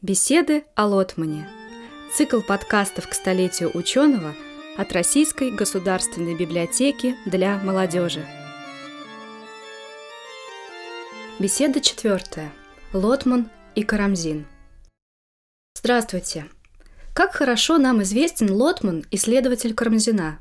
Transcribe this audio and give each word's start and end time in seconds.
Беседы 0.00 0.64
о 0.76 0.86
Лотмане. 0.86 1.48
Цикл 2.14 2.40
подкастов 2.40 3.08
к 3.08 3.14
столетию 3.14 3.76
ученого 3.76 4.32
от 4.76 4.92
Российской 4.92 5.50
государственной 5.50 6.36
библиотеки 6.36 7.16
для 7.26 7.58
молодежи. 7.58 8.24
Беседа 11.40 11.80
четвертая. 11.80 12.52
Лотман 12.92 13.50
и 13.74 13.82
Карамзин. 13.82 14.46
Здравствуйте. 15.74 16.46
Как 17.12 17.32
хорошо 17.32 17.76
нам 17.78 18.00
известен 18.02 18.52
Лотман, 18.52 19.04
исследователь 19.10 19.74
Карамзина. 19.74 20.38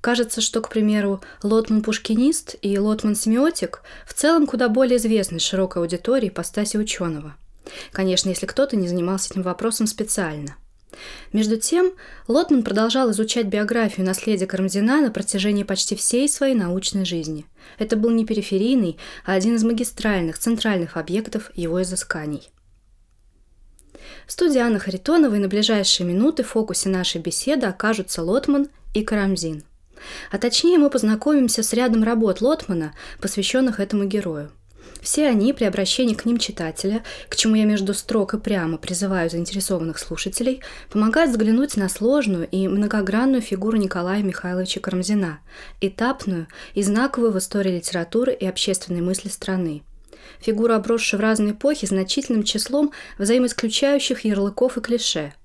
Кажется, 0.00 0.40
что, 0.40 0.60
к 0.60 0.68
примеру, 0.68 1.22
Лотман-пушкинист 1.44 2.56
и 2.60 2.76
Лотман-семиотик 2.76 3.82
в 4.04 4.14
целом 4.14 4.48
куда 4.48 4.68
более 4.68 4.96
известны 4.96 5.38
широкой 5.38 5.80
аудитории 5.80 6.28
по 6.28 6.42
стасе 6.42 6.76
ученого– 6.76 7.36
Конечно, 7.92 8.28
если 8.28 8.46
кто-то 8.46 8.76
не 8.76 8.88
занимался 8.88 9.32
этим 9.32 9.42
вопросом 9.42 9.86
специально. 9.86 10.56
Между 11.32 11.56
тем, 11.56 11.92
Лотман 12.26 12.62
продолжал 12.62 13.10
изучать 13.12 13.46
биографию 13.46 14.04
наследия 14.04 14.46
Карамзина 14.46 15.00
на 15.00 15.10
протяжении 15.10 15.62
почти 15.62 15.94
всей 15.94 16.28
своей 16.28 16.54
научной 16.54 17.04
жизни. 17.04 17.46
Это 17.78 17.96
был 17.96 18.10
не 18.10 18.24
периферийный, 18.24 18.98
а 19.24 19.34
один 19.34 19.56
из 19.56 19.64
магистральных, 19.64 20.38
центральных 20.38 20.96
объектов 20.96 21.50
его 21.54 21.80
изысканий. 21.82 22.50
В 24.26 24.32
студии 24.32 24.58
Анны 24.58 24.78
Харитоновой 24.78 25.38
на 25.38 25.48
ближайшие 25.48 26.06
минуты 26.06 26.42
в 26.42 26.48
фокусе 26.48 26.88
нашей 26.88 27.20
беседы 27.20 27.66
окажутся 27.66 28.22
Лотман 28.22 28.68
и 28.94 29.02
Карамзин. 29.02 29.64
А 30.30 30.38
точнее 30.38 30.78
мы 30.78 30.88
познакомимся 30.88 31.62
с 31.62 31.72
рядом 31.72 32.02
работ 32.02 32.40
Лотмана, 32.40 32.94
посвященных 33.20 33.80
этому 33.80 34.04
герою– 34.04 34.50
все 35.00 35.28
они 35.28 35.52
при 35.52 35.64
обращении 35.64 36.14
к 36.14 36.24
ним 36.24 36.38
читателя, 36.38 37.02
к 37.28 37.36
чему 37.36 37.54
я 37.54 37.64
между 37.64 37.94
строк 37.94 38.34
и 38.34 38.38
прямо 38.38 38.78
призываю 38.78 39.30
заинтересованных 39.30 39.98
слушателей, 39.98 40.62
помогают 40.90 41.30
взглянуть 41.30 41.76
на 41.76 41.88
сложную 41.88 42.48
и 42.48 42.68
многогранную 42.68 43.42
фигуру 43.42 43.76
Николая 43.76 44.22
Михайловича 44.22 44.80
Карамзина, 44.80 45.40
этапную 45.80 46.48
и 46.74 46.82
знаковую 46.82 47.32
в 47.32 47.38
истории 47.38 47.76
литературы 47.76 48.32
и 48.32 48.46
общественной 48.46 49.00
мысли 49.00 49.28
страны. 49.28 49.82
Фигура, 50.40 50.76
обросшая 50.76 51.18
в 51.18 51.22
разные 51.22 51.52
эпохи 51.52 51.86
значительным 51.86 52.42
числом 52.42 52.92
взаимоисключающих 53.18 54.24
ярлыков 54.24 54.76
и 54.76 54.80
клише– 54.80 55.34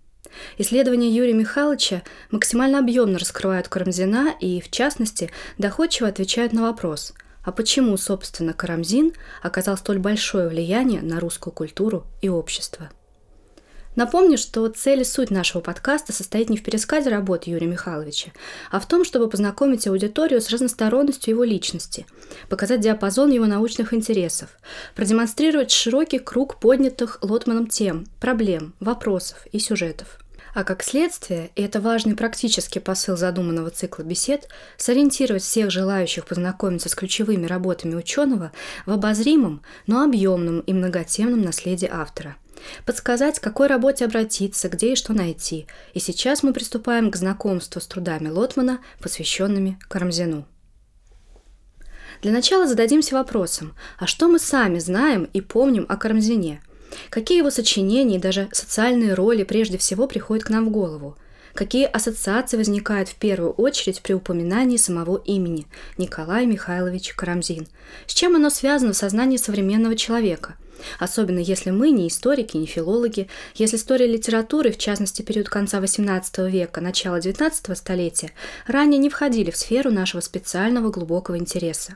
Исследования 0.57 1.09
Юрия 1.09 1.33
Михайловича 1.33 2.03
максимально 2.29 2.79
объемно 2.79 3.19
раскрывают 3.19 3.69
Карамзина 3.69 4.35
и, 4.39 4.59
в 4.59 4.69
частности, 4.69 5.31
доходчиво 5.57 6.09
отвечают 6.09 6.51
на 6.51 6.63
вопрос– 6.63 7.13
а 7.45 7.51
почему, 7.51 7.95
собственно, 7.95 8.53
Карамзин 8.53 9.13
оказал 9.41 9.77
столь 9.77 9.99
большое 9.99 10.49
влияние 10.49 11.01
на 11.01 11.19
русскую 11.19 11.53
культуру 11.53 12.05
и 12.21 12.27
общество? 12.27 12.89
Напомню, 13.95 14.37
что 14.37 14.67
цель 14.67 15.01
и 15.01 15.03
суть 15.05 15.31
нашего 15.31 15.61
подкаста 15.61 16.11
состоит 16.11 16.49
не 16.49 16.57
в 16.57 16.63
пересказе 16.63 17.09
работы 17.09 17.51
Юрия 17.51 17.67
Михайловича, 17.67 18.31
а 18.69 18.81
в 18.81 18.87
том, 18.87 19.05
чтобы 19.05 19.29
познакомить 19.29 19.87
аудиторию 19.87 20.41
с 20.41 20.49
разносторонностью 20.49 21.33
его 21.33 21.45
личности, 21.45 22.05
показать 22.49 22.81
диапазон 22.81 23.31
его 23.31 23.45
научных 23.45 23.93
интересов, 23.93 24.49
продемонстрировать 24.95 25.71
широкий 25.71 26.19
круг 26.19 26.59
поднятых 26.59 27.19
Лотманом 27.21 27.67
тем, 27.67 28.05
проблем, 28.19 28.73
вопросов 28.81 29.47
и 29.53 29.59
сюжетов– 29.59 30.19
а 30.55 30.63
как 30.63 30.83
следствие, 30.83 31.51
и 31.55 31.61
это 31.61 31.81
важный 31.81 32.15
практический 32.15 32.79
посыл 32.79 33.17
задуманного 33.17 33.69
цикла 33.71 34.03
бесед, 34.03 34.47
сориентировать 34.77 35.43
всех 35.43 35.69
желающих 35.69 36.25
познакомиться 36.25 36.87
с 36.87 36.95
ключевыми 36.95 37.45
работами 37.45 37.93
ученого 37.93 38.53
в 38.85 38.91
обозримом, 38.91 39.61
но 39.85 40.01
объемном 40.01 40.61
и 40.61 40.71
многотемном 40.71 41.41
наследии 41.41 41.89
автора– 41.91 42.37
подсказать, 42.85 43.37
к 43.37 43.43
какой 43.43 43.67
работе 43.67 44.05
обратиться, 44.05 44.69
где 44.69 44.93
и 44.93 44.95
что 44.95 45.11
найти. 45.11 45.67
И 45.93 45.99
сейчас 45.99 46.41
мы 46.41 46.53
приступаем 46.53 47.11
к 47.11 47.17
знакомству 47.17 47.81
с 47.81 47.85
трудами 47.85 48.29
Лотмана, 48.29 48.79
посвященными 49.01 49.77
Карамзину. 49.89 50.47
Для 52.21 52.31
начала 52.31 52.65
зададимся 52.65 53.15
вопросом, 53.15 53.75
а 53.99 54.07
что 54.07 54.29
мы 54.29 54.39
сами 54.39 54.79
знаем 54.79 55.25
и 55.33 55.41
помним 55.41 55.85
о 55.89 55.97
Карамзине– 55.97 56.61
Какие 57.09 57.39
его 57.39 57.49
сочинения 57.49 58.17
и 58.17 58.19
даже 58.19 58.49
социальные 58.51 59.13
роли 59.13 59.43
прежде 59.43 59.77
всего 59.77 60.07
приходят 60.07 60.45
к 60.45 60.49
нам 60.49 60.65
в 60.65 60.71
голову? 60.71 61.17
Какие 61.53 61.85
ассоциации 61.85 62.57
возникают 62.57 63.07
в 63.07 63.15
первую 63.15 63.51
очередь 63.51 64.01
при 64.01 64.11
упоминании 64.13 64.75
самого 64.75 65.21
имени 65.23 65.67
Николай 65.97 66.45
Михайлович 66.45 67.13
Карамзин? 67.13 67.67
С 68.07 68.13
чем 68.13 68.35
оно 68.35 68.49
связано 68.49 68.91
в 68.91 68.97
сознании 68.97 69.37
современного 69.37 69.95
человека? 69.95 70.55
Особенно 70.99 71.39
если 71.39 71.71
мы 71.71 71.91
не 71.91 72.09
историки, 72.09 72.57
не 72.57 72.65
филологи, 72.65 73.29
если 73.55 73.77
история 73.77 74.05
литературы, 74.05 74.71
в 74.71 74.77
частности 74.77 75.21
период 75.21 75.47
конца 75.47 75.79
XVIII 75.79 76.49
века, 76.49 76.81
начала 76.81 77.19
XIX 77.19 77.73
столетия, 77.73 78.31
ранее 78.67 78.99
не 78.99 79.09
входили 79.09 79.49
в 79.49 79.55
сферу 79.55 79.91
нашего 79.91 80.19
специального 80.19 80.89
глубокого 80.91 81.37
интереса. 81.37 81.95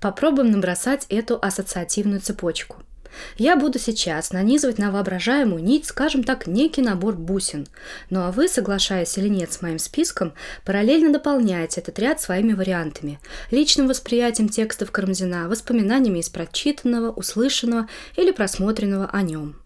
Попробуем 0.00 0.52
набросать 0.52 1.06
эту 1.08 1.36
ассоциативную 1.42 2.20
цепочку– 2.20 2.76
я 3.36 3.56
буду 3.56 3.78
сейчас 3.78 4.32
нанизывать 4.32 4.78
на 4.78 4.90
воображаемую 4.90 5.62
нить, 5.62 5.86
скажем 5.86 6.24
так, 6.24 6.46
некий 6.46 6.82
набор 6.82 7.16
бусин. 7.16 7.66
Ну 8.10 8.22
а 8.22 8.32
вы, 8.32 8.48
соглашаясь 8.48 9.16
или 9.18 9.28
нет 9.28 9.52
с 9.52 9.62
моим 9.62 9.78
списком, 9.78 10.34
параллельно 10.64 11.12
дополняете 11.12 11.80
этот 11.80 11.98
ряд 11.98 12.20
своими 12.20 12.52
вариантами. 12.52 13.20
Личным 13.50 13.88
восприятием 13.88 14.48
текстов 14.48 14.90
Карамзина, 14.90 15.48
воспоминаниями 15.48 16.18
из 16.18 16.28
прочитанного, 16.28 17.10
услышанного 17.10 17.88
или 18.16 18.30
просмотренного 18.30 19.08
о 19.12 19.22
нем. 19.22 19.56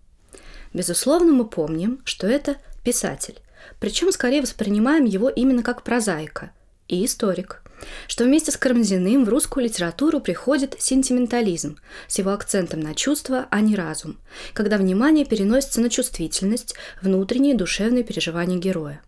Безусловно, 0.72 1.32
мы 1.32 1.46
помним, 1.46 2.00
что 2.04 2.26
это 2.26 2.56
писатель. 2.84 3.38
Причем 3.80 4.12
скорее 4.12 4.42
воспринимаем 4.42 5.04
его 5.04 5.28
именно 5.28 5.62
как 5.62 5.82
прозаика 5.82 6.52
и 6.88 7.04
историк– 7.04 7.62
что 8.06 8.24
вместе 8.24 8.50
с 8.50 8.56
Карамзиным 8.56 9.24
в 9.24 9.28
русскую 9.28 9.64
литературу 9.64 10.20
приходит 10.20 10.76
сентиментализм 10.78 11.78
с 12.06 12.18
его 12.18 12.32
акцентом 12.32 12.80
на 12.80 12.94
чувства, 12.94 13.46
а 13.50 13.60
не 13.60 13.76
разум, 13.76 14.18
когда 14.52 14.78
внимание 14.78 15.24
переносится 15.24 15.80
на 15.80 15.90
чувствительность, 15.90 16.74
внутренние 17.02 17.54
душевные 17.54 18.04
переживания 18.04 18.58
героя. 18.58 19.02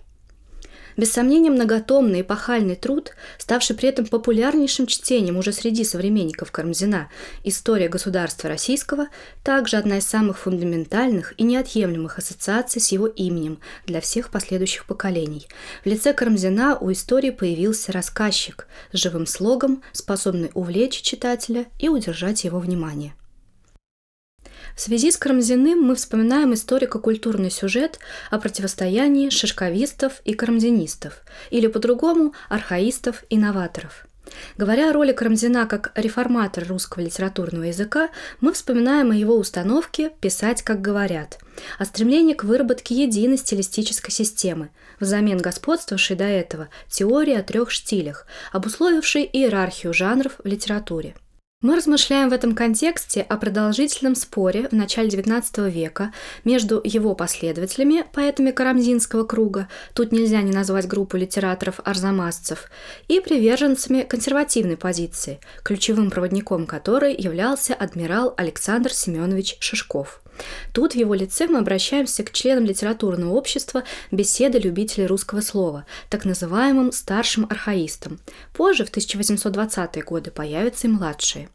Без 0.96 1.12
сомнения, 1.12 1.50
многотомный 1.50 2.22
эпохальный 2.22 2.76
труд, 2.76 3.12
ставший 3.38 3.76
при 3.76 3.88
этом 3.88 4.06
популярнейшим 4.06 4.86
чтением 4.86 5.36
уже 5.36 5.52
среди 5.52 5.84
современников 5.84 6.50
Карамзина 6.50 7.08
«История 7.44 7.88
государства 7.88 8.48
российского», 8.48 9.08
также 9.42 9.76
одна 9.76 9.98
из 9.98 10.06
самых 10.06 10.38
фундаментальных 10.38 11.34
и 11.36 11.42
неотъемлемых 11.42 12.18
ассоциаций 12.18 12.80
с 12.80 12.92
его 12.92 13.06
именем 13.06 13.58
для 13.86 14.00
всех 14.00 14.30
последующих 14.30 14.84
поколений. 14.84 15.46
В 15.84 15.86
лице 15.86 16.12
Карамзина 16.12 16.78
у 16.78 16.90
истории 16.92 17.30
появился 17.30 17.92
рассказчик 17.92 18.66
с 18.92 18.98
живым 18.98 19.26
слогом, 19.26 19.82
способный 19.92 20.50
увлечь 20.54 21.00
читателя 21.00 21.66
и 21.78 21.88
удержать 21.88 22.44
его 22.44 22.58
внимание. 22.58 23.14
В 24.76 24.80
связи 24.80 25.10
с 25.10 25.16
Карамзиным 25.16 25.80
мы 25.80 25.94
вспоминаем 25.94 26.54
историко-культурный 26.54 27.50
сюжет 27.50 27.98
о 28.30 28.38
противостоянии 28.38 29.30
шишковистов 29.30 30.20
и 30.24 30.34
карамзинистов, 30.34 31.22
или 31.50 31.66
по-другому 31.66 32.34
архаистов 32.48 33.24
и 33.28 33.38
новаторов. 33.38 34.06
Говоря 34.56 34.90
о 34.90 34.92
роли 34.92 35.12
Карамзина 35.12 35.66
как 35.66 35.92
реформатора 35.94 36.66
русского 36.66 37.02
литературного 37.02 37.64
языка, 37.64 38.10
мы 38.40 38.52
вспоминаем 38.52 39.10
о 39.10 39.16
его 39.16 39.36
установке 39.36 40.12
«писать, 40.20 40.62
как 40.62 40.80
говорят», 40.80 41.38
о 41.78 41.84
стремлении 41.84 42.34
к 42.34 42.44
выработке 42.44 42.94
единой 42.94 43.38
стилистической 43.38 44.12
системы, 44.12 44.70
взамен 44.98 45.38
господствовавшей 45.38 46.16
до 46.16 46.24
этого 46.24 46.68
теории 46.88 47.34
о 47.34 47.42
трех 47.42 47.70
штилях, 47.70 48.26
обусловившей 48.52 49.28
иерархию 49.30 49.92
жанров 49.92 50.34
в 50.42 50.46
литературе– 50.46 51.14
мы 51.62 51.76
размышляем 51.76 52.30
в 52.30 52.32
этом 52.32 52.54
контексте 52.54 53.20
о 53.20 53.36
продолжительном 53.36 54.14
споре 54.14 54.68
в 54.68 54.72
начале 54.72 55.10
XIX 55.10 55.70
века 55.70 56.10
между 56.42 56.80
его 56.82 57.14
последователями, 57.14 58.04
поэтами 58.14 58.50
Карамзинского 58.50 59.24
круга, 59.24 59.68
тут 59.92 60.10
нельзя 60.10 60.40
не 60.40 60.52
назвать 60.52 60.88
группу 60.88 61.18
литераторов-арзамасцев, 61.18 62.70
и 63.08 63.20
приверженцами 63.20 64.04
консервативной 64.04 64.78
позиции, 64.78 65.38
ключевым 65.62 66.10
проводником 66.10 66.64
которой 66.66 67.14
являлся 67.14 67.74
адмирал 67.74 68.32
Александр 68.38 68.94
Семенович 68.94 69.58
Шишков. 69.60 70.22
Тут 70.72 70.92
в 70.92 70.96
его 70.96 71.14
лице 71.14 71.46
мы 71.46 71.58
обращаемся 71.58 72.22
к 72.22 72.32
членам 72.32 72.64
литературного 72.64 73.32
общества 73.32 73.84
беседы 74.10 74.58
любителей 74.58 75.06
русского 75.06 75.40
слова, 75.40 75.86
так 76.08 76.24
называемым 76.24 76.92
старшим 76.92 77.46
архаистам. 77.50 78.20
Позже, 78.52 78.84
в 78.84 78.90
1820-е 78.90 80.02
годы, 80.02 80.30
появятся 80.30 80.86
и 80.86 80.90
младшие. 80.90 81.48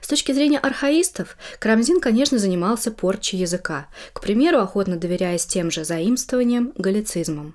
С 0.00 0.08
точки 0.08 0.32
зрения 0.32 0.58
архаистов, 0.58 1.36
Карамзин, 1.58 2.00
конечно, 2.00 2.38
занимался 2.38 2.90
порчей 2.90 3.38
языка, 3.38 3.86
к 4.12 4.20
примеру, 4.20 4.58
охотно 4.58 4.96
доверяясь 4.96 5.46
тем 5.46 5.70
же 5.70 5.84
заимствованиям, 5.84 6.72
галлицизмам. 6.76 7.54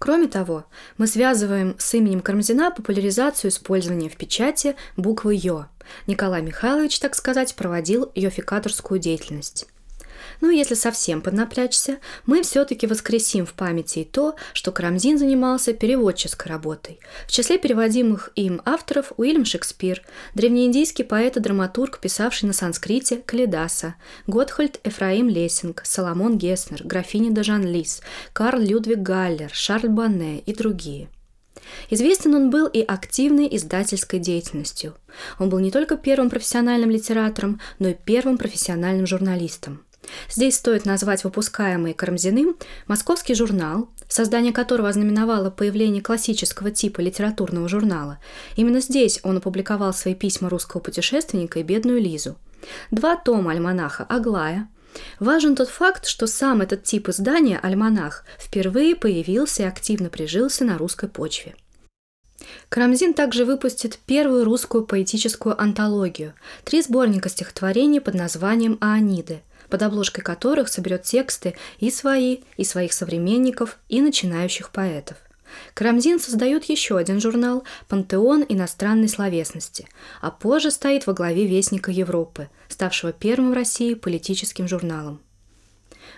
Кроме 0.00 0.28
того, 0.28 0.64
мы 0.96 1.06
связываем 1.06 1.76
с 1.78 1.92
именем 1.92 2.22
Карамзина 2.22 2.70
популяризацию 2.70 3.50
использования 3.50 4.08
в 4.08 4.16
печати 4.16 4.74
буквы 4.96 5.34
«ё». 5.34 5.66
Николай 6.06 6.40
Михайлович, 6.40 6.98
так 7.00 7.14
сказать, 7.14 7.54
проводил 7.54 8.10
ёфикаторскую 8.14 8.98
деятельность. 8.98 9.66
Ну 10.40 10.50
и 10.50 10.56
если 10.56 10.74
совсем 10.74 11.20
поднапрячься, 11.20 11.98
мы 12.26 12.42
все-таки 12.42 12.86
воскресим 12.86 13.46
в 13.46 13.52
памяти 13.52 14.00
и 14.00 14.04
то, 14.04 14.36
что 14.52 14.72
Карамзин 14.72 15.18
занимался 15.18 15.72
переводческой 15.72 16.50
работой. 16.50 17.00
В 17.26 17.32
числе 17.32 17.58
переводимых 17.58 18.30
им 18.34 18.62
авторов 18.64 19.12
Уильям 19.16 19.44
Шекспир, 19.44 20.02
древнеиндийский 20.34 21.04
поэт 21.04 21.36
и 21.36 21.40
драматург, 21.40 21.98
писавший 22.00 22.46
на 22.46 22.52
санскрите 22.52 23.16
Калидаса, 23.18 23.96
Готхольд 24.26 24.80
Эфраим 24.84 25.28
Лессинг, 25.28 25.82
Соломон 25.84 26.38
Геснер, 26.38 26.82
графиня 26.84 27.30
де 27.30 27.42
Жанлис, 27.42 28.00
Карл 28.32 28.60
Людвиг 28.60 28.98
Галлер, 28.98 29.50
Шарль 29.52 29.88
Бонне 29.88 30.40
и 30.40 30.54
другие– 30.54 31.08
Известен 31.90 32.34
он 32.34 32.50
был 32.50 32.66
и 32.66 32.80
активной 32.80 33.48
издательской 33.54 34.18
деятельностью. 34.18 34.94
Он 35.38 35.48
был 35.48 35.58
не 35.58 35.70
только 35.70 35.96
первым 35.96 36.30
профессиональным 36.30 36.90
литератором, 36.90 37.60
но 37.78 37.88
и 37.88 37.94
первым 37.94 38.38
профессиональным 38.38 39.06
журналистом. 39.06 39.84
Здесь 40.30 40.56
стоит 40.56 40.84
назвать 40.84 41.24
выпускаемый 41.24 41.94
Карамзиным 41.94 42.56
московский 42.86 43.34
журнал, 43.34 43.88
создание 44.08 44.52
которого 44.52 44.88
ознаменовало 44.88 45.50
появление 45.50 46.02
классического 46.02 46.70
типа 46.70 47.00
литературного 47.00 47.68
журнала. 47.68 48.18
Именно 48.56 48.80
здесь 48.80 49.20
он 49.22 49.38
опубликовал 49.38 49.92
свои 49.94 50.14
письма 50.14 50.48
русского 50.48 50.80
путешественника 50.80 51.60
и 51.60 51.62
бедную 51.62 52.00
Лизу. 52.00 52.36
Два 52.90 53.16
тома 53.16 53.52
альманаха 53.52 54.04
«Аглая», 54.04 54.68
Важен 55.20 55.54
тот 55.54 55.68
факт, 55.68 56.06
что 56.06 56.26
сам 56.26 56.62
этот 56.62 56.82
тип 56.82 57.08
издания 57.08 57.58
«Альманах» 57.58 58.24
впервые 58.38 58.96
появился 58.96 59.62
и 59.62 59.66
активно 59.66 60.08
прижился 60.08 60.64
на 60.64 60.78
русской 60.78 61.08
почве. 61.08 61.54
Карамзин 62.68 63.14
также 63.14 63.44
выпустит 63.44 63.98
первую 64.06 64.44
русскую 64.44 64.84
поэтическую 64.84 65.60
антологию– 65.60 66.34
три 66.64 66.82
сборника 66.82 67.28
стихотворений 67.28 68.00
под 68.00 68.14
названием 68.14 68.78
«Ааниды», 68.80 69.42
под 69.70 69.82
обложкой 69.82 70.22
которых 70.22 70.68
соберет 70.68 71.04
тексты 71.04 71.56
и 71.78 71.90
свои, 71.90 72.38
и 72.56 72.64
своих 72.64 72.92
современников, 72.92 73.78
и 73.88 74.02
начинающих 74.02 74.70
поэтов. 74.70 75.16
Карамзин 75.74 76.20
создает 76.20 76.64
еще 76.64 76.96
один 76.96 77.20
журнал 77.20 77.64
«Пантеон 77.88 78.44
иностранной 78.48 79.08
словесности», 79.08 79.88
а 80.20 80.30
позже 80.30 80.70
стоит 80.70 81.06
во 81.06 81.12
главе 81.12 81.46
Вестника 81.46 81.90
Европы, 81.90 82.48
ставшего 82.68 83.12
первым 83.12 83.50
в 83.50 83.54
России 83.54 83.94
политическим 83.94 84.68
журналом. 84.68 85.20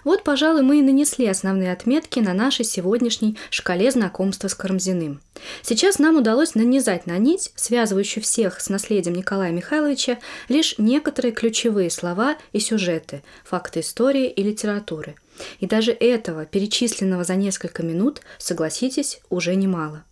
Вот, 0.05 0.25
пожалуй, 0.25 0.63
мы 0.63 0.81
и 0.81 0.83
нанесли 0.83 1.27
основные 1.27 1.73
отметки 1.73 2.19
на 2.19 2.35
нашей 2.35 2.65
сегодняшней 2.65 3.39
шкале 3.51 3.91
знакомства 3.91 4.49
с 4.49 4.55
Карамзиным. 4.55 5.21
Сейчас 5.63 5.99
нам 5.99 6.17
удалось 6.17 6.55
нанизать 6.55 7.07
на 7.07 7.19
нить, 7.19 7.53
связывающую 7.55 8.23
всех 8.23 8.61
с 8.61 8.69
наследием 8.69 9.15
Николая 9.15 9.53
Михайловича, 9.53 10.19
лишь 10.49 10.77
некоторые 10.79 11.33
ключевые 11.33 11.91
слова 11.91 12.37
и 12.53 12.59
сюжеты, 12.59 13.23
факты 13.45 13.81
истории 13.81 14.29
и 14.29 14.43
литературы. 14.43 15.15
И 15.61 15.67
даже 15.67 15.93
этого, 15.93 16.47
перечисленного 16.47 17.25
за 17.25 17.37
несколько 17.37 17.83
минут, 17.83 18.21
согласитесь, 18.39 19.21
уже 19.31 19.55
немало. 19.55 20.05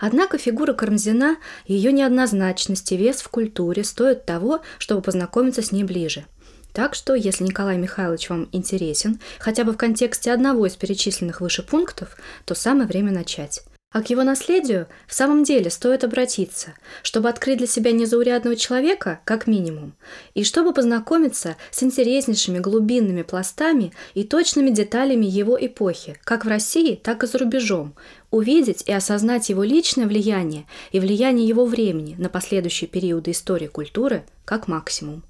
Однако 0.00 0.38
фигура 0.38 0.74
Карамзина, 0.74 1.38
ее 1.66 1.92
неоднозначность 1.92 2.92
и 2.92 2.96
вес 2.96 3.20
в 3.20 3.28
культуре 3.28 3.82
стоят 3.82 4.26
того, 4.26 4.60
чтобы 4.78 5.02
познакомиться 5.02 5.62
с 5.62 5.72
ней 5.72 5.84
ближе– 5.84 6.24
так 6.72 6.94
что, 6.94 7.14
если 7.14 7.44
Николай 7.44 7.76
Михайлович 7.76 8.30
вам 8.30 8.48
интересен, 8.52 9.20
хотя 9.38 9.64
бы 9.64 9.72
в 9.72 9.76
контексте 9.76 10.32
одного 10.32 10.66
из 10.66 10.76
перечисленных 10.76 11.40
выше 11.40 11.62
пунктов, 11.62 12.16
то 12.44 12.54
самое 12.54 12.86
время 12.86 13.12
начать. 13.12 13.62
А 13.90 14.02
к 14.02 14.10
его 14.10 14.22
наследию 14.22 14.86
в 15.06 15.14
самом 15.14 15.44
деле 15.44 15.70
стоит 15.70 16.04
обратиться, 16.04 16.74
чтобы 17.02 17.30
открыть 17.30 17.56
для 17.56 17.66
себя 17.66 17.90
незаурядного 17.90 18.54
человека, 18.54 19.20
как 19.24 19.46
минимум, 19.46 19.94
и 20.34 20.44
чтобы 20.44 20.74
познакомиться 20.74 21.56
с 21.70 21.82
интереснейшими 21.82 22.58
глубинными 22.58 23.22
пластами 23.22 23.94
и 24.12 24.24
точными 24.24 24.68
деталями 24.68 25.24
его 25.24 25.56
эпохи, 25.58 26.18
как 26.24 26.44
в 26.44 26.48
России, 26.48 27.00
так 27.02 27.24
и 27.24 27.26
за 27.26 27.38
рубежом, 27.38 27.94
увидеть 28.30 28.82
и 28.86 28.92
осознать 28.92 29.48
его 29.48 29.64
личное 29.64 30.06
влияние 30.06 30.66
и 30.92 31.00
влияние 31.00 31.48
его 31.48 31.64
времени 31.64 32.14
на 32.18 32.28
последующие 32.28 32.88
периоды 32.88 33.30
истории 33.30 33.68
культуры 33.68 34.24
как 34.44 34.68
максимум. 34.68 35.22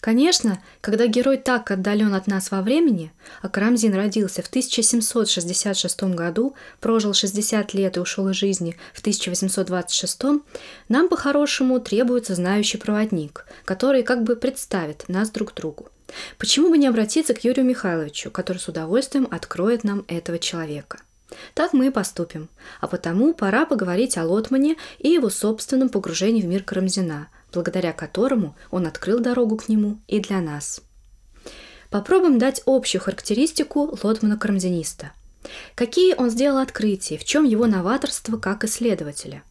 Конечно, 0.00 0.62
когда 0.80 1.06
герой 1.06 1.36
так 1.36 1.70
отдален 1.70 2.14
от 2.14 2.26
нас 2.26 2.50
во 2.50 2.62
времени, 2.62 3.12
а 3.42 3.50
Карамзин 3.50 3.94
родился 3.94 4.40
в 4.40 4.46
1766 4.46 6.02
году, 6.14 6.54
прожил 6.80 7.12
60 7.12 7.74
лет 7.74 7.96
и 7.98 8.00
ушел 8.00 8.28
из 8.30 8.36
жизни 8.36 8.76
в 8.94 9.00
1826, 9.00 10.22
нам 10.88 11.08
по-хорошему 11.08 11.80
требуется 11.80 12.34
знающий 12.34 12.78
проводник, 12.78 13.44
который 13.66 14.02
как 14.02 14.22
бы 14.22 14.36
представит 14.36 15.06
нас 15.08 15.30
друг 15.30 15.54
другу. 15.54 15.90
Почему 16.38 16.70
бы 16.70 16.78
не 16.78 16.86
обратиться 16.86 17.34
к 17.34 17.44
Юрию 17.44 17.66
Михайловичу, 17.66 18.30
который 18.30 18.58
с 18.58 18.68
удовольствием 18.68 19.28
откроет 19.30 19.84
нам 19.84 20.04
этого 20.08 20.38
человека? 20.38 20.98
Так 21.54 21.74
мы 21.74 21.88
и 21.88 21.90
поступим. 21.90 22.48
А 22.80 22.88
потому 22.88 23.34
пора 23.34 23.64
поговорить 23.64 24.18
о 24.18 24.24
Лотмане 24.24 24.76
и 24.98 25.10
его 25.10 25.30
собственном 25.30 25.88
погружении 25.88 26.42
в 26.42 26.46
мир 26.46 26.64
Карамзина– 26.64 27.28
благодаря 27.52 27.92
которому 27.92 28.56
он 28.70 28.86
открыл 28.86 29.20
дорогу 29.20 29.56
к 29.56 29.68
нему 29.68 29.98
и 30.06 30.20
для 30.20 30.40
нас. 30.40 30.80
Попробуем 31.90 32.38
дать 32.38 32.62
общую 32.66 33.00
характеристику 33.00 33.98
Лотмана-карамзиниста. 34.02 35.12
Какие 35.74 36.14
он 36.14 36.30
сделал 36.30 36.58
открытия, 36.58 37.18
в 37.18 37.24
чем 37.24 37.44
его 37.44 37.66
новаторство 37.66 38.36
как 38.36 38.64
исследователя? 38.64 39.42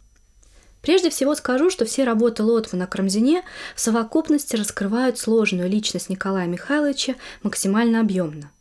Прежде 0.82 1.10
всего 1.10 1.36
скажу, 1.36 1.70
что 1.70 1.86
все 1.86 2.06
работы 2.06 2.44
Лотмана 2.44 2.86
о 2.86 2.88
Карамзине 2.88 3.44
в 3.76 3.82
совокупности 3.82 4.56
раскрывают 4.56 5.18
сложную 5.18 5.70
личность 5.70 6.10
Николая 6.10 6.48
Михайловича 6.48 7.16
максимально 7.44 8.00
объемно. 8.00 8.52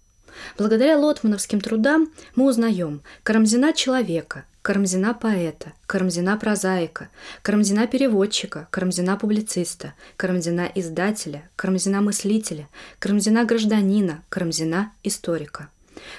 Благодаря 0.56 0.98
лотмановским 0.98 1.60
трудам 1.60 2.12
мы 2.34 2.46
узнаем 2.46 3.02
Карамзина 3.22 3.72
человека, 3.72 4.44
Карамзина 4.68 5.14
поэта, 5.14 5.72
Карамзина 5.86 6.36
прозаика, 6.36 7.08
Карамзина 7.40 7.86
переводчика, 7.86 8.68
Карамзина 8.70 9.16
публициста, 9.16 9.94
Карамзина 10.18 10.70
издателя, 10.74 11.48
Карамзина 11.56 12.02
мыслителя, 12.02 12.68
Карамзина 12.98 13.46
гражданина, 13.46 14.22
Карамзина 14.28 14.92
историка. 15.04 15.70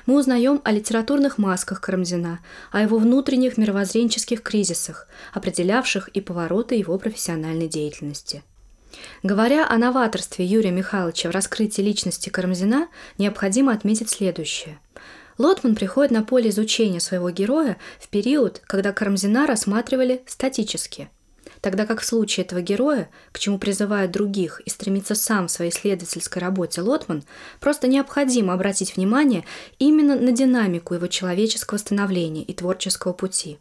Мы 0.07 0.17
узнаем 0.17 0.61
о 0.63 0.71
литературных 0.71 1.37
масках 1.37 1.79
Карамзина, 1.79 2.39
о 2.71 2.81
его 2.81 2.97
внутренних 2.97 3.59
мировоззренческих 3.59 4.41
кризисах, 4.41 5.07
определявших 5.31 6.07
и 6.07 6.19
повороты 6.19 6.73
его 6.73 6.97
профессиональной 6.97 7.67
деятельности. 7.67 8.41
Говоря 9.21 9.69
о 9.69 9.77
новаторстве 9.77 10.43
Юрия 10.43 10.71
Михайловича 10.71 11.29
в 11.29 11.33
раскрытии 11.33 11.83
личности 11.83 12.29
Карамзина, 12.29 12.87
необходимо 13.19 13.73
отметить 13.73 14.09
следующее. 14.09 14.79
Лотман 15.39 15.75
приходит 15.75 16.11
на 16.11 16.23
поле 16.23 16.51
изучения 16.51 16.99
своего 16.99 17.31
героя 17.31 17.77
в 17.99 18.07
период, 18.09 18.61
когда 18.67 18.93
Карамзина 18.93 19.47
рассматривали 19.47 20.21
статически– 20.27 21.09
тогда 21.61 21.85
как 21.85 22.01
в 22.01 22.05
случае 22.05 22.45
этого 22.45 22.61
героя, 22.61 23.09
к 23.31 23.39
чему 23.39 23.57
призывают 23.57 24.11
других 24.11 24.61
и 24.61 24.69
стремится 24.69 25.15
сам 25.15 25.47
в 25.47 25.51
своей 25.51 25.71
исследовательской 25.71 26.41
работе 26.41 26.81
Лотман, 26.81 27.23
просто 27.59 27.87
необходимо 27.87 28.53
обратить 28.53 28.95
внимание 28.95 29.45
именно 29.77 30.15
на 30.15 30.31
динамику 30.31 30.93
его 30.93 31.07
человеческого 31.07 31.77
становления 31.77 32.43
и 32.43 32.53
творческого 32.53 33.13
пути. 33.13 33.57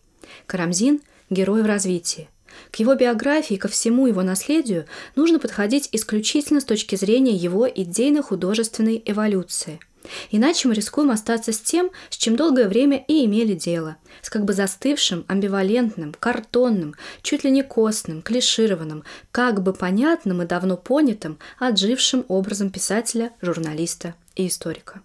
Карамзин– 0.46 1.00
герой 1.30 1.62
в 1.62 1.66
развитии. 1.66 2.28
К 2.70 2.76
его 2.76 2.94
биографии 2.94 3.54
и 3.54 3.58
ко 3.58 3.68
всему 3.68 4.06
его 4.06 4.22
наследию 4.22 4.86
нужно 5.14 5.38
подходить 5.38 5.88
исключительно 5.92 6.60
с 6.60 6.64
точки 6.64 6.96
зрения 6.96 7.34
его 7.34 7.68
идейно-художественной 7.68 9.02
эволюции– 9.04 9.80
Иначе 10.30 10.68
мы 10.68 10.74
рискуем 10.74 11.10
остаться 11.10 11.52
с 11.52 11.60
тем, 11.60 11.90
с 12.10 12.16
чем 12.16 12.36
долгое 12.36 12.68
время 12.68 13.04
и 13.08 13.24
имели 13.24 13.54
дело, 13.54 13.96
с 14.22 14.30
как 14.30 14.44
бы 14.44 14.52
застывшим, 14.52 15.24
амбивалентным, 15.28 16.14
картонным, 16.18 16.94
чуть 17.22 17.44
ли 17.44 17.50
не 17.50 17.62
костным, 17.62 18.22
клишированным, 18.22 19.04
как 19.30 19.62
бы 19.62 19.72
понятным 19.72 20.42
и 20.42 20.46
давно 20.46 20.76
понятым, 20.76 21.38
отжившим 21.58 22.24
образом 22.28 22.70
писателя, 22.70 23.32
журналиста 23.40 24.14
и 24.36 24.46
историка. 24.46 25.02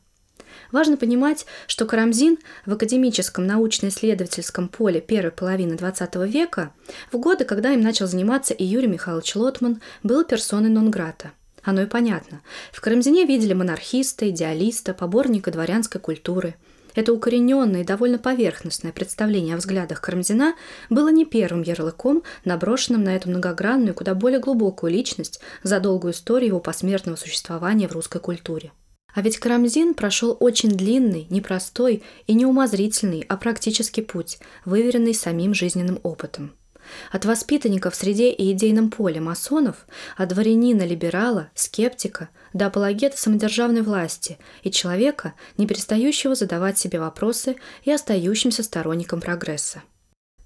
Важно 0.71 0.97
понимать, 0.97 1.45
что 1.67 1.85
Карамзин 1.85 2.39
в 2.65 2.73
академическом 2.73 3.45
научно-исследовательском 3.45 4.69
поле 4.69 5.01
первой 5.01 5.31
половины 5.31 5.73
XX 5.73 6.27
века, 6.27 6.73
в 7.11 7.17
годы, 7.17 7.45
когда 7.45 7.73
им 7.73 7.81
начал 7.81 8.07
заниматься 8.07 8.55
и 8.55 8.63
Юрий 8.63 8.87
Михайлович 8.87 9.35
Лотман, 9.35 9.81
был 10.01 10.23
персоной 10.23 10.69
нон-грата– 10.69 11.31
оно 11.63 11.81
и 11.81 11.85
понятно. 11.85 12.41
В 12.71 12.81
Карамзине 12.81 13.25
видели 13.25 13.53
монархиста, 13.53 14.29
идеалиста, 14.29 14.93
поборника 14.93 15.51
дворянской 15.51 15.99
культуры. 16.01 16.55
Это 16.95 17.11
укорененное 17.11 17.81
и 17.81 17.85
довольно 17.85 18.19
поверхностное 18.19 18.91
представление 18.91 19.55
о 19.55 19.57
взглядах 19.57 19.99
Карамзина 19.99 20.53
было 20.89 21.09
не 21.09 21.25
первым 21.25 21.63
ярлыком, 21.63 22.21
наброшенным 22.45 23.03
на 23.03 23.15
эту 23.15 23.29
многогранную, 23.29 23.95
куда 23.95 24.13
более 24.13 24.39
глубокую 24.39 24.91
личность 24.91 25.39
за 25.63 25.79
долгую 25.79 26.13
историю 26.13 26.49
его 26.49 26.59
посмертного 26.59 27.15
существования 27.15 27.87
в 27.87 27.93
русской 27.93 28.19
культуре. 28.19 28.71
А 29.15 29.21
ведь 29.21 29.37
Карамзин 29.37 29.93
прошел 29.93 30.37
очень 30.39 30.71
длинный, 30.71 31.27
непростой 31.29 32.03
и 32.27 32.33
неумозрительный, 32.33 33.25
а 33.27 33.37
практический 33.37 34.01
путь, 34.01 34.39
выверенный 34.65 35.13
самим 35.13 35.53
жизненным 35.53 35.99
опытом– 36.03 36.53
от 37.11 37.25
воспитанника 37.25 37.89
в 37.89 37.95
среде 37.95 38.31
и 38.31 38.51
идейном 38.51 38.89
поле 38.89 39.21
масонов, 39.21 39.85
от 40.17 40.29
дворянина-либерала, 40.29 41.49
скептика 41.55 42.29
до 42.53 42.67
апологета 42.67 43.17
самодержавной 43.17 43.81
власти 43.81 44.37
и 44.63 44.71
человека, 44.71 45.33
не 45.57 45.67
перестающего 45.67 46.35
задавать 46.35 46.77
себе 46.77 46.99
вопросы 46.99 47.55
и 47.83 47.91
остающимся 47.91 48.63
сторонником 48.63 49.21
прогресса. 49.21 49.83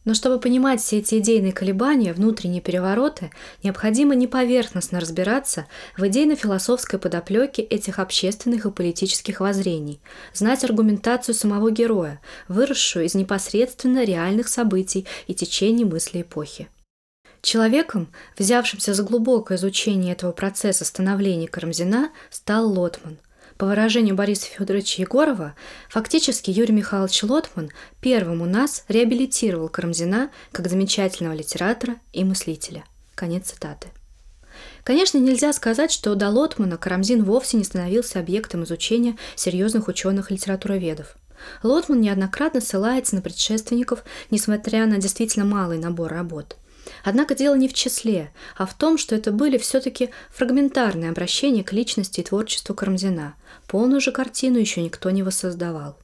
Но 0.08 0.14
чтобы 0.14 0.40
понимать 0.40 0.80
все 0.80 1.00
эти 1.00 1.20
идейные 1.20 1.52
колебания, 1.52 2.14
внутренние 2.14 2.62
перевороты, 2.62 3.30
необходимо 3.62 4.16
не 4.16 4.26
поверхностно 4.26 5.02
разбираться 5.02 5.68
в 5.98 6.08
идейно-философской 6.08 6.98
подоплеке 6.98 7.62
этих 7.62 8.00
общественных 8.00 8.66
и 8.66 8.72
политических 8.72 9.42
воззрений, 9.42 10.00
знать 10.34 10.64
аргументацию 10.64 11.36
самого 11.36 11.72
героя, 11.72 12.22
выросшую 12.48 13.04
из 13.04 13.16
непосредственно 13.16 14.06
реальных 14.06 14.48
событий 14.48 15.06
и 15.28 15.34
течений 15.34 15.84
мысли 15.84 16.22
эпохи. 16.22 16.70
Человеком, 17.42 18.08
взявшимся 18.38 18.94
за 18.94 19.04
глубокое 19.04 19.58
изучение 19.58 20.14
этого 20.14 20.32
процесса 20.32 20.86
становления 20.86 21.50
Карамзина, 21.50 22.12
стал 22.30 22.72
Лотман, 22.72 23.18
по 23.58 23.66
выражению 23.66 24.16
Бориса 24.16 24.46
Федоровича 24.46 25.02
Егорова, 25.02 25.56
фактически 25.90 26.52
Юрий 26.52 26.74
Михайлович 26.74 27.24
Лотман 27.24 27.72
первым 28.02 28.42
у 28.42 28.46
нас 28.46 28.84
реабилитировал 28.88 29.68
Карамзина 29.70 30.30
как 30.52 30.70
замечательного 30.70 31.34
литератора 31.34 31.96
и 32.14 32.24
мыслителя. 32.24 32.84
Конец 33.16 33.48
цитаты. 33.52 33.88
Конечно, 34.84 35.18
нельзя 35.18 35.52
сказать, 35.54 35.92
что 35.92 36.16
до 36.16 36.30
Лотмана 36.30 36.78
Карамзин 36.78 37.24
вовсе 37.24 37.58
не 37.58 37.64
становился 37.64 38.20
объектом 38.20 38.64
изучения 38.64 39.18
серьезных 39.36 39.88
ученых-литературоведов. 39.88 41.16
Лотман 41.62 42.00
неоднократно 42.02 42.62
ссылается 42.62 43.16
на 43.16 43.22
предшественников, 43.22 44.04
несмотря 44.32 44.86
на 44.86 44.98
действительно 44.98 45.46
малый 45.46 45.78
набор 45.78 46.12
работ– 46.12 46.58
Однако 47.04 47.36
дело 47.36 47.56
не 47.56 47.68
в 47.68 47.74
числе, 47.74 48.32
а 48.56 48.66
в 48.66 48.74
том, 48.74 48.98
что 48.98 49.16
это 49.16 49.32
были 49.32 49.58
все-таки 49.58 50.10
фрагментарные 50.32 51.10
обращения 51.10 51.64
к 51.64 51.74
личности 51.74 52.22
и 52.22 52.24
творчеству 52.24 52.76
Карамзина. 52.76 53.36
Полную 53.68 54.02
же 54.02 54.12
картину 54.12 54.58
еще 54.58 54.82
никто 54.82 55.10
не 55.10 55.24
воссоздавал. 55.24 55.98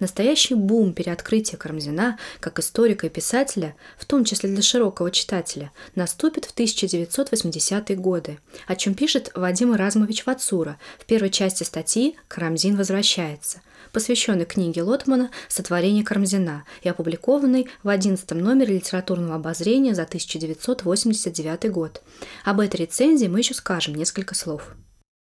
Настоящий 0.00 0.54
бум 0.54 0.94
переоткрытия 0.94 1.58
Карамзина 1.58 2.18
как 2.40 2.58
историка 2.58 3.06
и 3.06 3.10
писателя, 3.10 3.76
в 3.98 4.06
том 4.06 4.24
числе 4.24 4.48
для 4.48 4.62
широкого 4.62 5.10
читателя, 5.10 5.72
наступит 5.94 6.46
в 6.46 6.54
1980-е 6.56 7.96
годы, 7.96 8.38
о 8.66 8.76
чем 8.76 8.94
пишет 8.94 9.30
Вадим 9.34 9.74
Размович 9.74 10.24
Вацура 10.24 10.78
в 10.98 11.04
первой 11.04 11.28
части 11.28 11.64
статьи 11.64 12.16
«Карамзин 12.28 12.76
возвращается», 12.76 13.60
посвященной 13.92 14.46
книге 14.46 14.82
Лотмана 14.82 15.30
«Сотворение 15.48 16.02
Карамзина» 16.02 16.64
и 16.82 16.88
опубликованной 16.88 17.68
в 17.82 17.90
11 17.90 18.30
номере 18.30 18.76
литературного 18.76 19.34
обозрения 19.34 19.94
за 19.94 20.04
1989 20.04 21.70
год. 21.70 22.02
Об 22.44 22.60
этой 22.60 22.80
рецензии 22.80 23.26
мы 23.26 23.40
еще 23.40 23.52
скажем 23.52 23.94
несколько 23.94 24.34
слов. 24.34 24.74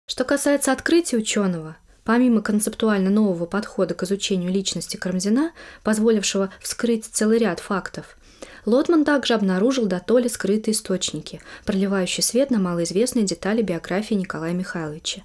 Что 0.05 0.23
касается 0.25 0.71
открытия 0.71 1.17
ученого, 1.17 1.77
Помимо 2.03 2.41
концептуально 2.41 3.09
нового 3.09 3.45
подхода 3.45 3.93
к 3.93 4.03
изучению 4.03 4.51
личности 4.51 4.97
Карамзина, 4.97 5.51
позволившего 5.83 6.51
вскрыть 6.59 7.05
целый 7.05 7.37
ряд 7.37 7.59
фактов, 7.59 8.17
Лотман 8.65 9.05
также 9.05 9.33
обнаружил 9.33 9.85
до 9.85 9.99
то 9.99 10.17
ли 10.17 10.27
скрытые 10.27 10.73
источники, 10.73 11.41
проливающие 11.65 12.23
свет 12.23 12.49
на 12.49 12.59
малоизвестные 12.59 13.25
детали 13.25 13.61
биографии 13.61 14.15
Николая 14.15 14.53
Михайловича. 14.53 15.21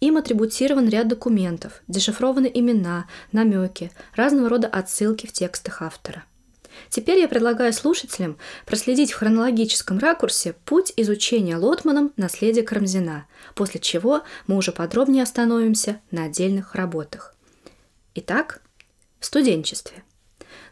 Им 0.00 0.16
атрибутирован 0.16 0.88
ряд 0.88 1.08
документов, 1.08 1.82
дешифрованы 1.88 2.50
имена, 2.52 3.06
намеки, 3.32 3.92
разного 4.14 4.48
рода 4.48 4.68
отсылки 4.68 5.26
в 5.26 5.32
текстах 5.32 5.80
автора. 5.80 6.24
Теперь 6.88 7.18
я 7.18 7.28
предлагаю 7.28 7.72
слушателям 7.72 8.38
проследить 8.66 9.12
в 9.12 9.16
хронологическом 9.16 9.98
ракурсе 9.98 10.54
путь 10.64 10.92
изучения 10.96 11.56
Лотманом 11.56 12.12
наследия 12.16 12.62
Карамзина, 12.62 13.26
после 13.54 13.80
чего 13.80 14.22
мы 14.46 14.56
уже 14.56 14.72
подробнее 14.72 15.22
остановимся 15.22 16.00
на 16.10 16.24
отдельных 16.24 16.74
работах. 16.74 17.34
Итак, 18.14 18.62
в 19.18 19.26
студенчестве. 19.26 20.02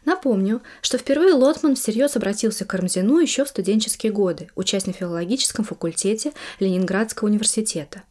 Напомню, 0.05 0.61
что 0.81 0.97
впервые 0.97 1.33
Лотман 1.33 1.75
всерьез 1.75 2.15
обратился 2.15 2.65
к 2.65 2.69
Карамзину 2.69 3.19
еще 3.19 3.45
в 3.45 3.49
студенческие 3.49 4.11
годы, 4.11 4.49
учась 4.55 4.85
на 4.85 4.93
филологическом 4.93 5.65
факультете 5.65 6.33
Ленинградского 6.59 7.27
университета. 7.27 8.03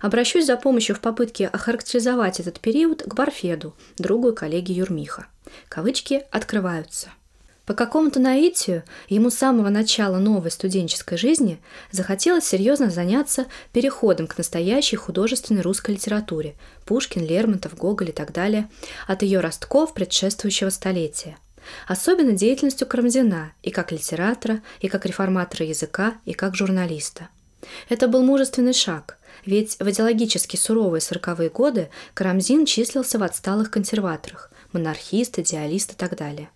Обращусь 0.00 0.46
за 0.46 0.56
помощью 0.56 0.96
в 0.96 1.00
попытке 1.00 1.46
охарактеризовать 1.46 2.40
этот 2.40 2.60
период 2.60 3.02
к 3.02 3.14
Барфеду, 3.14 3.74
другу 3.98 4.30
и 4.30 4.34
коллеге 4.34 4.74
Юрмиха. 4.74 5.26
Кавычки 5.68 6.24
открываются. 6.30 7.10
По 7.68 7.74
какому-то 7.74 8.18
наитию 8.18 8.82
ему 9.10 9.28
с 9.28 9.34
самого 9.34 9.68
начала 9.68 10.16
новой 10.16 10.50
студенческой 10.50 11.18
жизни 11.18 11.60
захотелось 11.90 12.46
серьезно 12.46 12.88
заняться 12.88 13.44
переходом 13.74 14.26
к 14.26 14.38
настоящей 14.38 14.96
художественной 14.96 15.60
русской 15.60 15.90
литературе– 15.90 16.54
Пушкин, 16.86 17.26
Лермонтов, 17.26 17.76
Гоголь 17.76 18.08
и 18.08 18.12
так 18.12 18.32
далее– 18.32 18.70
от 19.06 19.20
ее 19.20 19.40
ростков 19.40 19.92
предшествующего 19.92 20.70
столетия. 20.70 21.36
Особенно 21.86 22.32
деятельностью 22.32 22.86
Карамзина 22.86 23.52
и 23.62 23.70
как 23.70 23.92
литератора, 23.92 24.62
и 24.80 24.88
как 24.88 25.04
реформатора 25.04 25.66
языка, 25.66 26.14
и 26.24 26.32
как 26.32 26.56
журналиста. 26.56 27.28
Это 27.90 28.08
был 28.08 28.22
мужественный 28.22 28.72
шаг, 28.72 29.18
ведь 29.44 29.76
в 29.78 29.90
идеологически 29.90 30.56
суровые 30.56 31.02
сороковые 31.02 31.50
годы 31.50 31.90
Карамзин 32.14 32.64
числился 32.64 33.18
в 33.18 33.22
отсталых 33.22 33.70
консерваторах– 33.70 34.50
монархист, 34.72 35.38
идеалист 35.38 35.92
и 35.92 35.96
так 35.96 36.16
далее. 36.16 36.48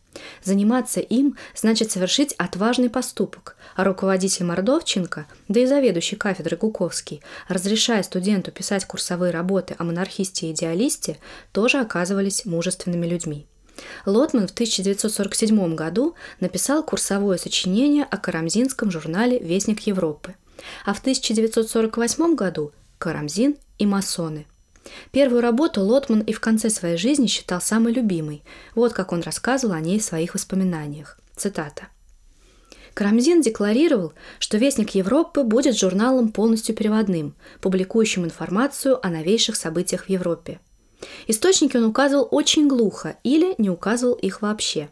Заниматься 0.43 1.01
им 1.01 1.37
значит 1.55 1.91
совершить 1.91 2.35
отважный 2.35 2.91
поступок, 2.91 3.57
а 3.77 3.85
руководитель 3.85 4.45
Мордовченко, 4.45 5.27
да 5.49 5.61
и 5.61 5.67
заведующий 5.67 6.17
кафедрой 6.17 6.59
Гуковский, 6.59 7.23
разрешая 7.49 8.03
студенту 8.03 8.51
писать 8.51 8.85
курсовые 8.85 9.33
работы 9.33 9.75
о 9.79 9.85
монархисте 9.85 10.49
и 10.49 10.53
идеалисте, 10.53 11.19
тоже 11.53 11.79
оказывались 11.79 12.45
мужественными 12.45 13.07
людьми. 13.07 13.47
Лотман 14.05 14.49
в 14.49 14.53
1947 14.53 15.75
году 15.75 16.15
написал 16.41 16.83
курсовое 16.83 17.39
сочинение 17.39 18.05
о 18.05 18.17
карамзинском 18.17 18.91
журнале 18.91 19.39
«Вестник 19.39 19.81
Европы», 19.81 20.35
а 20.85 20.95
в 20.95 21.01
1948 21.01 22.35
году 22.35 22.73
«Карамзин 22.99 23.57
и 23.79 23.87
масоны». 23.87 24.47
Первую 25.11 25.43
работу 25.43 25.81
Лотман 25.81 26.21
и 26.21 26.33
в 26.33 26.41
конце 26.41 26.71
своей 26.71 26.97
жизни 26.97 27.27
считал 27.27 27.61
самой 27.61 27.93
любимой. 27.93 28.43
Вот 28.75 28.93
как 28.93 29.13
он 29.13 29.23
рассказывал 29.23 29.75
о 29.75 29.81
ней 29.81 29.99
в 29.99 30.05
своих 30.05 30.35
воспоминаниях. 30.35 31.19
Цитата. 31.37 31.89
Карамзин 32.95 33.41
декларировал, 33.41 34.13
что 34.39 34.59
«Вестник 34.59 34.91
Европы» 34.91 35.45
будет 35.45 35.79
журналом 35.79 36.31
полностью 36.31 36.75
переводным, 36.75 37.35
публикующим 37.61 38.25
информацию 38.25 39.05
о 39.05 39.09
новейших 39.09 39.57
событиях 39.57 40.05
в 40.05 40.09
Европе. 40.11 40.61
Источники 41.27 41.77
он 41.77 41.85
указывал 41.85 42.29
очень 42.31 42.69
глухо 42.69 43.17
или 43.25 43.55
не 43.59 43.71
указывал 43.71 44.15
их 44.15 44.43
вообще. 44.43 44.91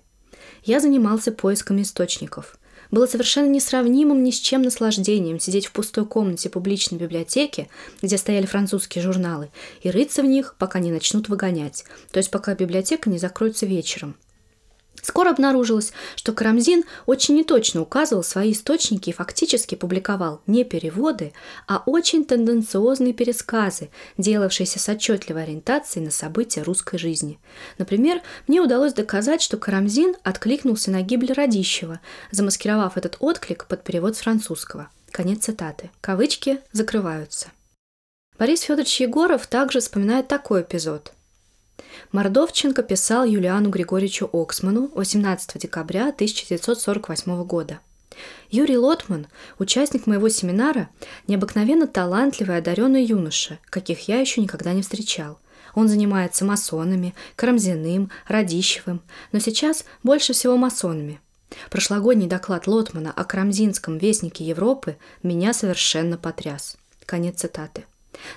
Я 0.65 0.81
занимался 0.81 1.33
поиском 1.33 1.81
источников. 1.83 2.59
Было 2.91 3.07
совершенно 3.07 3.49
несравнимым 3.49 4.23
ни 4.23 4.31
с 4.31 4.39
чем 4.41 4.63
наслаждением 4.63 5.39
сидеть 5.39 5.67
в 5.67 5.73
пустой 5.73 6.07
комнате 6.07 6.51
публичной 6.51 6.99
библиотеки, 6.99 7.69
где 8.03 8.19
стояли 8.19 8.47
французские 8.47 9.03
журналы, 9.03 9.51
и 9.83 9.91
рыться 9.91 10.23
в 10.23 10.27
них, 10.27 10.57
пока 10.59 10.81
не 10.81 10.91
начнут 10.91 11.29
выгонять, 11.29 11.85
то 12.11 12.19
есть 12.19 12.31
пока 12.31 12.55
библиотека 12.55 13.09
не 13.09 13.19
закроется 13.19 13.67
вечером– 13.67 14.17
Скоро 15.03 15.31
обнаружилось, 15.31 15.93
что 16.17 16.33
Карамзин 16.33 16.85
очень 17.07 17.37
неточно 17.37 17.81
указывал 17.81 18.23
свои 18.23 18.53
источники 18.53 19.11
и 19.11 19.15
фактически 19.15 19.75
публиковал 19.75 20.43
не 20.47 20.65
переводы, 20.65 21.33
а 21.67 21.83
очень 21.87 22.25
тенденциозные 22.25 23.13
пересказы, 23.13 23.91
делавшиеся 24.19 24.79
с 24.79 24.89
отчетливой 24.89 25.45
ориентацией 25.45 26.05
на 26.05 26.11
события 26.11 26.63
русской 26.63 26.99
жизни. 26.99 27.39
Например, 27.79 28.21
мне 28.47 28.61
удалось 28.61 28.93
доказать, 28.93 29.43
что 29.43 29.57
Карамзин 29.57 30.17
откликнулся 30.23 30.91
на 30.91 31.03
гибель 31.03 31.33
Радищева, 31.33 32.01
замаскировав 32.31 32.97
этот 32.97 33.17
отклик 33.21 33.67
под 33.67 33.83
перевод 33.83 34.17
с 34.17 34.21
французского. 34.21 34.89
Конец 35.11 35.45
цитаты. 35.45 35.91
Кавычки 36.01 36.61
закрываются. 36.73 37.49
Борис 38.39 38.63
Федорович 38.63 39.01
Егоров 39.01 39.47
также 39.47 39.81
вспоминает 39.81 40.29
такой 40.29 40.63
эпизод– 40.63 41.13
Мордовченко 42.13 42.83
писал 42.83 43.25
Юлиану 43.25 43.71
Григорьевичу 43.71 44.29
Оксману 44.33 44.91
18 44.95 45.61
декабря 45.61 46.09
1948 46.09 47.45
года. 47.45 47.81
Юрий 48.51 48.77
Лотман, 48.77 49.29
участник 49.59 50.07
моего 50.07 50.29
семинара, 50.29 50.89
необыкновенно 51.27 51.87
талантливый 51.87 52.57
и 52.57 52.59
одаренный 52.59 53.05
юноша, 53.05 53.59
каких 53.71 54.09
я 54.09 54.21
еще 54.21 54.41
никогда 54.41 54.73
не 54.73 54.83
встречал. 54.83 55.39
Он 55.75 55.89
занимается 55.89 56.45
масонами, 56.45 57.15
Карамзиным, 57.37 58.11
Радищевым, 58.27 59.03
но 59.31 59.39
сейчас 59.39 59.85
больше 60.03 60.33
всего 60.33 60.57
масонами. 60.57 61.21
Прошлогодний 61.71 62.27
доклад 62.27 62.67
Лотмана 62.67 63.13
о 63.13 63.25
Карамзинском 63.25 63.99
вестнике 63.99 64.45
Европы 64.45 64.97
меня 65.23 65.53
совершенно 65.53 66.17
потряс. 66.17 66.77
Конец 67.07 67.41
цитаты. 67.41 67.85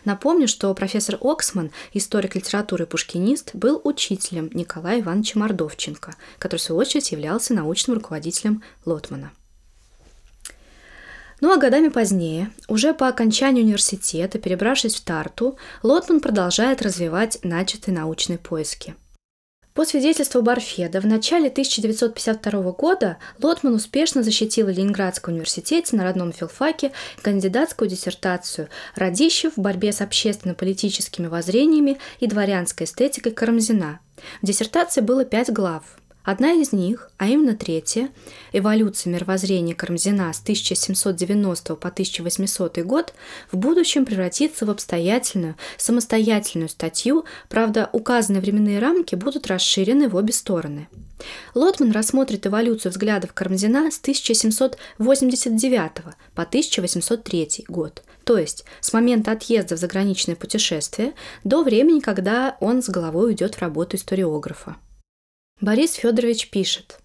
Напомню, 0.05 0.47
что 0.47 0.73
профессор 0.73 1.17
Оксман, 1.21 1.71
историк 1.93 2.35
литературы 2.35 2.85
пушкинист, 2.85 3.51
был 3.53 3.81
учителем 3.83 4.49
Николая 4.53 5.01
Ивановича 5.01 5.39
Мордовченко, 5.39 6.15
который, 6.39 6.59
в 6.59 6.63
свою 6.63 6.81
очередь, 6.81 7.11
являлся 7.11 7.53
научным 7.53 7.95
руководителем 7.95 8.63
Лотмана. 8.85 9.31
Ну 11.41 11.51
а 11.51 11.57
годами 11.57 11.89
позднее, 11.89 12.51
уже 12.69 12.93
по 12.93 13.07
окончании 13.07 13.63
университета, 13.63 14.39
перебравшись 14.39 14.95
в 14.95 15.03
Тарту, 15.03 15.57
Лотман 15.81 16.21
продолжает 16.21 16.81
развивать 16.81 17.39
начатые 17.43 17.95
научные 17.95 18.37
поиски– 18.37 18.95
по 19.73 19.85
свидетельству 19.85 20.43
Барфеда, 20.43 21.01
в 21.01 21.07
начале 21.07 21.47
1952 21.49 22.71
года 22.73 23.17
Лотман 23.41 23.73
успешно 23.73 24.21
защитил 24.21 24.67
в 24.67 24.69
Ленинградском 24.69 25.33
университете 25.33 25.95
на 25.95 26.03
родном 26.03 26.31
филфаке 26.31 26.91
кандидатскую 27.23 27.89
диссертацию 27.89 28.69
«Радищев 28.95 29.57
в 29.57 29.61
борьбе 29.61 29.91
с 29.91 30.01
общественно-политическими 30.01 31.25
воззрениями 31.25 31.97
и 32.19 32.27
дворянской 32.27 32.85
эстетикой 32.85 33.31
Карамзина». 33.31 33.99
В 34.43 34.45
диссертации 34.45 35.01
было 35.01 35.25
пять 35.25 35.51
глав– 35.51 35.83
Одна 36.23 36.53
из 36.53 36.71
них, 36.71 37.09
а 37.17 37.27
именно 37.27 37.53
третья, 37.53 38.09
«Эволюция 38.53 39.11
мировоззрения 39.11 39.75
Карамзина 39.75 40.31
с 40.31 40.39
1790 40.39 41.75
по 41.75 41.89
1800 41.89 42.77
год», 42.79 43.13
в 43.51 43.57
будущем 43.57 44.05
превратится 44.05 44.65
в 44.65 44.69
обстоятельную, 44.69 45.55
самостоятельную 45.77 46.69
статью, 46.69 47.25
правда, 47.49 47.89
указанные 47.91 48.39
временные 48.39 48.79
рамки 48.79 49.15
будут 49.15 49.47
расширены 49.47 50.07
в 50.07 50.15
обе 50.15 50.31
стороны. 50.31 50.87
Лотман 51.55 51.91
рассмотрит 51.91 52.47
эволюцию 52.47 52.93
взглядов 52.93 53.33
Карамзина 53.33 53.91
с 53.91 53.99
1789 53.99 55.91
по 56.35 56.43
1803 56.43 57.65
год, 57.67 58.01
то 58.23 58.37
есть 58.37 58.63
с 58.79 58.93
момента 58.93 59.33
отъезда 59.33 59.75
в 59.75 59.79
заграничное 59.79 60.37
путешествие 60.37 61.15
до 61.43 61.63
времени, 61.63 61.99
когда 61.99 62.55
он 62.61 62.81
с 62.81 62.87
головой 62.89 63.27
уйдет 63.31 63.55
в 63.55 63.59
работу 63.59 63.97
историографа. 63.97 64.77
Борис 65.63 65.93
Федорович 65.93 66.49
пишет. 66.49 66.99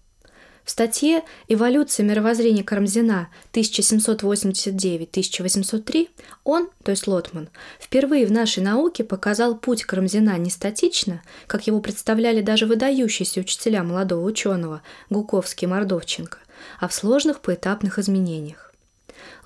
В 0.65 0.71
статье 0.71 1.23
«Эволюция 1.47 2.05
мировоззрения 2.05 2.65
Карамзина 2.65 3.29
1789-1803» 3.53 6.09
он, 6.43 6.67
то 6.83 6.91
есть 6.91 7.07
Лотман, 7.07 7.47
впервые 7.79 8.27
в 8.27 8.33
нашей 8.33 8.61
науке 8.61 9.05
показал 9.05 9.55
путь 9.55 9.85
Карамзина 9.85 10.37
не 10.37 10.49
статично, 10.49 11.21
как 11.47 11.67
его 11.67 11.79
представляли 11.79 12.41
даже 12.41 12.65
выдающиеся 12.65 13.39
учителя 13.39 13.81
молодого 13.81 14.25
ученого 14.25 14.81
Гуковский 15.09 15.65
и 15.65 15.69
Мордовченко, 15.69 16.39
а 16.81 16.89
в 16.89 16.93
сложных 16.93 17.39
поэтапных 17.39 17.97
изменениях. 17.97 18.73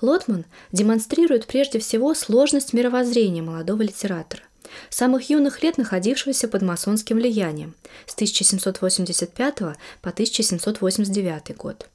Лотман 0.00 0.44
демонстрирует 0.72 1.46
прежде 1.46 1.78
всего 1.78 2.14
сложность 2.14 2.72
мировоззрения 2.72 3.42
молодого 3.42 3.82
литератора 3.82 4.42
самых 4.90 5.30
юных 5.30 5.62
лет 5.62 5.78
находившегося 5.78 6.48
под 6.48 6.62
масонским 6.62 7.16
влиянием 7.16 7.74
с 8.06 8.14
1785 8.14 9.58
по 10.00 10.10
1789 10.10 11.56
год. 11.56 11.88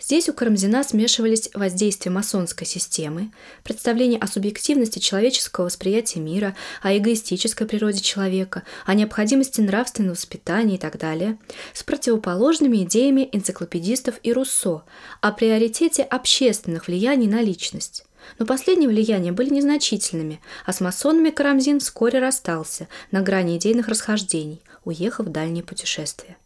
Здесь 0.00 0.28
у 0.28 0.32
Карамзина 0.32 0.84
смешивались 0.84 1.50
воздействие 1.54 2.12
масонской 2.12 2.66
системы, 2.66 3.30
представление 3.64 4.18
о 4.20 4.26
субъективности 4.26 4.98
человеческого 4.98 5.66
восприятия 5.66 6.20
мира, 6.20 6.56
о 6.82 6.96
эгоистической 6.96 7.66
природе 7.66 8.00
человека, 8.00 8.62
о 8.84 8.94
необходимости 8.94 9.60
нравственного 9.60 10.14
воспитания 10.14 10.76
и 10.76 10.78
так 10.78 10.98
далее, 10.98 11.38
с 11.72 11.82
противоположными 11.82 12.84
идеями 12.84 13.28
энциклопедистов 13.32 14.16
и 14.22 14.32
Руссо 14.32 14.82
о 15.20 15.32
приоритете 15.32 16.02
общественных 16.02 16.86
влияний 16.86 17.26
на 17.26 17.42
личность. 17.42 18.04
Но 18.38 18.46
последние 18.46 18.88
влияния 18.88 19.32
были 19.32 19.50
незначительными, 19.50 20.40
а 20.64 20.72
с 20.72 20.80
масонами 20.80 21.30
Карамзин 21.30 21.80
вскоре 21.80 22.18
расстался 22.18 22.88
на 23.10 23.20
грани 23.20 23.56
идейных 23.56 23.88
расхождений, 23.88 24.62
уехав 24.84 25.26
в 25.26 25.30
дальние 25.30 25.64
путешествия. 25.64 26.36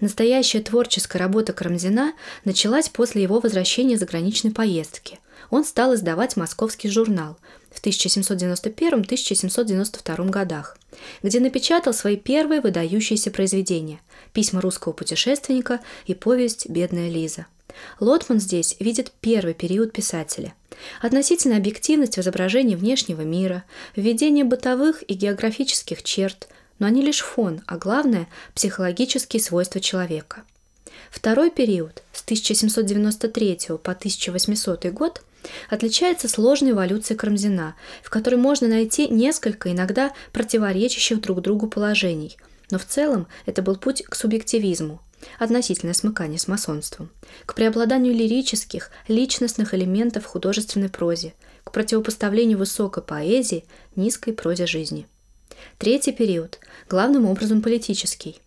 Настоящая 0.00 0.60
творческая 0.60 1.18
работа 1.18 1.52
Карамзина 1.52 2.14
началась 2.44 2.88
после 2.88 3.22
его 3.22 3.40
возвращения 3.40 3.94
из 3.94 4.00
заграничной 4.00 4.50
поездки. 4.50 5.20
Он 5.50 5.64
стал 5.64 5.94
издавать 5.94 6.36
московский 6.36 6.88
журнал 6.88 7.36
в 7.70 7.80
1791-1792 7.84 10.30
годах, 10.30 10.76
где 11.22 11.38
напечатал 11.40 11.94
свои 11.94 12.16
первые 12.16 12.60
выдающиеся 12.60 13.30
произведения 13.30 14.00
«Письма 14.32 14.60
русского 14.60 14.92
путешественника» 14.92 15.78
и 16.06 16.14
повесть 16.14 16.68
«Бедная 16.68 17.08
Лиза». 17.08 17.46
Лотман 17.98 18.40
здесь 18.40 18.76
видит 18.78 19.12
первый 19.20 19.54
период 19.54 19.92
писателя. 19.92 20.54
Относительно 21.00 21.56
объективность 21.56 22.16
в 22.16 22.20
изображении 22.20 22.74
внешнего 22.74 23.22
мира, 23.22 23.64
введение 23.96 24.44
бытовых 24.44 25.02
и 25.08 25.14
географических 25.14 26.02
черт, 26.02 26.48
но 26.78 26.86
они 26.86 27.02
лишь 27.02 27.20
фон, 27.20 27.62
а 27.66 27.76
главное– 27.76 28.28
психологические 28.54 29.42
свойства 29.42 29.80
человека. 29.80 30.42
Второй 31.10 31.50
период, 31.50 32.02
с 32.12 32.22
1793 32.22 33.58
по 33.82 33.92
1800 33.92 34.86
год, 34.86 35.22
отличается 35.68 36.28
сложной 36.28 36.72
эволюцией 36.72 37.18
Карамзина, 37.18 37.74
в 38.02 38.10
которой 38.10 38.36
можно 38.36 38.68
найти 38.68 39.08
несколько 39.08 39.72
иногда 39.72 40.12
противоречащих 40.32 41.20
друг 41.20 41.40
другу 41.40 41.66
положений, 41.66 42.36
но 42.70 42.78
в 42.78 42.84
целом 42.84 43.26
это 43.46 43.62
был 43.62 43.76
путь 43.76 44.02
к 44.02 44.14
субъективизму– 44.14 45.00
относительное 45.38 45.94
смыкание 45.94 46.38
с 46.38 46.48
масонством, 46.48 47.10
к 47.46 47.54
преобладанию 47.54 48.14
лирических, 48.14 48.90
личностных 49.08 49.74
элементов 49.74 50.24
в 50.24 50.28
художественной 50.28 50.88
прозе, 50.88 51.34
к 51.64 51.72
противопоставлению 51.72 52.58
высокой 52.58 53.02
поэзии 53.02 53.64
низкой 53.96 54.32
прозе 54.32 54.66
жизни. 54.66 55.06
Третий 55.78 56.12
период– 56.12 56.58
главным 56.88 57.26
образом 57.26 57.62
политический. 57.62 58.40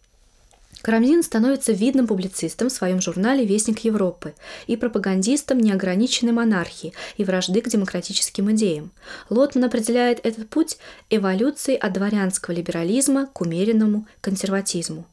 Карамзин 0.84 1.24
становится 1.24 1.72
видным 1.72 2.08
публицистом 2.08 2.68
в 2.68 2.74
своем 2.74 3.00
журнале 3.00 3.46
«Вестник 3.46 3.80
Европы» 3.86 4.34
и 4.68 4.76
пропагандистом 4.76 5.60
неограниченной 5.60 6.34
монархии 6.34 6.94
и 7.16 7.24
вражды 7.24 7.62
к 7.62 7.70
демократическим 7.70 8.52
идеям. 8.52 8.92
Лотман 9.30 9.64
определяет 9.64 10.20
этот 10.26 10.50
путь 10.50 10.78
эволюцией 11.10 11.78
от 11.78 11.94
дворянского 11.94 12.54
либерализма 12.54 13.28
к 13.28 13.40
умеренному 13.40 14.06
консерватизму. 14.20 15.06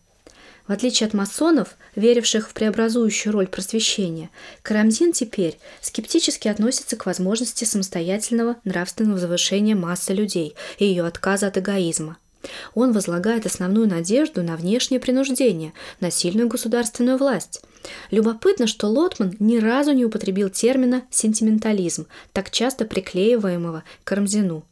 В 0.71 0.73
отличие 0.73 1.09
от 1.09 1.15
масонов, 1.15 1.77
веривших 1.97 2.49
в 2.49 2.55
преобразующую 2.55 3.33
роль 3.33 3.49
просвещения, 3.49 4.31
Карамзин 4.63 5.13
теперь 5.13 5.59
скептически 5.81 6.47
относится 6.47 6.95
к 6.95 7.07
возможности 7.07 7.65
самостоятельного 7.65 8.55
нравственного 8.63 9.19
завышения 9.19 9.75
массы 9.75 10.13
людей 10.13 10.55
и 10.79 10.85
ее 10.85 11.07
отказа 11.07 11.49
от 11.49 11.59
эгоизма. 11.59 12.19
Он 12.77 12.93
возлагает 12.93 13.47
основную 13.47 13.89
надежду 13.89 14.45
на 14.45 14.57
внешнее 14.57 15.01
принуждение, 15.01 15.73
на 15.99 16.13
сильную 16.13 16.47
государственную 16.47 17.19
власть. 17.19 17.63
Любопытно, 18.13 18.69
что 18.69 18.87
Лотман 18.87 19.35
ни 19.41 19.59
разу 19.59 19.91
не 19.91 20.05
употребил 20.05 20.51
термина 20.51 21.03
«сентиментализм», 21.11 22.07
так 22.33 22.53
часто 22.53 22.85
приклеиваемого 22.85 23.83
к 24.05 24.07
Карамзину. 24.07 24.65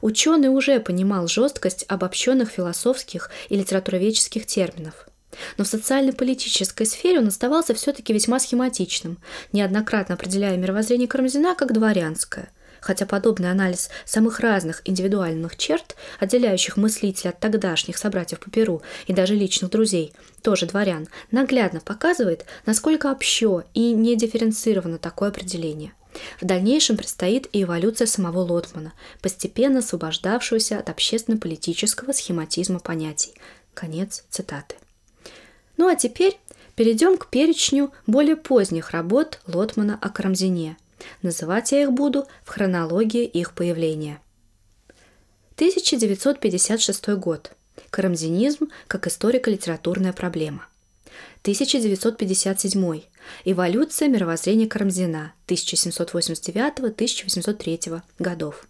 Ученый 0.00 0.48
уже 0.48 0.80
понимал 0.80 1.28
жесткость 1.28 1.84
обобщенных 1.88 2.48
философских 2.48 3.30
и 3.50 3.56
литературоведческих 3.56 4.46
терминов– 4.46 5.08
но 5.56 5.64
в 5.64 5.68
социально-политической 5.68 6.86
сфере 6.86 7.18
он 7.18 7.28
оставался 7.28 7.74
все-таки 7.74 8.12
весьма 8.12 8.38
схематичным, 8.38 9.18
неоднократно 9.52 10.14
определяя 10.14 10.56
мировоззрение 10.56 11.08
Карамзина 11.08 11.54
как 11.54 11.72
дворянское. 11.72 12.50
Хотя 12.80 13.06
подобный 13.06 13.50
анализ 13.50 13.90
самых 14.04 14.40
разных 14.40 14.82
индивидуальных 14.84 15.56
черт, 15.56 15.94
отделяющих 16.18 16.76
мыслителя 16.76 17.30
от 17.30 17.38
тогдашних 17.38 17.96
собратьев 17.96 18.40
по 18.40 18.50
Перу 18.50 18.82
и 19.06 19.12
даже 19.12 19.36
личных 19.36 19.70
друзей, 19.70 20.12
тоже 20.42 20.66
дворян, 20.66 21.06
наглядно 21.30 21.80
показывает, 21.80 22.44
насколько 22.66 23.10
общо 23.12 23.64
и 23.72 23.92
недифференцировано 23.92 24.98
такое 24.98 25.28
определение. 25.28 25.92
В 26.40 26.44
дальнейшем 26.44 26.96
предстоит 26.96 27.48
и 27.52 27.62
эволюция 27.62 28.06
самого 28.06 28.40
Лотмана, 28.40 28.92
постепенно 29.22 29.78
освобождавшегося 29.78 30.78
от 30.78 30.88
общественно-политического 30.88 32.12
схематизма 32.12 32.80
понятий. 32.80 33.34
Конец 33.74 34.24
цитаты. 34.28 34.74
Ну 35.76 35.88
а 35.88 35.96
теперь 35.96 36.38
перейдем 36.76 37.16
к 37.16 37.28
перечню 37.28 37.92
более 38.06 38.36
поздних 38.36 38.90
работ 38.90 39.40
Лотмана 39.46 39.98
о 40.00 40.08
Карамзине. 40.08 40.76
Называть 41.22 41.72
я 41.72 41.82
их 41.82 41.92
буду 41.92 42.26
в 42.44 42.50
хронологии 42.50 43.24
их 43.24 43.54
появления. 43.54 44.20
1956 45.56 47.08
год. 47.10 47.52
Карамзинизм 47.90 48.68
как 48.86 49.06
историко-литературная 49.06 50.12
проблема. 50.12 50.66
1957. 51.42 53.02
Эволюция 53.44 54.08
мировоззрения 54.08 54.68
Карамзина 54.68 55.32
1789-1803 55.48 58.02
годов. 58.18 58.66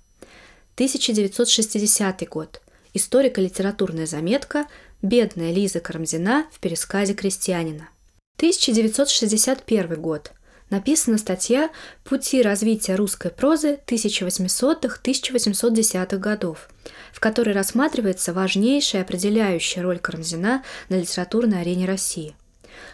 1960 0.74 2.28
год. 2.28 2.60
Историко-литературная 2.94 4.06
заметка 4.06 4.66
«Бедная 5.02 5.52
Лиза 5.52 5.80
Карамзина 5.80 6.46
в 6.52 6.60
пересказе 6.60 7.14
крестьянина». 7.14 7.88
1961 8.36 10.00
год. 10.00 10.30
Написана 10.70 11.18
статья 11.18 11.70
«Пути 12.04 12.40
развития 12.40 12.94
русской 12.94 13.32
прозы 13.32 13.80
1800-1810-х 13.88 16.18
годов», 16.18 16.68
в 17.12 17.18
которой 17.18 17.52
рассматривается 17.52 18.32
важнейшая 18.32 19.02
определяющая 19.02 19.82
роль 19.82 19.98
Карамзина 19.98 20.62
на 20.88 20.94
литературной 20.94 21.62
арене 21.62 21.86
России. 21.86 22.36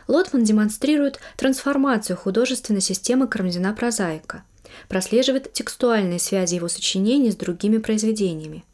Лотман 0.08 0.42
демонстрирует 0.44 1.20
трансформацию 1.36 2.16
художественной 2.16 2.80
системы 2.80 3.28
Карамзина-прозаика, 3.28 4.44
прослеживает 4.88 5.52
текстуальные 5.52 6.20
связи 6.20 6.54
его 6.54 6.68
сочинений 6.68 7.30
с 7.30 7.36
другими 7.36 7.76
произведениями, 7.76 8.64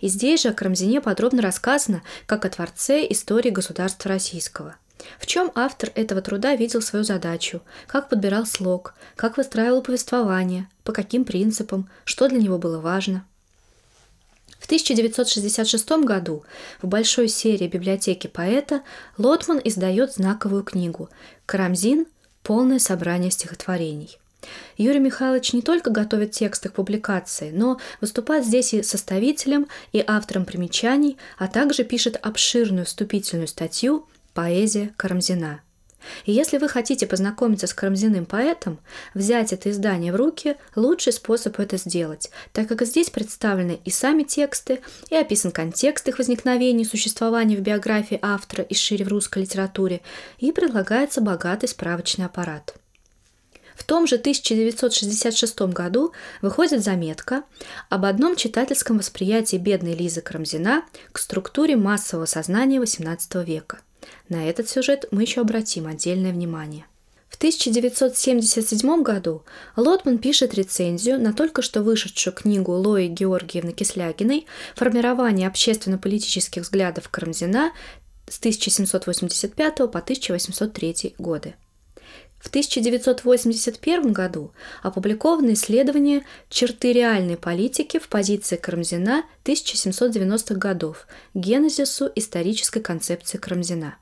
и 0.00 0.08
здесь 0.08 0.42
же 0.42 0.48
о 0.48 0.52
Карамзине 0.52 1.00
подробно 1.00 1.42
рассказано 1.42 2.02
как 2.26 2.44
о 2.44 2.50
творце 2.50 3.06
истории 3.08 3.50
государства 3.50 4.10
российского. 4.10 4.76
В 5.18 5.26
чем 5.26 5.50
автор 5.54 5.90
этого 5.94 6.22
труда 6.22 6.54
видел 6.54 6.80
свою 6.80 7.04
задачу, 7.04 7.62
как 7.86 8.08
подбирал 8.08 8.46
слог, 8.46 8.94
как 9.16 9.36
выстраивал 9.36 9.82
повествование, 9.82 10.68
по 10.84 10.92
каким 10.92 11.24
принципам, 11.24 11.88
что 12.04 12.28
для 12.28 12.38
него 12.38 12.58
было 12.58 12.78
важно. 12.78 13.26
В 14.58 14.66
1966 14.66 15.90
году 16.04 16.44
в 16.80 16.86
большой 16.86 17.28
серии 17.28 17.66
библиотеки 17.66 18.28
поэта 18.28 18.82
Лотман 19.18 19.60
издает 19.62 20.14
знаковую 20.14 20.62
книгу 20.62 21.10
«Карамзин. 21.46 22.06
Полное 22.44 22.78
собрание 22.78 23.32
стихотворений». 23.32 24.18
Юрий 24.76 25.00
Михайлович 25.00 25.52
не 25.52 25.62
только 25.62 25.90
готовит 25.90 26.32
тексты 26.32 26.68
к 26.68 26.74
публикации, 26.74 27.50
но 27.50 27.78
выступает 28.00 28.44
здесь 28.44 28.74
и 28.74 28.82
составителем, 28.82 29.66
и 29.92 30.02
автором 30.06 30.44
примечаний, 30.44 31.18
а 31.38 31.48
также 31.48 31.84
пишет 31.84 32.18
обширную 32.20 32.86
вступительную 32.86 33.48
статью 33.48 34.06
«Поэзия 34.34 34.92
Карамзина». 34.96 35.60
И 36.24 36.32
если 36.32 36.58
вы 36.58 36.68
хотите 36.68 37.06
познакомиться 37.06 37.66
с 37.66 37.74
Карамзиным 37.74 38.26
поэтом, 38.26 38.78
взять 39.14 39.52
это 39.52 39.70
издание 39.70 40.12
в 40.12 40.16
руки– 40.16 40.56
лучший 40.76 41.12
способ 41.12 41.58
это 41.60 41.76
сделать, 41.76 42.30
так 42.52 42.68
как 42.68 42.82
здесь 42.82 43.10
представлены 43.10 43.80
и 43.84 43.90
сами 43.90 44.22
тексты, 44.22 44.80
и 45.10 45.16
описан 45.16 45.52
контекст 45.52 46.08
их 46.08 46.18
возникновения 46.18 46.82
и 46.82 46.88
существования 46.88 47.56
в 47.56 47.60
биографии 47.60 48.18
автора 48.22 48.64
и 48.64 48.74
шире 48.74 49.04
в 49.04 49.08
русской 49.08 49.40
литературе, 49.42 50.00
и 50.38 50.52
предлагается 50.52 51.20
богатый 51.20 51.68
справочный 51.68 52.26
аппарат– 52.26 52.74
в 53.76 53.84
том 53.84 54.06
же 54.06 54.16
1966 54.16 55.60
году 55.62 56.12
выходит 56.40 56.82
заметка 56.82 57.44
об 57.88 58.04
одном 58.04 58.36
читательском 58.36 58.98
восприятии 58.98 59.56
бедной 59.56 59.94
Лизы 59.94 60.20
Карамзина 60.20 60.84
к 61.12 61.18
структуре 61.18 61.76
массового 61.76 62.26
сознания 62.26 62.78
XVIII 62.78 63.44
века. 63.44 63.80
На 64.28 64.48
этот 64.48 64.68
сюжет 64.68 65.06
мы 65.10 65.22
еще 65.22 65.40
обратим 65.40 65.86
отдельное 65.86 66.32
внимание. 66.32 66.86
В 67.28 67.36
1977 67.36 69.02
году 69.02 69.42
Лотман 69.76 70.18
пишет 70.18 70.54
рецензию 70.54 71.20
на 71.20 71.32
только 71.32 71.62
что 71.62 71.82
вышедшую 71.82 72.34
книгу 72.34 72.72
Лои 72.72 73.08
Георгиевны 73.08 73.72
Кислягиной 73.72 74.46
«Формирование 74.76 75.48
общественно-политических 75.48 76.62
взглядов 76.62 77.08
Карамзина 77.08 77.72
с 78.28 78.38
1785 78.38 79.76
по 79.76 79.98
1803 79.98 81.14
годы». 81.18 81.54
В 82.42 82.48
1981 82.48 84.12
году 84.12 84.50
опубликовано 84.82 85.52
исследование 85.52 86.24
«Черты 86.48 86.92
реальной 86.92 87.36
политики 87.36 88.00
в 88.00 88.08
позиции 88.08 88.56
Карамзина 88.56 89.22
1790-х 89.44 90.56
годов. 90.56 91.06
Генезису 91.34 92.10
исторической 92.16 92.80
концепции 92.80 93.38
Карамзина». 93.38 93.94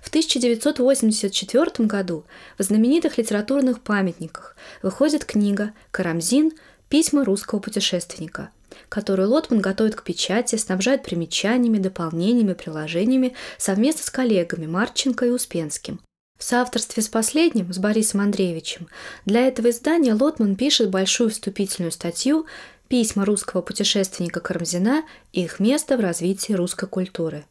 В 0.00 0.08
1984 0.10 1.88
году 1.88 2.24
в 2.56 2.62
знаменитых 2.62 3.18
литературных 3.18 3.80
памятниках 3.82 4.54
выходит 4.80 5.24
книга 5.24 5.72
«Карамзин. 5.90 6.52
Письма 6.88 7.24
русского 7.24 7.58
путешественника», 7.58 8.50
которую 8.88 9.28
Лотман 9.28 9.60
готовит 9.60 9.96
к 9.96 10.04
печати, 10.04 10.54
снабжает 10.54 11.02
примечаниями, 11.02 11.78
дополнениями, 11.78 12.52
приложениями 12.52 13.34
совместно 13.58 14.04
с 14.04 14.10
коллегами 14.10 14.66
Марченко 14.66 15.26
и 15.26 15.30
Успенским, 15.30 16.00
в 16.38 16.44
соавторстве 16.44 17.02
с 17.02 17.08
последним, 17.08 17.72
с 17.72 17.78
Борисом 17.78 18.20
Андреевичем, 18.20 18.88
для 19.24 19.46
этого 19.46 19.70
издания 19.70 20.14
Лотман 20.14 20.56
пишет 20.56 20.90
большую 20.90 21.30
вступительную 21.30 21.92
статью 21.92 22.46
«Письма 22.88 23.24
русского 23.24 23.62
путешественника 23.62 24.40
Карамзина 24.40 25.04
и 25.32 25.44
их 25.44 25.60
место 25.60 25.96
в 25.96 26.00
развитии 26.00 26.52
русской 26.52 26.88
культуры». 26.88 27.44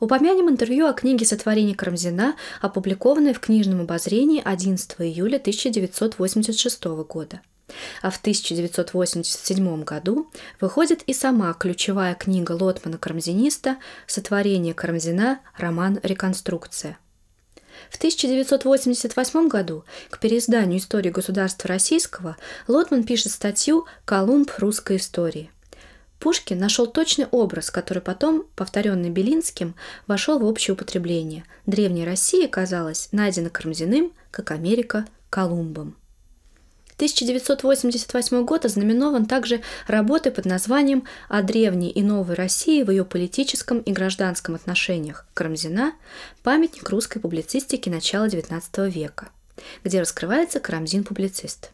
Упомянем 0.00 0.50
интервью 0.50 0.86
о 0.86 0.92
книге 0.92 1.24
сотворения 1.24 1.74
Карамзина, 1.74 2.36
опубликованное 2.60 3.32
в 3.32 3.40
книжном 3.40 3.80
обозрении 3.80 4.42
11 4.44 4.96
июля 4.98 5.36
1986 5.36 6.84
года. 7.08 7.40
А 8.02 8.10
в 8.10 8.18
1987 8.18 9.84
году 9.84 10.30
выходит 10.60 11.02
и 11.06 11.14
сама 11.14 11.54
ключевая 11.54 12.14
книга 12.14 12.52
Лотмана-карамзиниста 12.52 13.78
«Сотворение 14.06 14.74
Карамзина. 14.74 15.40
Роман 15.56 15.98
«Реконструкция». 16.02 16.98
В 17.90 17.96
1988 17.96 19.48
году 19.48 19.84
к 20.10 20.18
переизданию 20.18 20.78
истории 20.78 21.10
государства 21.10 21.68
российского 21.68 22.36
Лотман 22.68 23.04
пишет 23.04 23.32
статью 23.32 23.86
«Колумб 24.04 24.50
русской 24.58 24.96
истории». 24.96 25.50
Пушкин 26.18 26.58
нашел 26.58 26.86
точный 26.86 27.26
образ, 27.26 27.70
который 27.70 28.02
потом, 28.02 28.46
повторенный 28.56 29.10
Белинским, 29.10 29.74
вошел 30.06 30.38
в 30.38 30.44
общее 30.44 30.72
употребление. 30.72 31.44
Древняя 31.66 32.06
Россия, 32.06 32.48
казалось, 32.48 33.08
найдена 33.12 33.50
Карамзиным, 33.50 34.12
как 34.30 34.50
Америка– 34.50 35.06
Колумбом. 35.30 35.96
1988 36.96 38.44
год 38.44 38.64
ознаменован 38.64 39.26
также 39.26 39.62
работой 39.88 40.30
под 40.30 40.44
названием 40.44 41.04
«О 41.28 41.42
древней 41.42 41.90
и 41.90 42.02
новой 42.02 42.36
России 42.36 42.84
в 42.84 42.90
ее 42.90 43.04
политическом 43.04 43.78
и 43.80 43.92
гражданском 43.92 44.54
отношениях» 44.54 45.26
Карамзина 45.34 45.94
«Памятник 46.44 46.88
русской 46.88 47.18
публицистики 47.18 47.88
начала 47.88 48.28
XIX 48.28 48.88
века», 48.88 49.30
где 49.82 50.00
раскрывается 50.00 50.60
Карамзин-публицист. 50.60 51.70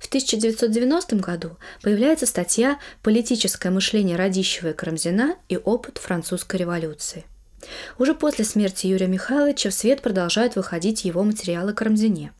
В 0.00 0.08
1990 0.08 1.16
году 1.16 1.56
появляется 1.80 2.26
статья 2.26 2.80
«Политическое 3.02 3.70
мышление 3.70 4.16
Радищева 4.16 4.70
и 4.70 4.72
Карамзина 4.72 5.36
и 5.48 5.58
опыт 5.58 5.98
французской 5.98 6.56
революции». 6.56 7.24
Уже 7.98 8.14
после 8.14 8.44
смерти 8.44 8.86
Юрия 8.86 9.06
Михайловича 9.06 9.70
в 9.70 9.74
свет 9.74 10.00
продолжают 10.00 10.56
выходить 10.56 11.04
его 11.04 11.22
материалы 11.22 11.74
Карамзине. 11.74 12.32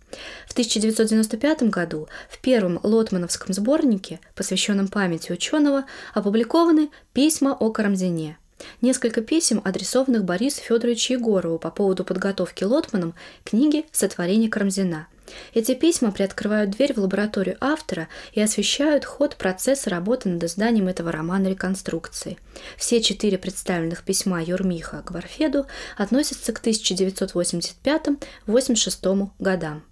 В 0.46 0.52
1995 0.52 1.64
году 1.64 2.08
в 2.28 2.40
первом 2.40 2.80
Лотмановском 2.82 3.54
сборнике, 3.54 4.20
посвященном 4.34 4.88
памяти 4.88 5.32
ученого, 5.32 5.84
опубликованы 6.14 6.90
письма 7.12 7.56
о 7.58 7.70
Карамзине. 7.70 8.36
Несколько 8.82 9.22
писем, 9.22 9.62
адресованных 9.64 10.24
Борису 10.24 10.60
Федоровичу 10.60 11.14
Егорову 11.14 11.58
по 11.58 11.70
поводу 11.70 12.04
подготовки 12.04 12.64
Лотманом 12.64 13.14
книги 13.44 13.86
«Сотворение 13.92 14.50
Карамзина». 14.50 15.06
Эти 15.54 15.74
письма 15.74 16.10
приоткрывают 16.10 16.70
дверь 16.70 16.92
в 16.92 16.98
лабораторию 16.98 17.56
автора 17.60 18.08
и 18.32 18.40
освещают 18.40 19.04
ход 19.04 19.36
процесса 19.36 19.88
работы 19.90 20.28
над 20.28 20.42
изданием 20.42 20.88
этого 20.88 21.12
романа 21.12 21.46
реконструкции. 21.48 22.36
Все 22.76 23.00
четыре 23.00 23.38
представленных 23.38 24.02
письма 24.02 24.42
Юрмиха 24.42 25.02
к 25.02 25.12
Варфеду 25.12 25.66
относятся 25.96 26.52
к 26.52 26.60
1985-86 26.62 29.30
годам. 29.38 29.84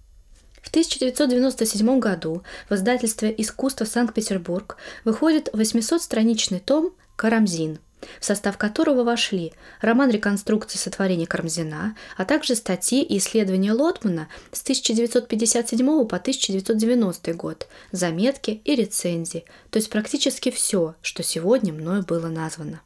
В 0.69 0.71
1997 0.71 1.97
году 1.97 2.43
в 2.69 2.75
издательстве 2.75 3.33
«Искусство 3.35 3.85
Санкт-Петербург» 3.85 4.77
выходит 5.03 5.49
800-страничный 5.51 6.59
том 6.59 6.93
«Карамзин», 7.15 7.79
в 8.19 8.23
состав 8.23 8.55
которого 8.59 9.03
вошли 9.03 9.53
роман 9.81 10.11
реконструкции 10.11 10.77
сотворения 10.77 11.25
Кармзина, 11.25 11.95
а 12.17 12.23
также 12.23 12.53
статьи 12.53 13.01
и 13.01 13.17
исследования 13.17 13.73
Лотмана 13.73 14.27
с 14.51 14.61
1957 14.61 16.05
по 16.05 16.17
1990 16.17 17.33
год, 17.33 17.67
заметки 17.91 18.61
и 18.63 18.75
рецензии, 18.75 19.45
то 19.71 19.77
есть 19.77 19.89
практически 19.89 20.51
все, 20.51 20.93
что 21.01 21.23
сегодня 21.23 21.73
мною 21.73 22.03
было 22.03 22.27
названо. 22.27 22.81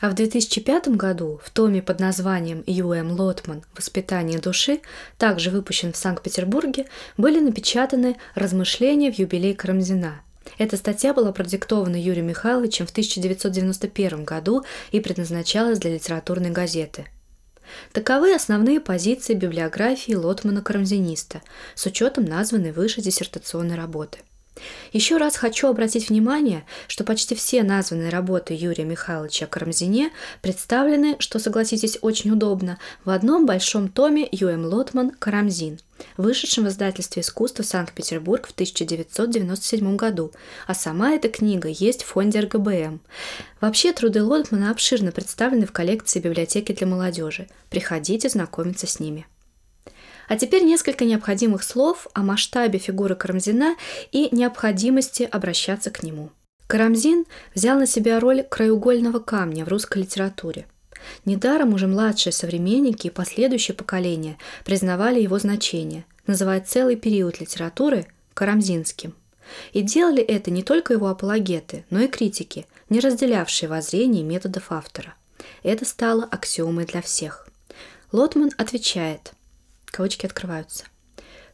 А 0.00 0.10
в 0.10 0.14
2005 0.14 0.88
году 0.88 1.40
в 1.44 1.50
томе 1.50 1.82
под 1.82 2.00
названием 2.00 2.62
«Ю.М. 2.66 3.12
Лотман. 3.12 3.62
Воспитание 3.76 4.38
души», 4.38 4.80
также 5.18 5.50
выпущен 5.50 5.92
в 5.92 5.96
Санкт-Петербурге, 5.96 6.86
были 7.16 7.40
напечатаны 7.40 8.16
размышления 8.34 9.12
в 9.12 9.18
юбилей 9.18 9.54
Карамзина– 9.54 10.22
эта 10.58 10.76
статья 10.76 11.14
была 11.14 11.32
продиктована 11.32 11.96
Юрием 11.96 12.26
Михайловичем 12.26 12.86
в 12.86 12.90
1991 12.90 14.24
году 14.24 14.64
и 14.90 15.00
предназначалась 15.00 15.78
для 15.78 15.94
литературной 15.94 16.50
газеты. 16.50 17.06
Таковы 17.92 18.34
основные 18.34 18.80
позиции 18.80 19.34
библиографии 19.34 20.12
Лотмана-Карамзиниста 20.14 21.40
с 21.74 21.86
учетом 21.86 22.24
названной 22.24 22.72
выше 22.72 23.00
диссертационной 23.00 23.76
работы– 23.76 24.18
еще 24.92 25.16
раз 25.16 25.36
хочу 25.36 25.68
обратить 25.68 26.10
внимание, 26.10 26.64
что 26.86 27.04
почти 27.04 27.34
все 27.34 27.62
названные 27.62 28.10
работы 28.10 28.54
Юрия 28.54 28.84
Михайловича 28.84 29.46
Карамзине 29.46 30.10
представлены, 30.42 31.16
что, 31.18 31.38
согласитесь, 31.38 31.98
очень 32.02 32.30
удобно, 32.30 32.78
в 33.04 33.10
одном 33.10 33.46
большом 33.46 33.88
томе 33.88 34.28
Юэм 34.30 34.66
Лотман 34.66 35.10
«Карамзин», 35.10 35.78
вышедшем 36.16 36.64
в 36.64 36.68
издательстве 36.68 37.22
«Искусство 37.22 37.62
Санкт-Петербург» 37.62 38.46
в 38.46 38.52
1997 38.52 39.96
году, 39.96 40.32
а 40.66 40.74
сама 40.74 41.12
эта 41.12 41.28
книга 41.28 41.68
есть 41.68 42.02
в 42.02 42.06
фонде 42.06 42.40
РГБМ. 42.40 43.00
Вообще, 43.60 43.92
труды 43.92 44.22
Лотмана 44.22 44.70
обширно 44.70 45.12
представлены 45.12 45.66
в 45.66 45.72
коллекции 45.72 46.20
библиотеки 46.20 46.72
для 46.72 46.86
молодежи. 46.86 47.48
Приходите 47.70 48.28
знакомиться 48.28 48.86
с 48.86 49.00
ними. 49.00 49.26
А 50.28 50.36
теперь 50.36 50.64
несколько 50.64 51.04
необходимых 51.04 51.62
слов 51.62 52.06
о 52.14 52.22
масштабе 52.22 52.78
фигуры 52.78 53.14
Карамзина 53.14 53.76
и 54.12 54.28
необходимости 54.32 55.28
обращаться 55.30 55.90
к 55.90 56.02
нему. 56.02 56.30
Карамзин 56.66 57.26
взял 57.54 57.78
на 57.78 57.86
себя 57.86 58.18
роль 58.20 58.44
краеугольного 58.44 59.18
камня 59.18 59.64
в 59.64 59.68
русской 59.68 59.98
литературе. 59.98 60.66
Недаром 61.24 61.74
уже 61.74 61.88
младшие 61.88 62.32
современники 62.32 63.08
и 63.08 63.10
последующие 63.10 63.74
поколения 63.74 64.38
признавали 64.64 65.20
его 65.20 65.38
значение, 65.38 66.04
называя 66.26 66.60
целый 66.60 66.96
период 66.96 67.40
литературы 67.40 68.06
карамзинским. 68.34 69.14
И 69.72 69.82
делали 69.82 70.22
это 70.22 70.50
не 70.50 70.62
только 70.62 70.94
его 70.94 71.08
апологеты, 71.08 71.84
но 71.90 72.00
и 72.00 72.08
критики, 72.08 72.66
не 72.88 73.00
разделявшие 73.00 73.68
воззрений 73.68 74.22
методов 74.22 74.70
автора. 74.70 75.14
Это 75.64 75.84
стало 75.84 76.24
аксиомой 76.24 76.86
для 76.86 77.02
всех. 77.02 77.48
Лотман 78.12 78.52
отвечает– 78.56 79.32
Кавычки 79.92 80.26
открываются. 80.26 80.86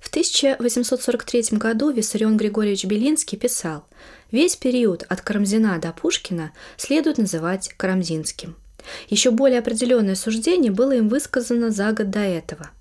В 0.00 0.08
1843 0.08 1.58
году 1.58 1.90
Виссарион 1.90 2.38
Григорьевич 2.38 2.86
Белинский 2.86 3.36
писал 3.36 3.84
«Весь 4.30 4.56
период 4.56 5.04
от 5.10 5.20
Карамзина 5.20 5.78
до 5.78 5.92
Пушкина 5.92 6.52
следует 6.78 7.18
называть 7.18 7.68
карамзинским». 7.76 8.56
Еще 9.10 9.30
более 9.30 9.58
определенное 9.58 10.14
суждение 10.14 10.72
было 10.72 10.92
им 10.92 11.10
высказано 11.10 11.70
за 11.70 11.92
год 11.92 12.08
до 12.08 12.20
этого– 12.20 12.70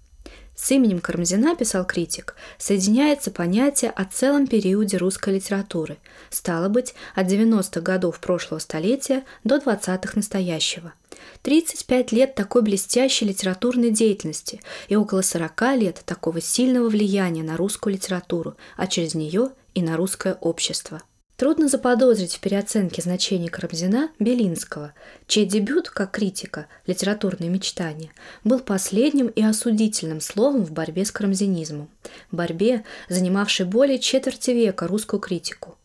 с 0.58 0.72
именем 0.72 1.02
Карамзина, 1.02 1.56
писал 1.56 1.86
критик, 1.86 2.36
соединяется 2.58 3.30
понятие 3.30 3.92
о 3.92 4.06
целом 4.06 4.48
периоде 4.48 4.98
русской 4.98 5.36
литературы, 5.36 5.98
стало 6.32 6.68
быть, 6.68 6.96
от 7.14 7.28
90-х 7.28 7.80
годов 7.82 8.20
прошлого 8.20 8.60
столетия 8.60 9.24
до 9.44 9.58
20-х 9.58 10.14
настоящего. 10.16 10.94
35 11.42 12.12
лет 12.12 12.36
такой 12.36 12.62
блестящей 12.62 13.26
литературной 13.26 13.92
деятельности 13.92 14.62
и 14.88 14.96
около 14.96 15.22
40 15.22 15.62
лет 15.78 16.02
такого 16.06 16.42
сильного 16.42 16.90
влияния 16.90 17.44
на 17.44 17.58
русскую 17.58 17.94
литературу, 17.94 18.56
а 18.76 18.88
через 18.88 19.16
нее 19.16 19.50
и 19.74 19.82
на 19.82 19.98
русское 19.98 20.34
общество. 20.42 21.02
Трудно 21.38 21.68
заподозрить 21.68 22.36
в 22.36 22.40
переоценке 22.40 23.04
значения 23.04 23.48
Карамзина 23.48 24.10
Белинского, 24.18 24.94
чей 25.28 25.46
дебют 25.46 25.88
как 25.88 26.10
критика 26.10 26.66
«Литературные 26.88 27.52
мечтания» 27.52 28.10
был 28.44 28.60
последним 28.60 29.28
и 29.28 29.44
осудительным 29.44 30.20
словом 30.20 30.66
в 30.66 30.72
борьбе 30.72 31.06
с 31.06 31.12
карамзинизмом, 31.12 31.90
борьбе, 32.32 32.86
занимавшей 33.08 33.68
более 33.68 34.00
четверти 34.00 34.50
века 34.50 34.88
русскую 34.88 35.20
критику. 35.20 35.78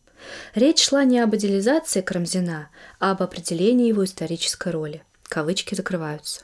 Речь 0.55 0.83
шла 0.83 1.03
не 1.03 1.19
об 1.19 1.35
идеализации 1.35 2.01
Карамзина, 2.01 2.69
а 2.99 3.11
об 3.11 3.21
определении 3.21 3.89
его 3.89 4.05
исторической 4.05 4.71
роли. 4.71 5.03
Кавычки 5.33 5.73
закрываются. 5.73 6.41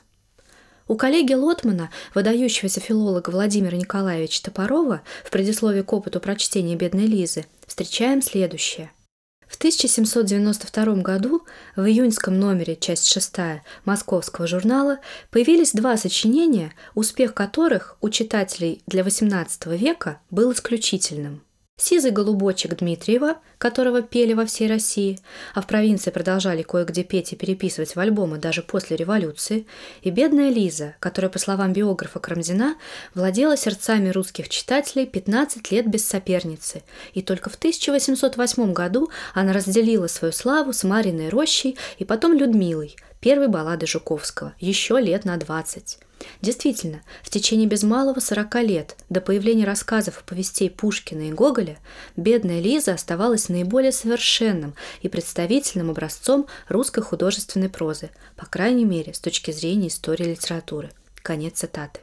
У 0.88 0.96
коллеги 0.96 1.34
Лотмана, 1.34 1.90
выдающегося 2.12 2.80
филолога 2.80 3.30
Владимира 3.30 3.76
Николаевича 3.76 4.42
Топорова, 4.42 5.02
в 5.24 5.30
предисловии 5.30 5.82
к 5.82 5.92
опыту 5.92 6.18
прочтения 6.18 6.74
«Бедной 6.74 7.06
Лизы» 7.06 7.46
встречаем 7.68 8.20
следующее– 8.20 8.90
в 9.46 9.56
1792 9.56 11.02
году 11.02 11.42
в 11.74 11.84
июньском 11.84 12.38
номере, 12.38 12.76
часть 12.76 13.06
6 13.08 13.62
московского 13.84 14.46
журнала, 14.46 14.98
появились 15.30 15.72
два 15.72 15.96
сочинения, 15.96 16.72
успех 16.94 17.34
которых 17.34 17.96
у 18.00 18.10
читателей 18.10 18.80
для 18.86 19.02
XVIII 19.02 19.76
века 19.76 20.20
был 20.30 20.52
исключительным– 20.52 21.42
Сизый 21.80 22.10
голубочек 22.10 22.76
Дмитриева, 22.76 23.38
которого 23.56 24.02
пели 24.02 24.34
во 24.34 24.44
всей 24.44 24.68
России, 24.68 25.18
а 25.54 25.62
в 25.62 25.66
провинции 25.66 26.10
продолжали 26.10 26.60
кое-где 26.60 27.02
петь 27.02 27.32
и 27.32 27.36
переписывать 27.36 27.96
в 27.96 27.98
альбомы 27.98 28.36
даже 28.36 28.60
после 28.60 28.98
революции, 28.98 29.66
и 30.02 30.10
бедная 30.10 30.50
Лиза, 30.50 30.94
которая, 31.00 31.30
по 31.30 31.38
словам 31.38 31.72
биографа 31.72 32.18
Крамзина, 32.18 32.76
владела 33.14 33.56
сердцами 33.56 34.10
русских 34.10 34.50
читателей 34.50 35.06
15 35.06 35.70
лет 35.70 35.88
без 35.88 36.06
соперницы, 36.06 36.82
и 37.14 37.22
только 37.22 37.48
в 37.48 37.54
1808 37.54 38.74
году 38.74 39.08
она 39.32 39.54
разделила 39.54 40.06
свою 40.06 40.32
славу 40.32 40.74
с 40.74 40.84
Мариной 40.84 41.30
Рощей 41.30 41.78
и 41.96 42.04
потом 42.04 42.34
Людмилой, 42.34 42.94
первой 43.20 43.48
баллады 43.48 43.86
Жуковского, 43.86 44.52
еще 44.60 45.00
лет 45.00 45.24
на 45.24 45.38
20. 45.38 45.98
Действительно, 46.42 47.02
в 47.22 47.30
течение 47.30 47.66
без 47.66 47.82
малого 47.82 48.20
40 48.20 48.54
лет 48.62 48.96
до 49.08 49.20
появления 49.20 49.64
рассказов 49.64 50.20
и 50.20 50.24
повестей 50.24 50.70
Пушкина 50.70 51.28
и 51.28 51.32
Гоголя 51.32 51.78
бедная 52.16 52.60
Лиза 52.60 52.94
оставалась 52.94 53.48
наиболее 53.48 53.92
совершенным 53.92 54.74
и 55.02 55.08
представительным 55.08 55.90
образцом 55.90 56.46
русской 56.68 57.02
художественной 57.02 57.68
прозы, 57.68 58.10
по 58.36 58.46
крайней 58.46 58.84
мере, 58.84 59.14
с 59.14 59.20
точки 59.20 59.50
зрения 59.50 59.88
истории 59.88 60.24
литературы. 60.24 60.90
Конец 61.22 61.58
цитаты. 61.58 62.00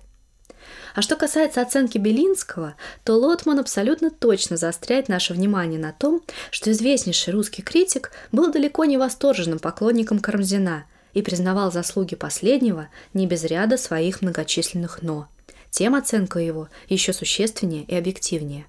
А 0.96 1.02
что 1.02 1.16
касается 1.16 1.62
оценки 1.62 1.98
Белинского, 1.98 2.76
то 3.04 3.14
Лотман 3.14 3.60
абсолютно 3.60 4.12
точно 4.12 4.58
заостряет 4.58 5.08
наше 5.08 5.34
внимание 5.34 5.80
на 5.80 5.94
том, 5.94 6.22
что 6.52 6.72
известнейший 6.72 7.34
русский 7.34 7.62
критик 7.62 8.12
был 8.32 8.52
далеко 8.52 8.86
не 8.86 8.98
восторженным 8.98 9.60
поклонником 9.60 10.20
Карамзина– 10.20 10.86
и 11.18 11.24
признавал 11.24 11.72
заслуги 11.72 12.14
последнего 12.14 12.90
не 13.16 13.26
без 13.26 13.44
ряда 13.44 13.78
своих 13.78 14.22
многочисленных 14.22 15.02
«но». 15.02 15.28
Тем 15.72 15.96
оценка 15.96 16.38
его 16.38 16.70
еще 16.90 17.12
существеннее 17.12 17.86
и 17.86 17.96
объективнее. 17.96 18.68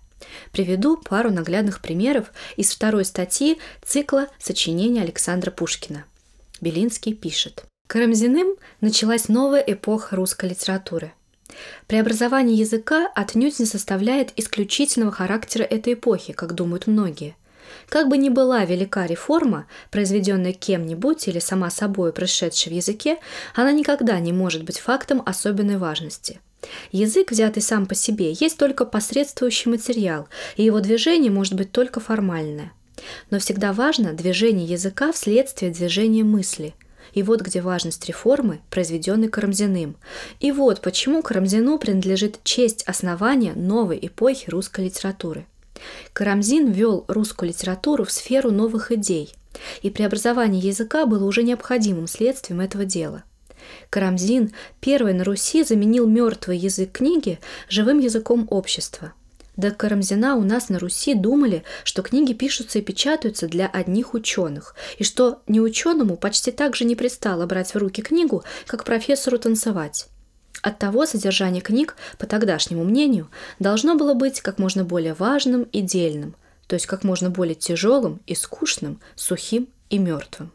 Приведу 0.50 0.96
пару 0.96 1.30
наглядных 1.30 1.82
примеров 1.82 2.32
из 2.56 2.72
второй 2.72 3.04
статьи 3.04 3.58
цикла 3.84 4.28
сочинений 4.38 5.02
Александра 5.02 5.50
Пушкина. 5.50 6.06
Белинский 6.62 7.12
пишет. 7.12 7.64
Карамзиным 7.86 8.56
началась 8.80 9.28
новая 9.28 9.60
эпоха 9.60 10.16
русской 10.16 10.48
литературы. 10.48 11.12
Преобразование 11.86 12.56
языка 12.56 13.12
отнюдь 13.14 13.58
не 13.58 13.66
составляет 13.66 14.32
исключительного 14.36 15.12
характера 15.12 15.64
этой 15.64 15.92
эпохи, 15.92 16.32
как 16.32 16.54
думают 16.54 16.86
многие– 16.86 17.36
Как 17.88 18.08
бы 18.08 18.16
ни 18.18 18.28
была 18.28 18.64
велика 18.64 19.06
реформа, 19.06 19.66
произведенная 19.90 20.52
кем-нибудь 20.52 21.28
или 21.28 21.38
сама 21.38 21.70
собой 21.70 22.12
происшедшей 22.12 22.72
в 22.72 22.76
языке, 22.76 23.18
она 23.54 23.72
никогда 23.72 24.18
не 24.20 24.32
может 24.32 24.64
быть 24.64 24.78
фактом 24.78 25.22
особенной 25.24 25.78
важности. 25.78 26.40
Язык, 26.90 27.30
взятый 27.30 27.62
сам 27.62 27.86
по 27.86 27.94
себе, 27.94 28.32
есть 28.32 28.58
только 28.58 28.84
посредствующий 28.84 29.70
материал, 29.70 30.28
и 30.56 30.64
его 30.64 30.80
движение 30.80 31.30
может 31.30 31.54
быть 31.54 31.72
только 31.72 32.00
формальное. 32.00 32.72
Но 33.30 33.38
всегда 33.38 33.72
важно 33.72 34.12
движение 34.12 34.66
языка 34.66 35.12
вследствие 35.12 35.70
движения 35.70 36.24
мысли– 36.24 36.74
и 37.14 37.22
вот 37.22 37.40
где 37.40 37.60
важность 37.60 38.06
реформы, 38.06 38.60
произведенной 38.70 39.28
Карамзиным. 39.28 39.96
И 40.40 40.52
вот 40.52 40.80
почему 40.80 41.22
Карамзину 41.22 41.78
принадлежит 41.78 42.40
честь 42.44 42.82
основания 42.84 43.54
новой 43.54 43.98
эпохи 44.02 44.50
русской 44.50 44.86
литературы. 44.86 45.46
Карамзин 46.12 46.70
ввел 46.70 47.04
русскую 47.08 47.48
литературу 47.48 48.04
в 48.04 48.10
сферу 48.10 48.50
новых 48.50 48.92
идей, 48.92 49.34
и 49.82 49.90
преобразование 49.90 50.60
языка 50.60 51.06
было 51.06 51.24
уже 51.24 51.42
необходимым 51.42 52.06
следствием 52.06 52.60
этого 52.60 52.84
дела. 52.84 53.24
Карамзин 53.90 54.52
первый 54.80 55.14
на 55.14 55.24
Руси 55.24 55.64
заменил 55.64 56.06
мертвый 56.06 56.58
язык 56.58 56.92
книги 56.92 57.38
живым 57.68 57.98
языком 57.98 58.46
общества. 58.50 59.12
До 59.56 59.72
Карамзина 59.72 60.36
у 60.36 60.42
нас 60.42 60.68
на 60.68 60.78
Руси 60.78 61.14
думали, 61.14 61.64
что 61.82 62.02
книги 62.02 62.32
пишутся 62.32 62.78
и 62.78 62.82
печатаются 62.82 63.48
для 63.48 63.66
одних 63.66 64.14
ученых, 64.14 64.76
и 64.98 65.04
что 65.04 65.42
неученому 65.48 66.16
почти 66.16 66.52
так 66.52 66.76
же 66.76 66.84
не 66.84 66.94
пристало 66.94 67.44
брать 67.44 67.74
в 67.74 67.76
руки 67.76 68.00
книгу, 68.00 68.44
как 68.68 68.84
профессору 68.84 69.36
танцевать. 69.36 70.06
Оттого 70.62 71.06
содержание 71.06 71.62
книг, 71.62 71.96
по 72.18 72.26
тогдашнему 72.26 72.84
мнению, 72.84 73.30
должно 73.58 73.94
было 73.94 74.14
быть 74.14 74.40
как 74.40 74.58
можно 74.58 74.84
более 74.84 75.14
важным 75.14 75.62
и 75.64 75.80
дельным, 75.80 76.34
то 76.66 76.74
есть 76.74 76.86
как 76.86 77.04
можно 77.04 77.30
более 77.30 77.54
тяжелым 77.54 78.20
и 78.26 78.34
скучным, 78.34 79.00
сухим 79.14 79.68
и 79.90 79.98
мертвым. 79.98 80.50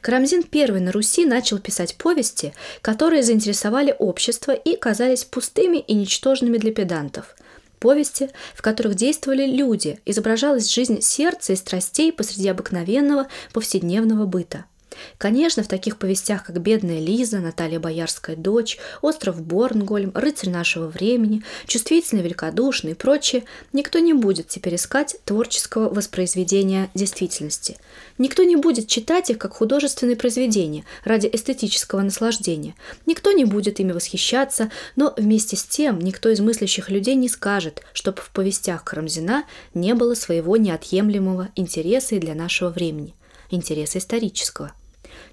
Карамзин 0.00 0.44
первый 0.44 0.80
на 0.80 0.92
Руси 0.92 1.26
начал 1.26 1.58
писать 1.58 1.96
повести, 1.96 2.54
которые 2.80 3.22
заинтересовали 3.22 3.94
общество 3.98 4.52
и 4.52 4.76
казались 4.76 5.24
пустыми 5.24 5.78
и 5.78 5.94
ничтожными 5.94 6.58
для 6.58 6.72
педантов– 6.72 7.36
Повести, 7.78 8.30
в 8.54 8.62
которых 8.62 8.96
действовали 8.96 9.46
люди, 9.46 10.00
изображалась 10.04 10.68
жизнь 10.68 11.00
сердца 11.00 11.52
и 11.52 11.56
страстей 11.56 12.12
посреди 12.12 12.48
обыкновенного 12.48 13.28
повседневного 13.52 14.26
быта– 14.26 14.64
Конечно, 15.18 15.62
в 15.62 15.68
таких 15.68 15.96
повестях, 15.98 16.44
как 16.44 16.60
«Бедная 16.60 17.00
Лиза», 17.00 17.38
«Наталья 17.38 17.80
Боярская 17.80 18.36
дочь», 18.36 18.78
«Остров 19.02 19.40
Борнгольм», 19.42 20.12
«Рыцарь 20.14 20.50
нашего 20.50 20.88
времени», 20.88 21.42
«Чувствительный, 21.66 22.22
великодушный» 22.22 22.92
и 22.92 22.94
прочее, 22.94 23.44
никто 23.72 23.98
не 23.98 24.12
будет 24.12 24.48
теперь 24.48 24.76
искать 24.76 25.16
творческого 25.24 25.88
воспроизведения 25.88 26.90
действительности. 26.94 27.76
Никто 28.18 28.42
не 28.42 28.56
будет 28.56 28.88
читать 28.88 29.30
их 29.30 29.38
как 29.38 29.54
художественные 29.54 30.16
произведения 30.16 30.84
ради 31.04 31.28
эстетического 31.32 32.02
наслаждения. 32.02 32.74
Никто 33.06 33.32
не 33.32 33.44
будет 33.44 33.80
ими 33.80 33.92
восхищаться, 33.92 34.70
но 34.96 35.14
вместе 35.16 35.56
с 35.56 35.64
тем 35.64 35.98
никто 36.00 36.28
из 36.28 36.40
мыслящих 36.40 36.90
людей 36.90 37.14
не 37.14 37.28
скажет, 37.28 37.82
чтобы 37.92 38.20
в 38.20 38.30
повестях 38.30 38.84
Карамзина 38.84 39.44
не 39.74 39.94
было 39.94 40.14
своего 40.14 40.56
неотъемлемого 40.56 41.48
интереса 41.54 42.16
и 42.16 42.18
для 42.18 42.34
нашего 42.34 42.70
времени– 42.70 43.14
интереса 43.50 43.98
исторического. 43.98 44.72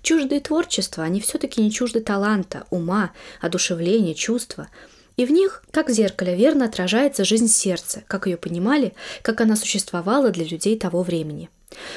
Чуждые 0.05 0.39
творчества, 0.39 1.03
они 1.03 1.19
все-таки 1.19 1.63
не 1.63 1.71
чужды 1.71 1.99
таланта, 1.99 2.67
ума, 2.69 3.11
одушевления, 3.41 4.13
чувства. 4.13 4.67
И 5.17 5.25
в 5.25 5.31
них, 5.31 5.63
как 5.71 5.89
в 5.89 5.91
зеркале, 5.91 6.35
верно 6.35 6.65
отражается 6.65 7.25
жизнь 7.25 7.47
сердца, 7.47 8.03
как 8.05 8.27
ее 8.27 8.37
понимали, 8.37 8.93
как 9.23 9.41
она 9.41 9.55
существовала 9.55 10.29
для 10.29 10.45
людей 10.45 10.77
того 10.77 11.01
времени. 11.01 11.49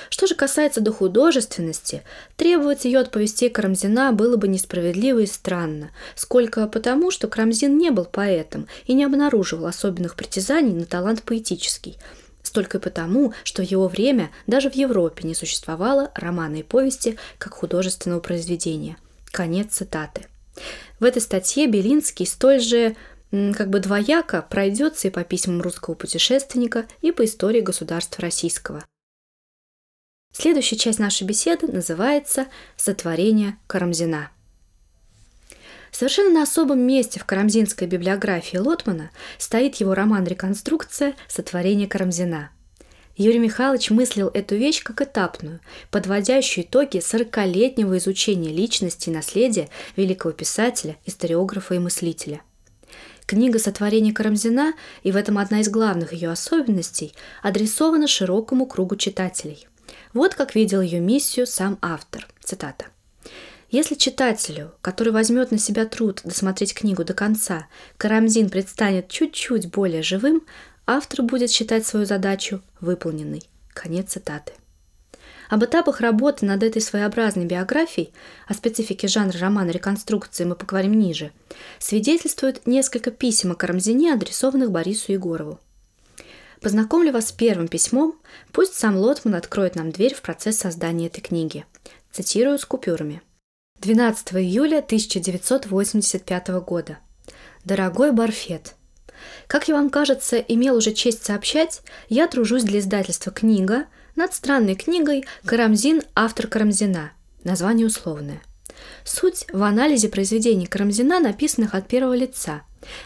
Что 0.08 0.26
же 0.26 0.34
касается 0.34 0.80
до 0.80 0.90
художественности, 0.90 2.02
требовать 2.36 2.86
ее 2.86 3.00
от 3.00 3.10
повестей 3.10 3.50
Карамзина 3.50 4.12
было 4.12 4.38
бы 4.38 4.48
несправедливо 4.48 5.18
и 5.18 5.26
странно, 5.26 5.90
сколько 6.14 6.66
потому, 6.66 7.10
что 7.10 7.28
Карамзин 7.28 7.76
не 7.76 7.90
был 7.90 8.06
поэтом 8.06 8.68
и 8.86 8.94
не 8.94 9.04
обнаруживал 9.04 9.66
особенных 9.66 10.16
притязаний 10.16 10.72
на 10.72 10.86
талант 10.86 11.24
поэтический– 11.24 11.98
Столько 12.42 12.78
и 12.78 12.80
потому, 12.80 13.34
что 13.44 13.62
его 13.62 13.88
время 13.88 14.30
даже 14.46 14.70
в 14.70 14.74
Европе 14.74 15.26
не 15.26 15.34
существовало 15.34 16.10
романа 16.14 16.56
и 16.56 16.62
повести 16.62 17.18
как 17.38 17.54
художественного 17.54 18.20
произведения. 18.20 18.96
Конец 19.30 19.74
цитаты. 19.74 20.26
В 20.98 21.04
этой 21.04 21.20
статье 21.22 21.66
Белинский 21.66 22.26
столь 22.26 22.60
же 22.60 22.96
как 23.30 23.68
бы 23.68 23.80
двояко 23.80 24.42
пройдется 24.42 25.08
и 25.08 25.10
по 25.10 25.22
письмам 25.22 25.60
русского 25.60 25.94
путешественника, 25.94 26.86
и 27.02 27.12
по 27.12 27.24
истории 27.24 27.60
государства 27.60 28.22
российского. 28.22 28.84
Следующая 30.32 30.76
часть 30.76 30.98
нашей 30.98 31.24
беседы 31.26 31.66
называется 31.66 32.46
«Сотворение 32.76 33.58
Карамзина». 33.66 34.30
Совершенно 35.90 36.30
на 36.30 36.42
особом 36.42 36.80
месте 36.80 37.18
в 37.20 37.24
карамзинской 37.24 37.86
библиографии 37.86 38.56
Лотмана 38.56 39.10
стоит 39.38 39.76
его 39.76 39.94
роман 39.94 40.24
«Реконструкция. 40.24 41.14
Сотворение 41.28 41.88
Карамзина». 41.88 42.50
Юрий 43.16 43.40
Михайлович 43.40 43.90
мыслил 43.90 44.30
эту 44.32 44.54
вещь 44.54 44.82
как 44.84 45.02
этапную, 45.02 45.58
подводящую 45.90 46.64
итоги 46.64 47.00
сорокалетнего 47.00 47.98
изучения 47.98 48.50
личности 48.50 49.08
и 49.08 49.12
наследия 49.12 49.68
великого 49.96 50.32
писателя, 50.32 50.96
историографа 51.04 51.74
и 51.74 51.80
мыслителя. 51.80 52.42
Книга 53.26 53.58
«Сотворение 53.58 54.14
Карамзина», 54.14 54.72
и 55.02 55.10
в 55.10 55.16
этом 55.16 55.36
одна 55.38 55.60
из 55.60 55.68
главных 55.68 56.12
ее 56.12 56.30
особенностей, 56.30 57.12
адресована 57.42 58.06
широкому 58.06 58.66
кругу 58.66 58.94
читателей. 58.94 59.66
Вот 60.14 60.34
как 60.34 60.54
видел 60.54 60.80
ее 60.80 61.00
миссию 61.00 61.46
сам 61.46 61.76
автор. 61.82 62.26
Цитата. 62.40 62.86
Если 63.70 63.96
читателю, 63.96 64.72
который 64.80 65.12
возьмет 65.12 65.50
на 65.50 65.58
себя 65.58 65.84
труд 65.84 66.22
досмотреть 66.24 66.72
книгу 66.72 67.04
до 67.04 67.12
конца, 67.12 67.66
Карамзин 67.98 68.48
предстанет 68.48 69.08
чуть-чуть 69.08 69.70
более 69.70 70.02
живым, 70.02 70.46
автор 70.86 71.22
будет 71.22 71.50
считать 71.50 71.86
свою 71.86 72.06
задачу 72.06 72.62
выполненной. 72.80 73.42
Конец 73.74 74.12
цитаты. 74.12 74.52
Об 75.50 75.64
этапах 75.64 76.00
работы 76.00 76.46
над 76.46 76.62
этой 76.62 76.80
своеобразной 76.80 77.44
биографией, 77.44 78.12
о 78.46 78.54
специфике 78.54 79.06
жанра 79.06 79.38
романа 79.38 79.70
реконструкции 79.70 80.44
мы 80.44 80.54
поговорим 80.54 80.98
ниже, 80.98 81.30
свидетельствует 81.78 82.66
несколько 82.66 83.10
писем 83.10 83.52
о 83.52 83.54
Карамзине, 83.54 84.14
адресованных 84.14 84.70
Борису 84.70 85.12
Егорову. 85.12 85.60
Познакомлю 86.62 87.12
вас 87.12 87.28
с 87.28 87.32
первым 87.32 87.68
письмом, 87.68 88.18
пусть 88.52 88.74
сам 88.74 88.96
Лотман 88.96 89.34
откроет 89.34 89.76
нам 89.76 89.90
дверь 89.90 90.14
в 90.14 90.22
процесс 90.22 90.56
создания 90.56 91.06
этой 91.06 91.20
книги. 91.20 91.66
Цитирую 92.12 92.58
с 92.58 92.64
купюрами– 92.64 93.20
12 93.80 94.34
июля 94.34 94.78
1985 94.78 96.48
года. 96.66 96.98
Дорогой 97.64 98.10
Барфет, 98.10 98.74
как 99.46 99.68
я 99.68 99.74
вам 99.74 99.88
кажется, 99.88 100.36
имел 100.36 100.76
уже 100.76 100.92
честь 100.92 101.24
сообщать, 101.24 101.82
я 102.08 102.26
тружусь 102.26 102.64
для 102.64 102.80
издательства 102.80 103.30
«Книга» 103.30 103.86
над 104.16 104.34
странной 104.34 104.74
книгой 104.74 105.26
«Карамзин. 105.44 106.02
Автор 106.16 106.48
Карамзина». 106.48 107.12
Название 107.44 107.86
условное. 107.86 108.42
Суть 109.04 109.46
в 109.52 109.62
анализе 109.62 110.08
произведений 110.08 110.66
Карамзина, 110.66 111.20
написанных 111.20 111.76
от 111.76 111.86
первого 111.86 112.16
лица, 112.16 112.62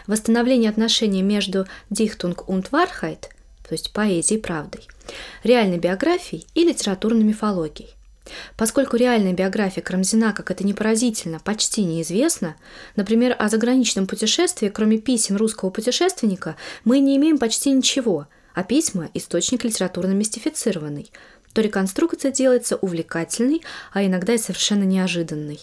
восстановлении 0.07 0.69
отношений 0.69 1.21
между 1.21 1.67
«Дихтунг 1.91 2.45
und 2.47 2.71
Wahrheit», 2.71 3.25
то 3.67 3.73
есть 3.73 3.93
поэзией 3.93 4.39
и 4.39 4.41
правдой, 4.41 4.87
реальной 5.43 5.77
биографией 5.77 6.47
и 6.55 6.63
литературной 6.63 7.23
мифологией– 7.23 7.93
Поскольку 8.57 8.95
реальная 8.95 9.33
биография 9.33 9.83
Карамзина, 9.83 10.33
как 10.33 10.51
это 10.51 10.65
не 10.65 10.73
поразительно, 10.73 11.39
почти 11.39 11.83
неизвестна, 11.83 12.55
например, 12.95 13.35
о 13.37 13.49
заграничном 13.49 14.07
путешествии, 14.07 14.69
кроме 14.69 14.97
писем 14.97 15.37
русского 15.37 15.69
путешественника, 15.69 16.55
мы 16.85 16.99
не 16.99 17.17
имеем 17.17 17.37
почти 17.37 17.71
ничего, 17.71 18.27
а 18.53 18.63
письма– 18.63 19.09
источник 19.13 19.63
литературно 19.63 20.13
мистифицированный, 20.13 21.11
то 21.53 21.61
реконструкция 21.61 22.31
делается 22.31 22.77
увлекательной, 22.77 23.61
а 23.91 24.05
иногда 24.05 24.33
и 24.33 24.37
совершенно 24.37 24.83
неожиданной. 24.83 25.59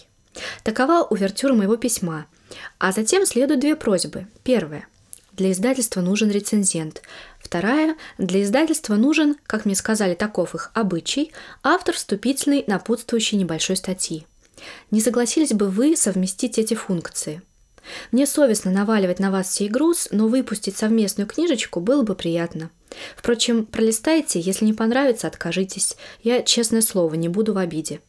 Такова 0.63 1.03
увертюра 1.03 1.53
моего 1.53 1.75
письма. 1.75 2.25
А 2.79 2.91
затем 2.91 3.25
следуют 3.25 3.61
две 3.61 3.75
просьбы. 3.75 4.27
Первая. 4.43 4.87
Для 5.33 5.51
издательства 5.51 6.01
нужен 6.01 6.29
рецензент. 6.29 7.01
Вторая– 7.51 7.97
для 8.17 8.43
издательства 8.43 8.95
нужен, 8.95 9.35
как 9.45 9.65
мне 9.65 9.75
сказали, 9.75 10.15
таков 10.15 10.55
их 10.55 10.71
обычай, 10.73 11.33
автор 11.63 11.93
вступительной, 11.93 12.63
напутствующей 12.65 13.37
небольшой 13.37 13.75
статьи. 13.75 14.25
Не 14.89 15.01
согласились 15.01 15.51
бы 15.51 15.67
вы 15.67 15.97
совместить 15.97 16.57
эти 16.57 16.75
функции? 16.75 17.41
Мне 18.13 18.25
совестно 18.25 18.71
наваливать 18.71 19.19
на 19.19 19.31
вас 19.31 19.53
сей 19.53 19.67
груз, 19.67 20.07
но 20.11 20.29
выпустить 20.29 20.77
совместную 20.77 21.27
книжечку 21.27 21.81
было 21.81 22.03
бы 22.03 22.15
приятно. 22.15 22.69
Впрочем, 23.17 23.65
пролистайте, 23.65 24.39
если 24.39 24.63
не 24.63 24.71
понравится, 24.71 25.27
откажитесь. 25.27 25.97
Я, 26.23 26.43
честное 26.43 26.81
слово, 26.81 27.15
не 27.15 27.27
буду 27.27 27.51
в 27.51 27.57
обиде. 27.57 27.99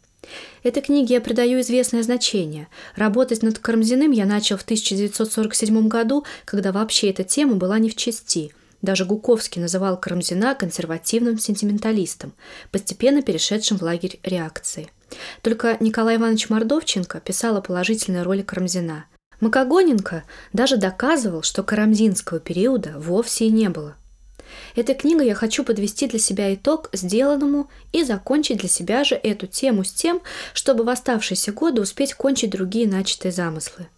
Этой 0.62 0.84
книге 0.84 1.14
я 1.14 1.20
придаю 1.20 1.62
известное 1.62 2.04
значение. 2.04 2.68
Работать 2.94 3.42
над 3.42 3.58
Карамзиным 3.58 4.12
я 4.12 4.24
начал 4.24 4.56
в 4.56 4.62
1947 4.62 5.88
году, 5.88 6.24
когда 6.44 6.70
вообще 6.70 7.10
эта 7.10 7.24
тема 7.24 7.56
была 7.56 7.80
не 7.80 7.90
в 7.90 7.96
чести. 7.96 8.52
Даже 8.82 9.04
Гуковский 9.04 9.62
называл 9.62 9.96
Карамзина 9.96 10.54
консервативным 10.56 11.38
сентименталистом, 11.38 12.34
постепенно 12.72 13.22
перешедшим 13.22 13.78
в 13.78 13.82
лагерь 13.82 14.18
реакции. 14.24 14.90
Только 15.40 15.76
Николай 15.80 16.16
Иванович 16.16 16.50
Мордовченко 16.50 17.20
писал 17.20 17.56
о 17.56 17.62
положительной 17.62 18.22
роли 18.22 18.42
Карамзина. 18.42 19.06
Макогоненко 19.40 20.24
даже 20.52 20.76
доказывал, 20.76 21.42
что 21.42 21.62
карамзинского 21.62 22.38
периода 22.38 22.94
вовсе 22.96 23.46
и 23.46 23.50
не 23.50 23.68
было. 23.68 23.96
Этой 24.76 24.94
книгой 24.94 25.26
я 25.26 25.34
хочу 25.34 25.64
подвести 25.64 26.06
для 26.06 26.18
себя 26.18 26.54
итог 26.54 26.88
сделанному 26.92 27.68
и 27.92 28.04
закончить 28.04 28.58
для 28.58 28.68
себя 28.68 29.04
же 29.04 29.14
эту 29.14 29.46
тему 29.46 29.84
с 29.84 29.92
тем, 29.92 30.20
чтобы 30.54 30.84
в 30.84 30.88
оставшиеся 30.88 31.52
годы 31.52 31.82
успеть 31.82 32.14
кончить 32.14 32.50
другие 32.50 32.86
начатые 32.86 33.32
замыслы. 33.32 33.88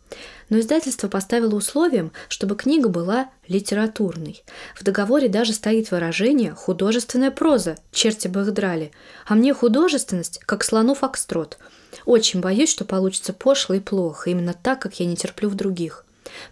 Но 0.48 0.58
издательство 0.58 1.08
поставило 1.08 1.54
условием, 1.54 2.12
чтобы 2.28 2.56
книга 2.56 2.88
была 2.88 3.30
литературной. 3.48 4.44
В 4.74 4.84
договоре 4.84 5.28
даже 5.28 5.52
стоит 5.52 5.90
выражение 5.90 6.52
«художественная 6.52 7.30
проза», 7.30 7.76
черти 7.92 8.28
бы 8.28 8.42
их 8.42 8.52
драли. 8.52 8.92
А 9.26 9.34
мне 9.34 9.54
художественность, 9.54 10.40
как 10.40 10.64
слону 10.64 10.94
фокстрот. 10.94 11.58
Очень 12.04 12.40
боюсь, 12.40 12.70
что 12.70 12.84
получится 12.84 13.32
пошло 13.32 13.74
и 13.74 13.80
плохо, 13.80 14.30
именно 14.30 14.54
так, 14.54 14.80
как 14.80 15.00
я 15.00 15.06
не 15.06 15.16
терплю 15.16 15.48
в 15.48 15.54
других. 15.54 16.04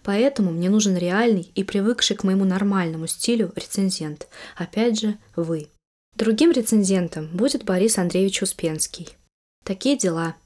Поэтому 0.03 0.51
мне 0.51 0.71
нужен 0.71 0.97
реальный 0.97 1.51
и 1.55 1.65
привыкший 1.65 2.17
к 2.17 2.25
моему 2.25 2.45
нормальному 2.45 3.07
стилю 3.07 3.53
рецензент. 3.57 4.29
Опять 4.57 5.01
же, 5.01 5.19
вы. 5.37 5.69
Другим 6.15 6.53
рецензентом 6.53 7.29
будет 7.33 7.65
Борис 7.65 7.99
Андреевич 7.99 8.43
Успенский. 8.43 9.17
Такие 9.65 9.97
дела. 9.97 10.37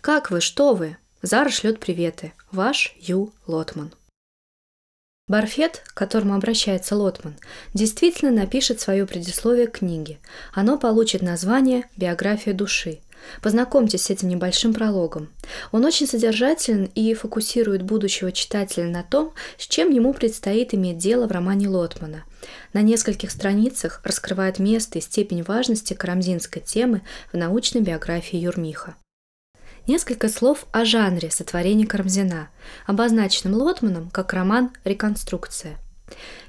Как 0.00 0.30
вы, 0.30 0.40
что 0.40 0.74
вы? 0.74 0.96
Зара 1.26 1.50
шлет 1.50 1.80
приветы. 1.80 2.34
Ваш 2.52 2.94
Ю 3.00 3.32
Лотман. 3.48 3.92
Барфет, 5.26 5.82
к 5.84 5.92
которому 5.92 6.36
обращается 6.36 6.94
Лотман, 6.94 7.34
действительно 7.74 8.30
напишет 8.30 8.78
свое 8.78 9.06
предисловие 9.06 9.66
к 9.66 9.78
книге. 9.78 10.20
Оно 10.54 10.78
получит 10.78 11.22
название 11.22 11.90
«Биография 11.96 12.54
души», 12.54 13.00
Познакомьтесь 13.42 14.04
с 14.04 14.10
этим 14.10 14.28
небольшим 14.28 14.72
прологом. 14.72 15.30
Он 15.72 15.84
очень 15.84 16.06
содержателен 16.06 16.84
и 16.94 17.12
фокусирует 17.14 17.82
будущего 17.82 18.30
читателя 18.30 18.86
на 18.86 19.02
том, 19.02 19.32
с 19.58 19.66
чем 19.66 19.90
ему 19.90 20.14
предстоит 20.14 20.74
иметь 20.74 20.98
дело 20.98 21.26
в 21.26 21.32
романе 21.32 21.68
Лотмана. 21.68 22.22
На 22.72 22.82
нескольких 22.82 23.32
страницах 23.32 24.00
раскрывает 24.04 24.60
место 24.60 24.98
и 24.98 25.02
степень 25.02 25.42
важности 25.42 25.94
карамзинской 25.94 26.62
темы 26.62 27.02
в 27.32 27.36
научной 27.36 27.80
биографии 27.80 28.36
Юрмиха. 28.36 28.94
Несколько 29.86 30.28
слов 30.28 30.66
о 30.72 30.84
жанре 30.84 31.30
сотворения 31.30 31.86
Карамзина, 31.86 32.48
обозначенном 32.86 33.54
Лотманом 33.54 34.10
как 34.10 34.32
роман 34.32 34.72
«Реконструкция». 34.82 35.76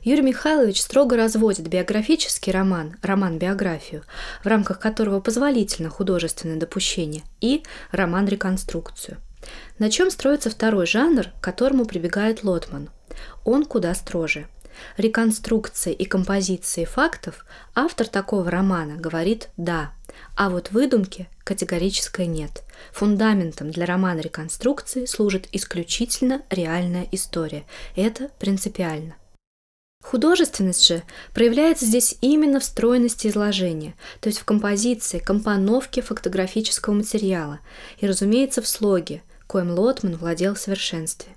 Юрий 0.02 0.24
Михайлович 0.24 0.82
строго 0.82 1.16
разводит 1.18 1.68
биографический 1.68 2.52
роман, 2.52 2.96
роман-биографию, 3.04 4.04
в 4.44 4.48
рамках 4.48 4.80
которого 4.80 5.20
позволительно 5.20 5.92
художественное 5.92 6.58
допущение, 6.58 7.22
и 7.40 7.62
роман-реконструкцию. 7.92 9.18
На 9.78 9.92
чем 9.92 10.10
строится 10.10 10.50
второй 10.50 10.88
жанр, 10.88 11.28
к 11.40 11.44
которому 11.44 11.86
прибегает 11.86 12.44
Лотман? 12.44 12.90
Он 13.46 13.66
куда 13.66 13.94
строже. 13.94 14.48
Реконструкции 14.98 15.94
и 15.94 16.06
композиции 16.06 16.86
фактов 16.86 17.46
автор 17.76 18.08
такого 18.08 18.50
романа 18.50 18.96
говорит 18.96 19.50
«да», 19.58 19.92
а 20.36 20.50
вот 20.50 20.72
выдумки 20.72 21.28
категорической 21.44 22.26
нет. 22.26 22.64
Фундаментом 22.92 23.72
для 23.72 23.86
романа 23.86 24.20
реконструкции 24.20 25.06
служит 25.06 25.48
исключительно 25.52 26.42
реальная 26.50 27.08
история. 27.12 27.66
Это 27.96 28.30
принципиально. 28.40 29.16
Художественность 30.04 30.88
же 30.88 31.04
проявляется 31.34 31.86
здесь 31.86 32.18
именно 32.22 32.60
в 32.60 32.64
стройности 32.64 33.28
изложения, 33.28 33.96
то 34.22 34.28
есть 34.28 34.40
в 34.40 34.46
композиции, 34.46 35.20
компоновке 35.20 36.02
фотографического 36.02 36.94
материала 36.94 37.60
и, 38.00 38.08
разумеется, 38.08 38.62
в 38.62 38.68
слоге, 38.68 39.24
коим 39.48 39.72
Лотман 39.72 40.16
владел 40.16 40.56
в 40.56 40.60
совершенстве. 40.60 41.37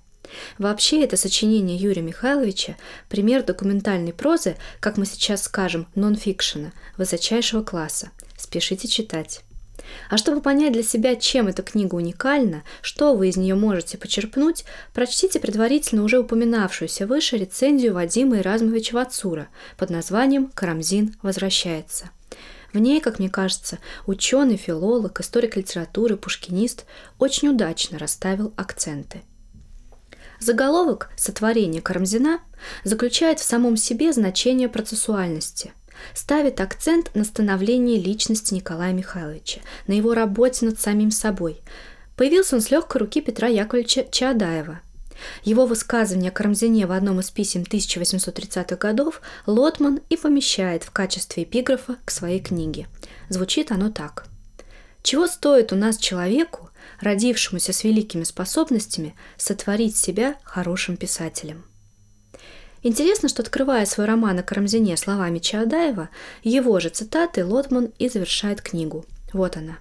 Вообще, 0.58 1.02
это 1.04 1.16
сочинение 1.16 1.76
Юрия 1.76 2.02
Михайловича– 2.02 2.76
пример 3.08 3.42
документальной 3.42 4.12
прозы, 4.12 4.56
как 4.80 4.96
мы 4.96 5.06
сейчас 5.06 5.42
скажем, 5.42 5.86
нон-фикшена, 5.94 6.72
высочайшего 6.96 7.62
класса. 7.62 8.10
Спешите 8.36 8.88
читать. 8.88 9.42
А 10.08 10.16
чтобы 10.16 10.40
понять 10.40 10.72
для 10.72 10.82
себя, 10.82 11.16
чем 11.16 11.48
эта 11.48 11.62
книга 11.62 11.94
уникальна, 11.94 12.62
что 12.82 13.14
вы 13.14 13.28
из 13.28 13.36
нее 13.36 13.54
можете 13.54 13.98
почерпнуть, 13.98 14.64
прочтите 14.92 15.40
предварительно 15.40 16.02
уже 16.02 16.18
упоминавшуюся 16.18 17.06
выше 17.06 17.36
рецензию 17.36 17.94
Вадима 17.94 18.38
Иразмовича 18.38 18.94
Вацура 18.94 19.48
под 19.76 19.90
названием 19.90 20.50
«Карамзин 20.54 21.16
возвращается». 21.22 22.10
В 22.72 22.78
ней, 22.78 23.00
как 23.00 23.18
мне 23.18 23.28
кажется, 23.28 23.78
ученый, 24.06 24.56
филолог, 24.56 25.20
историк 25.20 25.56
литературы, 25.56 26.16
пушкинист 26.16 26.84
очень 27.18 27.48
удачно 27.48 27.98
расставил 27.98 28.52
акценты. 28.56 29.22
Заголовок 30.40 31.10
«Сотворение 31.16 31.80
Карамзина» 31.80 32.40
заключает 32.82 33.38
в 33.40 33.44
самом 33.44 33.76
себе 33.76 34.12
значение 34.12 34.68
процессуальности– 34.68 35.72
ставит 36.14 36.60
акцент 36.60 37.14
на 37.14 37.24
становлении 37.24 37.98
личности 37.98 38.54
Николая 38.54 38.92
Михайловича, 38.92 39.60
на 39.86 39.92
его 39.92 40.14
работе 40.14 40.66
над 40.66 40.80
самим 40.80 41.10
собой. 41.10 41.60
Появился 42.16 42.56
он 42.56 42.62
с 42.62 42.70
легкой 42.70 42.98
руки 42.98 43.20
Петра 43.20 43.48
Яковлевича 43.48 44.06
Чаадаева. 44.10 44.80
Его 45.44 45.66
высказывание 45.66 46.30
о 46.30 46.34
Карамзине 46.34 46.86
в 46.86 46.92
одном 46.92 47.20
из 47.20 47.30
писем 47.30 47.62
1830-х 47.62 48.76
годов 48.76 49.20
Лотман 49.46 50.00
и 50.08 50.16
помещает 50.16 50.82
в 50.82 50.90
качестве 50.90 51.42
эпиграфа 51.42 51.96
к 52.04 52.10
своей 52.10 52.40
книге. 52.40 52.88
Звучит 53.28 53.70
оно 53.70 53.90
так. 53.90 54.26
«Чего 55.02 55.26
стоит 55.26 55.72
у 55.72 55.76
нас 55.76 55.98
человеку, 55.98 56.69
родившемуся 57.00 57.72
с 57.72 57.84
великими 57.84 58.24
способностями, 58.24 59.14
сотворить 59.36 59.96
себя 59.96 60.36
хорошим 60.44 60.96
писателем?» 60.96 61.64
Интересно, 62.82 63.28
что 63.28 63.42
открывая 63.42 63.84
свой 63.84 64.06
роман 64.06 64.38
о 64.38 64.42
Карамзине 64.42 64.96
словами 64.96 65.38
Чаадаева, 65.38 66.08
его 66.42 66.80
же 66.80 66.88
цитаты 66.88 67.44
Лотман 67.44 67.92
и 67.98 68.08
завершает 68.08 68.62
книгу. 68.62 69.04
Вот 69.34 69.56
она. 69.56 69.78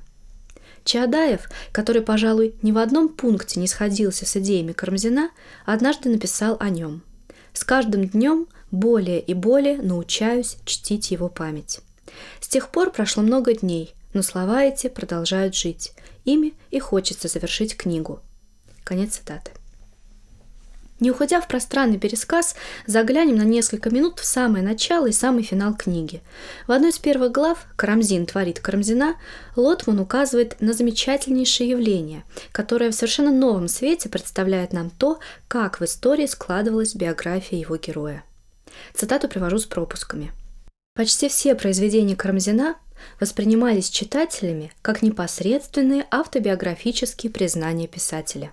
Чаадаев, 0.83 1.49
который, 1.71 2.01
пожалуй, 2.01 2.55
ни 2.61 2.71
в 2.71 2.77
одном 2.77 3.09
пункте 3.09 3.59
не 3.59 3.67
сходился 3.67 4.25
с 4.25 4.35
идеями 4.37 4.73
Карамзина, 4.73 5.29
однажды 5.65 6.09
написал 6.09 6.57
о 6.59 6.69
нем. 6.69 7.03
«С 7.53 7.63
каждым 7.63 8.07
днем 8.07 8.47
более 8.71 9.19
и 9.19 9.33
более 9.33 9.77
научаюсь 9.81 10.57
чтить 10.65 11.11
его 11.11 11.29
память. 11.29 11.79
С 12.39 12.47
тех 12.47 12.69
пор 12.69 12.91
прошло 12.91 13.23
много 13.23 13.53
дней, 13.53 13.93
но 14.13 14.21
слова 14.21 14.63
эти 14.63 14.87
продолжают 14.87 15.55
жить. 15.55 15.93
Ими 16.25 16.53
и 16.71 16.79
хочется 16.79 17.27
завершить 17.27 17.77
книгу». 17.77 18.19
Конец 18.83 19.15
цитаты. 19.15 19.51
Не 20.99 21.11
уходя 21.11 21.39
в 21.39 21.47
пространный 21.47 21.97
пересказ, 21.97 22.55
заглянем 22.85 23.37
на 23.37 23.43
несколько 23.43 23.89
минут 23.89 24.19
в 24.19 24.25
самое 24.25 24.63
начало 24.63 25.07
и 25.07 25.13
самый 25.13 25.43
финал 25.43 25.73
книги. 25.73 26.21
В 26.67 26.73
одной 26.73 26.89
из 26.89 26.99
первых 26.99 27.31
глав 27.31 27.65
«Карамзин 27.77 28.25
творит 28.25 28.59
Карамзина» 28.59 29.15
Лотман 29.55 29.99
указывает 29.99 30.59
на 30.59 30.73
замечательнейшее 30.73 31.69
явление, 31.69 32.23
которое 32.51 32.91
в 32.91 32.95
совершенно 32.95 33.31
новом 33.31 33.69
свете 33.69 34.09
представляет 34.09 34.73
нам 34.73 34.89
то, 34.89 35.19
как 35.47 35.79
в 35.79 35.85
истории 35.85 36.25
складывалась 36.25 36.95
биография 36.95 37.59
его 37.59 37.77
героя. 37.77 38.23
Цитату 38.93 39.29
привожу 39.29 39.59
с 39.59 39.65
пропусками. 39.65 40.33
Почти 40.99 41.29
все 41.29 41.55
произведения 41.55 42.13
Карамзина 42.13 42.75
воспринимались 43.21 43.89
читателями 43.89 44.73
как 44.81 45.01
непосредственные 45.01 46.05
автобиографические 46.11 47.31
признания 47.31 47.87
писателя. 47.87 48.51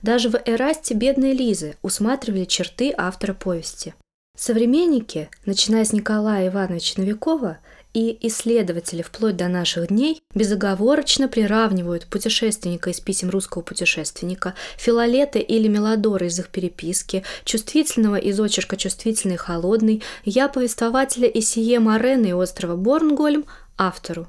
Даже 0.00 0.30
в 0.30 0.36
«Эрасте» 0.46 0.94
бедной 0.94 1.34
Лизы 1.34 1.76
усматривали 1.82 2.46
черты 2.46 2.94
автора 2.96 3.34
повести. 3.34 3.94
Современники, 4.34 5.28
начиная 5.44 5.84
с 5.84 5.92
Николая 5.92 6.48
Ивановича 6.48 7.02
Новикова 7.02 7.58
и 7.94 8.18
исследователи 8.26 9.02
вплоть 9.02 9.36
до 9.36 9.48
наших 9.48 9.88
дней, 9.88 10.22
безоговорочно 10.34 11.28
приравнивают 11.28 12.06
путешественника 12.06 12.90
из 12.90 13.00
писем 13.00 13.30
русского 13.30 13.62
путешественника, 13.62 14.54
Филолета 14.76 15.38
или 15.38 15.68
Мелодора 15.68 16.26
из 16.26 16.38
их 16.38 16.48
переписки, 16.48 17.24
чувствительного 17.44 18.16
из 18.16 18.38
очерка 18.38 18.76
«Чувствительный 18.76 19.36
холодный», 19.36 20.02
я 20.24 20.48
повествователя 20.48 21.28
Исие 21.28 21.78
Морены 21.78 22.26
и 22.26 22.32
острова 22.32 22.76
Борнгольм 22.76 23.46
автору. 23.78 24.26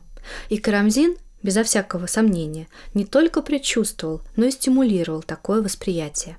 И 0.50 0.58
Карамзин 0.58 1.18
безо 1.42 1.64
всякого 1.64 2.06
сомнения, 2.06 2.68
не 2.94 3.06
только 3.06 3.42
предчувствовал, 3.42 4.22
но 4.36 4.46
и 4.46 4.52
стимулировал 4.52 5.22
такое 5.22 5.62
восприятие. 5.62 6.38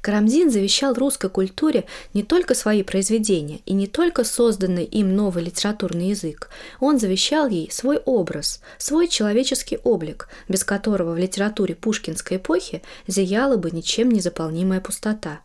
Карамзин 0.00 0.50
завещал 0.50 0.94
русской 0.94 1.30
культуре 1.30 1.84
не 2.14 2.22
только 2.22 2.54
свои 2.54 2.82
произведения 2.82 3.60
и 3.66 3.72
не 3.72 3.86
только 3.86 4.24
созданный 4.24 4.84
им 4.84 5.14
новый 5.14 5.44
литературный 5.44 6.10
язык, 6.10 6.48
он 6.80 6.98
завещал 6.98 7.48
ей 7.48 7.70
свой 7.70 7.98
образ, 7.98 8.60
свой 8.78 9.08
человеческий 9.08 9.78
облик, 9.84 10.28
без 10.48 10.64
которого 10.64 11.12
в 11.12 11.18
литературе 11.18 11.74
пушкинской 11.74 12.36
эпохи 12.38 12.82
зияла 13.06 13.56
бы 13.56 13.70
ничем 13.70 14.10
не 14.10 14.20
заполнимая 14.20 14.80
пустота. 14.80 15.40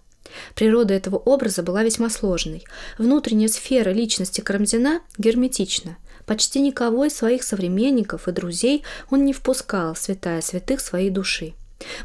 Природа 0.56 0.94
этого 0.94 1.18
образа 1.18 1.64
была 1.64 1.84
весьма 1.84 2.10
сложной. 2.10 2.64
Внутренняя 2.98 3.50
сфера 3.50 3.90
личности 3.90 4.42
Карамзина 4.42 5.02
герметична. 5.18 5.98
Почти 6.26 6.62
никого 6.62 7.06
из 7.06 7.16
своих 7.16 7.44
современников 7.44 8.28
и 8.28 8.32
друзей 8.32 8.84
он 9.10 9.26
не 9.26 9.34
впускал, 9.34 9.96
святая 9.96 10.42
святых 10.42 10.80
своей 10.80 11.10
души. 11.10 11.54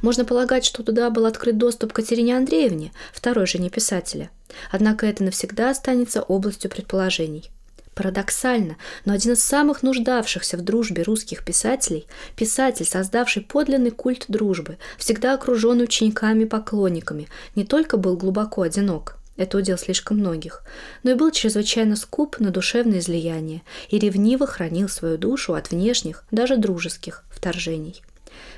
Можно 0.02 0.24
полагать, 0.24 0.64
что 0.64 0.82
туда 0.82 1.10
был 1.10 1.26
открыт 1.26 1.58
доступ 1.58 1.92
Катерине 1.92 2.36
Андреевне, 2.36 2.92
второй 3.12 3.46
жене 3.46 3.70
писателя. 3.70 4.30
Однако 4.70 5.06
это 5.06 5.24
навсегда 5.24 5.70
останется 5.70 6.22
областью 6.22 6.70
предположений. 6.70 7.50
Парадоксально, 7.94 8.76
но 9.06 9.14
один 9.14 9.32
из 9.32 9.42
самых 9.42 9.82
нуждавшихся 9.82 10.58
в 10.58 10.60
дружбе 10.60 11.02
русских 11.02 11.44
писателей, 11.44 12.06
писатель, 12.36 12.84
создавший 12.84 13.42
подлинный 13.42 13.90
культ 13.90 14.26
дружбы, 14.28 14.76
всегда 14.98 15.32
окруженный 15.32 15.84
учениками-поклонниками, 15.84 17.28
не 17.54 17.64
только 17.64 17.96
был 17.96 18.18
глубоко 18.18 18.62
одинок, 18.62 19.16
это 19.36 19.58
удел 19.58 19.76
слишком 19.76 20.18
многих, 20.18 20.62
но 21.02 21.10
и 21.10 21.14
был 21.14 21.30
чрезвычайно 21.30 21.96
скуп 21.96 22.40
на 22.40 22.50
душевное 22.50 23.00
излияние 23.00 23.62
и 23.90 23.98
ревниво 23.98 24.46
хранил 24.46 24.88
свою 24.88 25.18
душу 25.18 25.54
от 25.54 25.70
внешних, 25.70 26.24
даже 26.30 26.56
дружеских, 26.56 27.22
вторжений. 27.30 28.02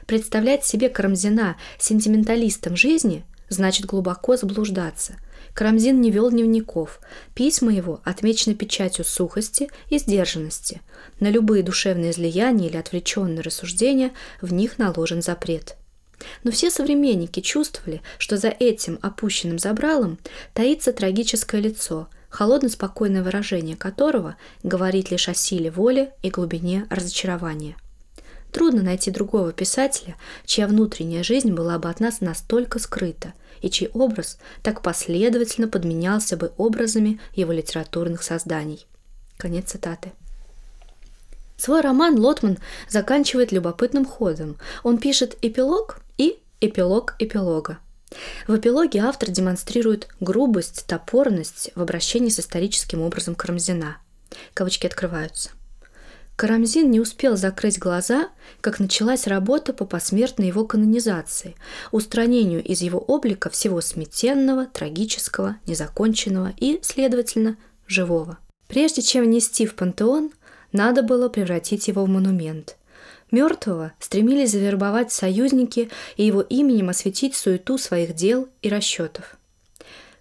Представлять 0.09 0.65
себе 0.65 0.89
Карамзина 0.89 1.57
сентименталистом 1.79 2.75
жизни 2.75 3.25
значит 3.49 3.87
глубоко 3.87 4.37
заблуждаться– 4.37 5.15
Карамзин 5.59 6.01
не 6.01 6.13
вел 6.13 6.31
дневников. 6.31 7.01
Письма 7.35 7.73
его 7.73 8.01
отмечены 8.05 8.55
печатью 8.55 9.05
сухости 9.05 9.71
и 9.89 9.99
сдержанности. 9.99 10.83
На 11.19 11.31
любые 11.31 11.65
душевные 11.65 12.13
излияния 12.13 12.69
или 12.69 12.77
отвлеченные 12.77 13.41
рассуждения 13.41 14.13
в 14.41 14.53
них 14.53 14.79
наложен 14.79 15.21
запрет. 15.21 15.77
Но 16.45 16.53
все 16.53 16.71
современники 16.71 17.41
чувствовали, 17.41 18.03
что 18.19 18.37
за 18.37 18.49
этим 18.49 19.01
опущенным 19.03 19.59
забралом 19.59 20.19
таится 20.53 20.93
трагическое 20.93 21.61
лицо, 21.61 22.09
холодно-спокойное 22.31 23.25
выражение 23.25 23.77
которого 23.77 24.37
говорит 24.63 25.11
лишь 25.11 25.29
о 25.29 25.35
силе 25.35 25.73
воли 25.73 26.11
и 26.23 26.31
глубине 26.31 26.87
разочарования. 26.91 27.77
Трудно 28.53 28.83
найти 28.83 29.11
другого 29.11 29.53
писателя, 29.53 30.17
чья 30.45 30.67
внутренняя 30.67 31.23
жизнь 31.23 31.53
была 31.53 31.79
бы 31.79 31.89
от 31.89 32.01
нас 32.01 32.21
настолько 32.21 32.79
скрыта– 32.79 33.35
и 33.61 33.71
чей 33.71 33.89
образ 33.93 34.39
так 34.63 34.83
последовательно 34.83 35.69
подменялся 35.69 36.37
бы 36.37 36.53
образами 36.57 37.21
его 37.35 37.53
литературных 37.53 38.23
созданий. 38.23 38.87
Конец 39.37 39.71
цитаты. 39.71 40.13
Свой 41.57 41.81
роман 41.81 42.19
Лотман 42.19 42.59
заканчивает 42.89 43.53
любопытным 43.53 44.05
ходом. 44.05 44.57
Он 44.85 44.99
пишет 44.99 45.37
эпилог 45.43 46.01
и 46.17 46.39
эпилог 46.61 47.17
эпилога. 47.19 47.79
В 48.47 48.57
эпилоге 48.57 49.01
автор 49.01 49.31
демонстрирует 49.31 50.09
грубость, 50.21 50.87
топорность 50.87 51.71
в 51.75 51.83
обращении 51.83 52.31
с 52.31 52.41
историческим 52.41 53.03
образом 53.03 53.35
Карамзина. 53.35 53.99
Кавычки 54.55 54.87
открываются. 54.87 55.51
Карамзин 56.39 56.89
не 56.89 57.01
успел 57.01 57.37
закрыть 57.37 57.81
глаза, 57.81 58.29
как 58.61 58.79
началась 58.79 59.27
работа 59.27 59.73
по 59.73 59.85
посмертной 59.85 60.47
его 60.47 60.65
канонизации, 60.65 61.57
устранению 61.91 62.63
из 62.63 62.81
его 62.81 63.01
облика 63.01 63.51
всего 63.51 63.81
сметенного, 63.81 64.67
трагического, 64.67 65.57
незаконченного 65.67 66.55
и, 66.57 66.79
следовательно, 66.83 67.57
живого. 67.89 68.39
Прежде 68.69 69.03
чем 69.03 69.25
внести 69.25 69.67
в 69.67 69.75
пантеон, 69.75 70.31
надо 70.71 71.03
было 71.03 71.29
превратить 71.29 71.89
его 71.89 72.05
в 72.05 72.09
монумент. 72.09 72.77
Мертвого 73.33 73.93
стремились 73.99 74.53
завербовать 74.53 75.11
союзники 75.11 75.91
и 76.17 76.25
его 76.25 76.43
именем 76.43 76.89
осветить 76.89 77.35
суету 77.35 77.79
своих 77.79 78.15
дел 78.15 78.49
и 78.63 78.69
расчетов. 78.69 79.37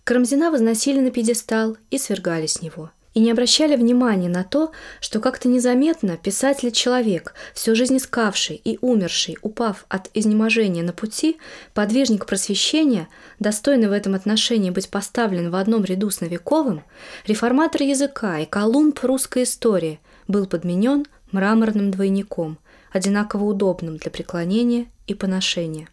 Карамзина 0.03 0.49
возносили 0.49 0.99
на 0.99 1.11
пьедестал 1.11 1.77
и 1.91 1.99
свергали 1.99 2.47
с 2.47 2.63
него– 2.63 2.89
и 3.17 3.19
не 3.19 3.31
обращали 3.31 3.75
внимания 3.75 4.29
на 4.29 4.43
то, 4.43 4.71
что 5.01 5.19
как-то 5.19 5.47
незаметно 5.47 6.17
писатель-человек, 6.17 7.33
всю 7.55 7.73
жизнь 7.73 7.97
искавший 7.97 8.61
и 8.63 8.77
умерший, 8.79 9.39
упав 9.41 9.85
от 9.89 10.11
изнеможения 10.13 10.83
на 10.83 10.93
пути, 10.93 11.37
подвижник 11.73 12.27
просвещения, 12.27 13.07
достойный 13.39 13.87
в 13.87 13.91
этом 13.91 14.13
отношении 14.13 14.69
быть 14.69 14.91
поставлен 14.91 15.49
в 15.49 15.55
одном 15.55 15.83
ряду 15.83 16.11
с 16.11 16.21
Новиковым, 16.21 16.83
реформатор 17.25 17.81
языка 17.81 18.37
и 18.37 18.45
Колумб 18.45 18.99
русской 19.03 19.43
истории, 19.45 19.99
был 20.27 20.45
подменен 20.45 21.07
мраморным 21.31 21.89
двойником, 21.89 22.59
одинаково 22.91 23.45
удобным 23.45 23.97
для 23.97 24.11
преклонения 24.11 24.91
и 25.07 25.15
поношения. 25.15 25.89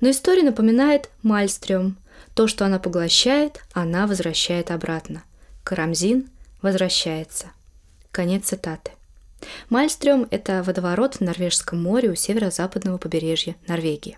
Но 0.00 0.10
история 0.10 0.42
напоминает 0.42 1.10
Мальстрём. 1.22 1.96
То, 2.34 2.48
что 2.48 2.66
она 2.66 2.80
поглощает, 2.80 3.60
она 3.72 4.08
возвращает 4.08 4.72
обратно. 4.72 5.22
Карамзин 5.68 6.30
возвращается. 6.62 7.48
Конец 8.10 8.46
цитаты. 8.46 8.92
Мальстрём– 9.68 10.26
это 10.30 10.62
водоворот 10.62 11.16
в 11.16 11.20
Норвежском 11.20 11.82
море 11.82 12.08
у 12.08 12.14
северо-западного 12.14 12.96
побережья 12.96 13.54
Норвегии. 13.66 14.16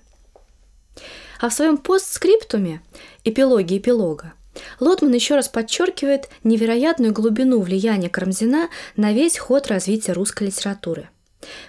А 1.41 1.49
в 1.49 1.53
своем 1.53 1.77
постскриптуме 1.77 2.83
«Эпилоги 3.25 3.79
эпилога» 3.79 4.35
Лотман 4.79 5.13
еще 5.13 5.35
раз 5.35 5.49
подчеркивает 5.49 6.29
невероятную 6.45 7.13
глубину 7.13 7.61
влияния 7.63 8.09
Карамзина 8.09 8.69
на 8.95 9.13
весь 9.13 9.37
ход 9.37 9.67
развития 9.67 10.13
русской 10.13 10.45
литературы. 10.45 11.09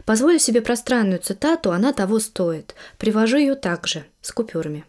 Позволю 0.06 0.38
себе 0.38 0.62
пространную 0.62 1.18
цитату, 1.18 1.72
она 1.72 1.92
того 1.92 2.20
стоит. 2.20 2.76
Привожу 3.00 3.38
ее 3.38 3.56
также, 3.56 4.06
с 4.22 4.32
купюрами. 4.32 4.86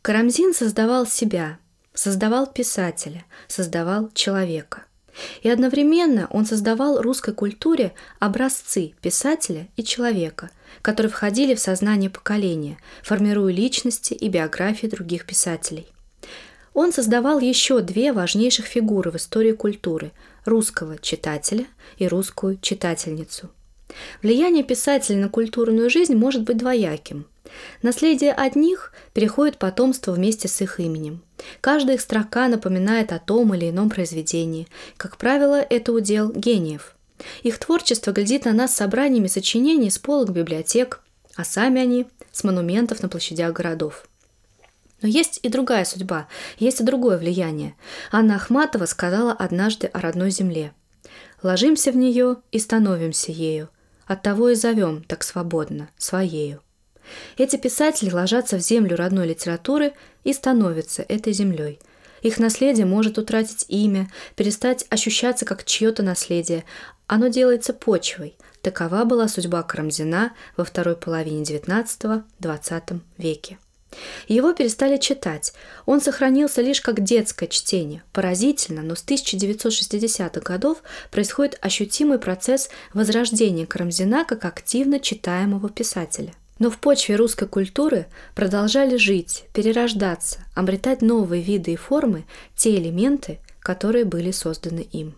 Карамзин 0.00 0.54
создавал 0.54 1.06
себя, 1.06 1.58
создавал 1.94 2.46
писателя, 2.46 3.24
создавал 3.48 4.10
человека. 4.14 4.84
И 5.42 5.50
одновременно 5.50 6.26
он 6.30 6.46
создавал 6.46 7.02
русской 7.02 7.34
культуре 7.34 7.92
образцы 8.18 8.94
писателя 9.02 9.68
и 9.76 9.84
человека, 9.84 10.50
которые 10.80 11.10
входили 11.10 11.54
в 11.54 11.60
сознание 11.60 12.08
поколения, 12.08 12.78
формируя 13.02 13.52
личности 13.52 14.14
и 14.14 14.28
биографии 14.28 14.86
других 14.86 15.26
писателей. 15.26 15.86
Он 16.74 16.92
создавал 16.92 17.38
еще 17.40 17.80
две 17.80 18.12
важнейших 18.12 18.64
фигуры 18.64 19.10
в 19.10 19.16
истории 19.16 19.52
культуры– 19.52 20.12
русского 20.44 20.98
читателя 20.98 21.66
и 21.98 22.08
русскую 22.08 22.58
читательницу. 22.60 23.50
Влияние 24.22 24.64
писателя 24.64 25.18
на 25.18 25.28
культурную 25.28 25.90
жизнь 25.90 26.14
может 26.14 26.42
быть 26.42 26.56
двояким. 26.56 27.26
Наследие 27.82 28.32
одних 28.32 28.92
переходит 29.12 29.58
потомство 29.58 30.12
вместе 30.12 30.48
с 30.48 30.60
их 30.60 30.80
именем. 30.80 31.22
Каждая 31.60 31.96
их 31.96 32.00
строка 32.00 32.48
напоминает 32.48 33.12
о 33.12 33.18
том 33.18 33.54
или 33.54 33.70
ином 33.70 33.90
произведении. 33.90 34.68
Как 34.96 35.16
правило, 35.16 35.60
это 35.60 35.92
удел 35.92 36.32
гениев. 36.32 36.94
Их 37.42 37.58
творчество 37.58 38.12
глядит 38.12 38.44
на 38.44 38.52
нас 38.52 38.74
собраниями 38.74 39.26
сочинений 39.26 39.90
с 39.90 39.98
полок 39.98 40.30
библиотек, 40.30 41.00
а 41.36 41.44
сами 41.44 41.80
они– 41.80 42.06
с 42.32 42.44
монументов 42.44 43.02
на 43.02 43.08
площадях 43.08 43.52
городов. 43.52 44.06
Но 45.02 45.08
есть 45.08 45.40
и 45.42 45.48
другая 45.48 45.84
судьба, 45.84 46.28
есть 46.58 46.80
и 46.80 46.84
другое 46.84 47.18
влияние. 47.18 47.74
Анна 48.10 48.36
Ахматова 48.36 48.86
сказала 48.86 49.32
однажды 49.32 49.88
о 49.88 50.00
родной 50.00 50.30
земле. 50.30 50.72
«Ложимся 51.42 51.90
в 51.90 51.96
нее 51.96 52.36
и 52.52 52.58
становимся 52.58 53.32
ею. 53.32 53.68
Оттого 54.06 54.50
и 54.50 54.54
зовем 54.54 55.02
так 55.02 55.22
свободно, 55.22 55.88
своею». 55.96 56.60
Эти 57.36 57.56
писатели 57.56 58.10
ложатся 58.10 58.56
в 58.56 58.60
землю 58.60 58.96
родной 58.96 59.26
литературы 59.26 59.92
и 60.24 60.32
становятся 60.32 61.02
этой 61.02 61.32
землей. 61.32 61.78
Их 62.22 62.38
наследие 62.38 62.86
может 62.86 63.18
утратить 63.18 63.64
имя, 63.68 64.08
перестать 64.36 64.86
ощущаться 64.90 65.44
как 65.44 65.64
чье-то 65.64 66.02
наследие. 66.02 66.64
Оно 67.08 67.26
делается 67.26 67.72
почвой. 67.72 68.36
Такова 68.62 69.04
была 69.04 69.26
судьба 69.26 69.62
Карамзина 69.64 70.32
во 70.56 70.64
второй 70.64 70.96
половине 70.96 71.42
XIX-XX 71.42 73.00
веке. 73.18 73.58
Его 74.28 74.52
перестали 74.52 74.96
читать. 74.96 75.52
Он 75.86 76.00
сохранился 76.00 76.62
лишь 76.62 76.80
как 76.80 77.02
детское 77.02 77.46
чтение. 77.46 78.02
Поразительно, 78.12 78.82
но 78.82 78.94
с 78.94 79.04
1960-х 79.04 80.40
годов 80.40 80.82
происходит 81.10 81.58
ощутимый 81.60 82.18
процесс 82.18 82.70
возрождения 82.94 83.66
Карамзина 83.66 84.24
как 84.24 84.44
активно 84.44 85.00
читаемого 85.00 85.68
писателя. 85.68 86.32
Но 86.58 86.70
в 86.70 86.78
почве 86.78 87.16
русской 87.16 87.48
культуры 87.48 88.06
продолжали 88.34 88.96
жить, 88.96 89.44
перерождаться, 89.52 90.40
обретать 90.54 91.02
новые 91.02 91.42
виды 91.42 91.72
и 91.72 91.76
формы 91.76 92.24
те 92.54 92.76
элементы, 92.76 93.40
которые 93.60 94.04
были 94.04 94.30
созданы 94.30 94.86
им. 94.92 95.14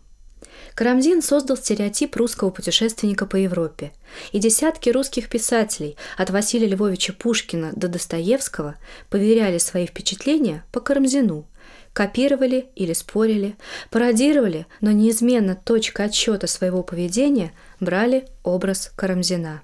Карамзин 0.75 1.23
создал 1.23 1.57
стереотип 1.57 2.17
русского 2.17 2.51
путешественника 2.51 3.27
по 3.27 3.37
Европе, 3.37 3.93
и 4.33 4.41
десятки 4.41 4.91
русских 4.91 5.29
писателей 5.29 5.97
от 6.17 6.31
Василия 6.31 6.67
Львовича 6.67 7.13
Пушкина 7.13 7.73
до 7.77 7.87
Достоевского 7.87 8.75
поверяли 9.09 9.59
свои 9.59 9.87
впечатления 9.87 10.65
по 10.73 10.81
Карамзину, 10.81 11.47
копировали 11.93 12.67
или 12.75 12.93
спорили, 12.93 13.57
пародировали, 13.91 14.67
но 14.81 14.91
неизменно 14.91 15.55
точка 15.55 16.05
отсчета 16.05 16.49
своего 16.49 16.83
поведения 16.83 17.53
брали 17.79 18.27
образ 18.43 18.91
Карамзина. 18.97 19.63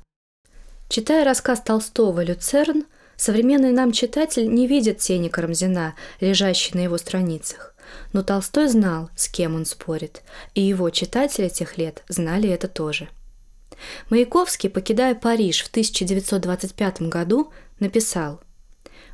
Читая 0.89 1.25
рассказ 1.25 1.61
Толстого 1.61 2.23
«Люцерн», 2.23 2.85
Современный 3.21 3.71
нам 3.71 3.93
читатель 3.93 4.51
не 4.51 4.67
видит 4.67 4.97
тени 4.97 5.29
Карамзина, 5.29 5.95
лежащей 6.21 6.71
на 6.73 6.85
его 6.85 6.97
страницах. 6.97 7.70
Но 8.13 8.23
Толстой 8.23 8.69
знал, 8.69 9.11
с 9.17 9.29
кем 9.29 9.55
он 9.55 9.65
спорит, 9.65 10.23
и 10.55 10.63
его 10.63 10.91
читатели 10.91 11.49
тех 11.49 11.79
лет 11.79 12.03
знали 12.09 12.49
это 12.49 12.69
тоже. 12.69 13.09
Маяковский, 14.11 14.69
покидая 14.69 15.15
Париж 15.15 15.63
в 15.63 15.69
1925 15.69 17.03
году, 17.03 17.53
написал 17.79 18.41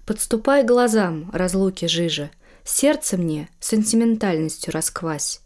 «Подступай 0.05 0.65
глазам, 0.65 1.31
разлуки 1.33 1.87
жижа, 1.87 2.31
сердце 2.65 3.17
мне 3.17 3.49
сентиментальностью 3.61 4.73
расквась. 4.73 5.41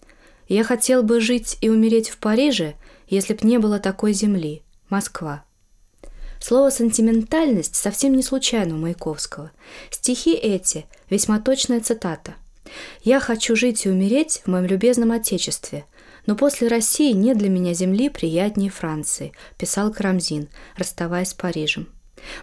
Я 0.48 0.64
хотел 0.64 1.02
бы 1.02 1.20
жить 1.20 1.58
и 1.60 1.68
умереть 1.68 2.08
в 2.10 2.18
Париже, 2.18 2.74
если 3.08 3.34
б 3.34 3.40
не 3.42 3.58
было 3.58 3.78
такой 3.78 4.12
земли, 4.12 4.62
Москва». 4.88 5.44
Слово 6.40 6.70
«сентиментальность» 6.70 7.76
совсем 7.76 8.14
не 8.16 8.22
случайно 8.22 8.74
у 8.74 8.78
Маяковского. 8.78 9.50
Стихи 9.90 10.32
эти– 10.32 10.86
весьма 11.10 11.38
точная 11.38 11.80
цитата. 11.80 12.34
«Я 13.02 13.20
хочу 13.20 13.56
жить 13.56 13.86
и 13.86 13.90
умереть 13.90 14.42
в 14.44 14.48
моем 14.48 14.66
любезном 14.66 15.12
Отечестве, 15.12 15.86
но 16.26 16.36
после 16.36 16.68
России 16.68 17.12
нет 17.12 17.38
для 17.38 17.48
меня 17.48 17.74
земли 17.74 18.08
приятнее 18.08 18.70
Франции»,– 18.70 19.32
писал 19.58 19.92
Карамзин, 19.92 20.48
расставаясь 20.76 21.28
с 21.28 21.34
Парижем. 21.34 21.88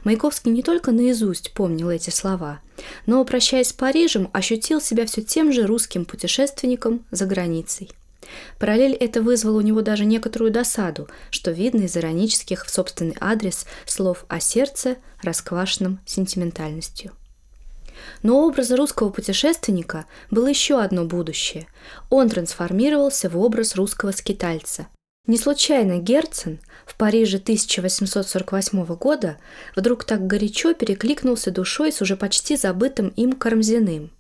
Маяковский 0.03 0.51
не 0.51 0.63
только 0.63 0.91
наизусть 0.91 1.53
помнил 1.53 1.89
эти 1.91 2.09
слова, 2.09 2.61
но, 3.05 3.23
прощаясь 3.23 3.69
с 3.69 3.73
Парижем, 3.73 4.29
ощутил 4.33 4.81
себя 4.81 5.05
все 5.05 5.21
тем 5.21 5.53
же 5.53 5.67
русским 5.67 6.05
путешественником 6.05 7.05
за 7.11 7.25
границей– 7.25 7.91
Параллель 8.59 8.93
это 8.93 9.21
вызвало 9.21 9.57
у 9.57 9.61
него 9.61 9.81
даже 9.81 10.05
некоторую 10.05 10.51
досаду, 10.51 11.07
что 11.29 11.51
видно 11.51 11.83
из 11.83 11.95
иронических 11.95 12.65
в 12.65 12.69
собственный 12.69 13.15
адрес 13.19 13.65
слов 13.85 14.25
о 14.27 14.39
сердце, 14.39 14.97
расквашенном 15.21 15.99
сентиментальностью. 16.05 17.13
Но 18.23 18.39
у 18.39 18.47
образа 18.47 18.75
русского 18.75 19.09
путешественника 19.09 20.05
было 20.31 20.47
еще 20.47 20.81
одно 20.81 21.05
будущее. 21.05 21.67
Он 22.09 22.29
трансформировался 22.29 23.29
в 23.29 23.37
образ 23.37 23.75
русского 23.75 24.11
скитальца. 24.11 24.87
Не 25.25 25.37
случайно 25.37 25.99
Герцен 25.99 26.59
в 26.85 26.95
Париже 26.95 27.37
1848 27.37 28.85
года 28.95 29.37
вдруг 29.75 30.05
так 30.05 30.25
горячо 30.25 30.73
перекликнулся 30.73 31.51
душой 31.51 31.91
с 31.91 32.01
уже 32.01 32.15
почти 32.15 32.55
забытым 32.55 33.09
им 33.09 33.33
Карамзиным– 33.33 34.11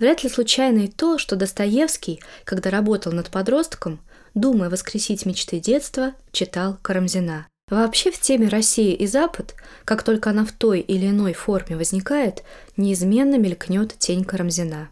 Вряд 0.00 0.24
ли 0.24 0.30
случайно 0.30 0.78
и 0.78 0.88
то, 0.88 1.18
что 1.18 1.36
Достоевский, 1.36 2.20
когда 2.44 2.70
работал 2.70 3.12
над 3.12 3.28
подростком, 3.28 4.00
думая 4.32 4.70
воскресить 4.70 5.26
мечты 5.26 5.60
детства, 5.60 6.14
читал 6.32 6.78
Карамзина. 6.80 7.46
Вообще 7.70 8.10
в 8.10 8.20
теме 8.20 8.48
«Россия 8.48 8.94
и 8.94 9.06
Запад», 9.06 9.54
как 9.84 10.02
только 10.02 10.30
она 10.30 10.44
в 10.44 10.52
той 10.52 10.80
или 10.80 11.08
иной 11.08 11.32
форме 11.32 11.76
возникает, 11.76 12.42
неизменно 12.76 13.38
мелькнет 13.38 13.96
тень 13.96 14.24
Карамзина. 14.24 14.88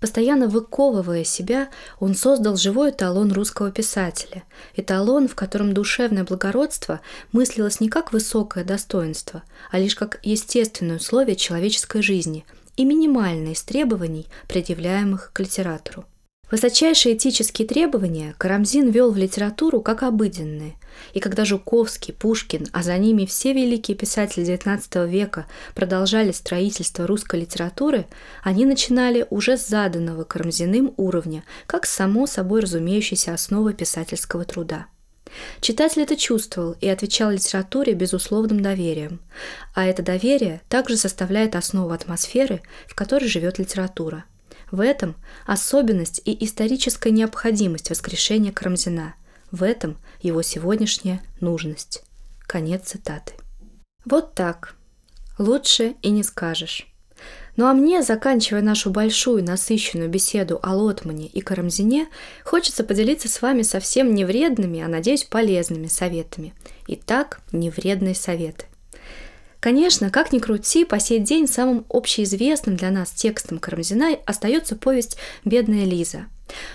Постоянно 0.00 0.48
выковывая 0.48 1.24
себя, 1.24 1.70
он 1.98 2.14
создал 2.14 2.56
живой 2.56 2.90
эталон 2.90 3.32
русского 3.32 3.70
писателя, 3.70 4.42
эталон, 4.76 5.28
в 5.28 5.34
котором 5.34 5.72
душевное 5.72 6.24
благородство 6.24 7.00
мыслилось 7.32 7.80
не 7.80 7.88
как 7.88 8.12
высокое 8.12 8.64
достоинство, 8.64 9.42
а 9.70 9.78
лишь 9.78 9.94
как 9.94 10.18
естественное 10.22 10.96
условие 10.96 11.36
человеческой 11.36 12.02
жизни– 12.02 12.44
и 12.76 12.84
минимальные 12.84 13.52
из 13.52 13.62
требований, 13.62 14.26
предъявляемых 14.48 15.30
к 15.32 15.40
литератору. 15.40 16.04
Высочайшие 16.50 17.16
этические 17.16 17.66
требования 17.66 18.34
Карамзин 18.38 18.90
вел 18.90 19.10
в 19.10 19.16
литературу 19.16 19.80
как 19.80 20.02
обыденные, 20.02 20.76
и 21.12 21.20
когда 21.20 21.44
Жуковский, 21.44 22.14
Пушкин, 22.14 22.66
а 22.72 22.82
за 22.82 22.96
ними 22.98 23.24
все 23.24 23.52
великие 23.52 23.96
писатели 23.96 24.46
XIX 24.46 25.08
века 25.08 25.46
продолжали 25.74 26.32
строительство 26.32 27.06
русской 27.06 27.40
литературы, 27.40 28.06
они 28.42 28.66
начинали 28.66 29.26
уже 29.30 29.56
с 29.56 29.66
заданного 29.66 30.24
Карамзиным 30.24 30.94
уровня, 30.96 31.44
как 31.66 31.86
само 31.86 32.26
собой 32.26 32.60
разумеющейся 32.60 33.34
основы 33.34 33.72
писательского 33.72 34.44
труда– 34.44 34.86
Читатель 35.60 36.02
это 36.02 36.16
чувствовал 36.16 36.76
и 36.80 36.88
отвечал 36.88 37.30
литературе 37.30 37.94
безусловным 37.94 38.60
доверием. 38.60 39.20
А 39.74 39.84
это 39.86 40.02
доверие 40.02 40.60
также 40.68 40.96
составляет 40.96 41.56
основу 41.56 41.90
атмосферы, 41.90 42.62
в 42.86 42.94
которой 42.94 43.26
живет 43.26 43.58
литература. 43.58 44.24
В 44.74 44.80
этом 44.80 45.14
особенность 45.46 46.20
и 46.24 46.44
историческая 46.44 47.12
необходимость 47.12 47.90
воскрешения 47.90 48.50
Карамзина. 48.50 49.14
В 49.52 49.62
этом 49.62 49.98
его 50.20 50.42
сегодняшняя 50.42 51.22
нужность. 51.40 52.02
Конец 52.40 52.86
цитаты. 52.86 53.34
Вот 54.04 54.34
так. 54.34 54.74
Лучше 55.38 55.94
и 56.02 56.10
не 56.10 56.24
скажешь. 56.24 56.88
Ну 57.54 57.66
а 57.66 57.72
мне, 57.72 58.02
заканчивая 58.02 58.62
нашу 58.62 58.90
большую 58.90 59.44
насыщенную 59.44 60.10
беседу 60.10 60.58
о 60.60 60.74
Лотмане 60.74 61.28
и 61.28 61.40
Карамзине, 61.40 62.08
хочется 62.42 62.82
поделиться 62.82 63.28
с 63.28 63.42
вами 63.42 63.62
совсем 63.62 64.12
не 64.12 64.24
вредными, 64.24 64.80
а, 64.80 64.88
надеюсь, 64.88 65.22
полезными 65.22 65.86
советами. 65.86 66.52
Итак, 66.88 67.42
невредные 67.52 68.16
советы. 68.16 68.64
Конечно, 69.64 70.10
как 70.10 70.30
ни 70.30 70.40
крути, 70.40 70.84
по 70.84 71.00
сей 71.00 71.20
день 71.20 71.48
самым 71.48 71.86
общеизвестным 71.88 72.76
для 72.76 72.90
нас 72.90 73.12
текстом 73.12 73.58
Карамзина 73.58 74.18
остается 74.26 74.76
повесть 74.76 75.16
«Бедная 75.46 75.86
Лиза», 75.86 76.26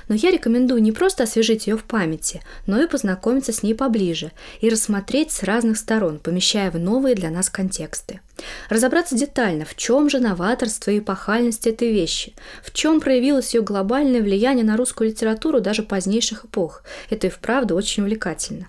но 0.08 0.16
я 0.16 0.32
рекомендую 0.32 0.82
не 0.82 0.92
просто 0.92 1.22
освежить 1.26 1.68
ее 1.68 1.78
в 1.78 1.84
памяти, 1.84 2.42
но 2.66 2.82
и 2.82 2.88
познакомиться 2.88 3.54
с 3.54 3.62
ней 3.62 3.76
поближе 3.76 4.32
и 4.60 4.70
рассмотреть 4.70 5.32
с 5.32 5.44
разных 5.44 5.78
сторон, 5.78 6.18
помещая 6.18 6.72
в 6.72 6.80
новые 6.80 7.14
для 7.14 7.30
нас 7.30 7.52
контексты. 7.52 8.22
Разобраться 8.70 9.16
детально, 9.16 9.66
в 9.66 9.76
чем 9.76 10.10
же 10.10 10.20
новаторство 10.20 10.92
и 10.92 11.00
эпохальность 11.00 11.68
этой 11.68 11.92
вещи, 11.92 12.34
в 12.64 12.72
чем 12.72 13.00
проявилось 13.00 13.54
ее 13.54 13.62
глобальное 13.62 14.22
влияние 14.22 14.66
на 14.66 14.78
русскую 14.78 15.10
литературу 15.10 15.62
даже 15.62 15.84
позднейших 15.84 16.46
эпох. 16.46 16.84
Это 17.10 17.28
и 17.28 17.30
вправду 17.30 17.76
очень 17.76 18.04
увлекательно. 18.04 18.68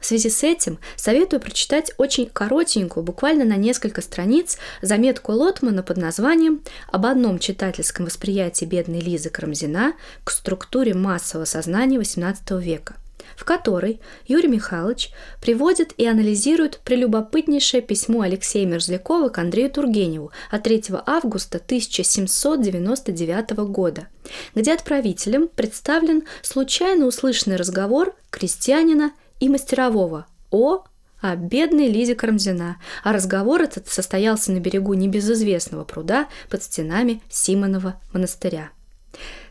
В 0.00 0.06
связи 0.06 0.30
с 0.30 0.42
этим 0.42 0.78
советую 0.96 1.40
прочитать 1.40 1.92
очень 1.96 2.26
коротенькую, 2.26 3.04
буквально 3.04 3.44
на 3.44 3.56
несколько 3.56 4.00
страниц, 4.02 4.58
заметку 4.82 5.32
Лотмана 5.32 5.82
под 5.82 5.96
названием 5.96 6.62
«Об 6.90 7.06
одном 7.06 7.38
читательском 7.38 8.06
восприятии 8.06 8.64
бедной 8.64 9.00
Лизы 9.00 9.30
Карамзина 9.30 9.94
к 10.24 10.30
структуре 10.30 10.94
массового 10.94 11.44
сознания 11.44 11.98
XVIII 11.98 12.60
века», 12.60 12.96
в 13.40 13.44
которой 13.46 14.00
Юрий 14.26 14.48
Михайлович 14.48 15.10
приводит 15.40 15.94
и 15.96 16.06
анализирует 16.06 16.80
прелюбопытнейшее 16.84 17.80
письмо 17.80 18.20
Алексея 18.20 18.66
Мерзлякова 18.66 19.30
к 19.30 19.38
Андрею 19.38 19.70
Тургеневу 19.70 20.30
от 20.50 20.64
3 20.64 20.84
августа 21.06 21.56
1799 21.56 23.50
года, 23.70 24.08
где 24.54 24.74
отправителем 24.74 25.48
представлен 25.48 26.24
случайно 26.42 27.06
услышанный 27.06 27.56
разговор 27.56 28.14
крестьянина 28.28 29.12
и 29.40 29.48
мастерового 29.48 30.26
о 30.50 30.84
о 31.22 31.36
бедной 31.36 31.88
Лизе 31.88 32.14
Карамзина, 32.14 32.76
а 33.04 33.12
разговор 33.12 33.62
этот 33.62 33.88
состоялся 33.88 34.52
на 34.52 34.58
берегу 34.58 34.92
небезызвестного 34.94 35.84
пруда 35.84 36.28
под 36.48 36.62
стенами 36.62 37.22
Симонова 37.30 38.00
монастыря. 38.12 38.70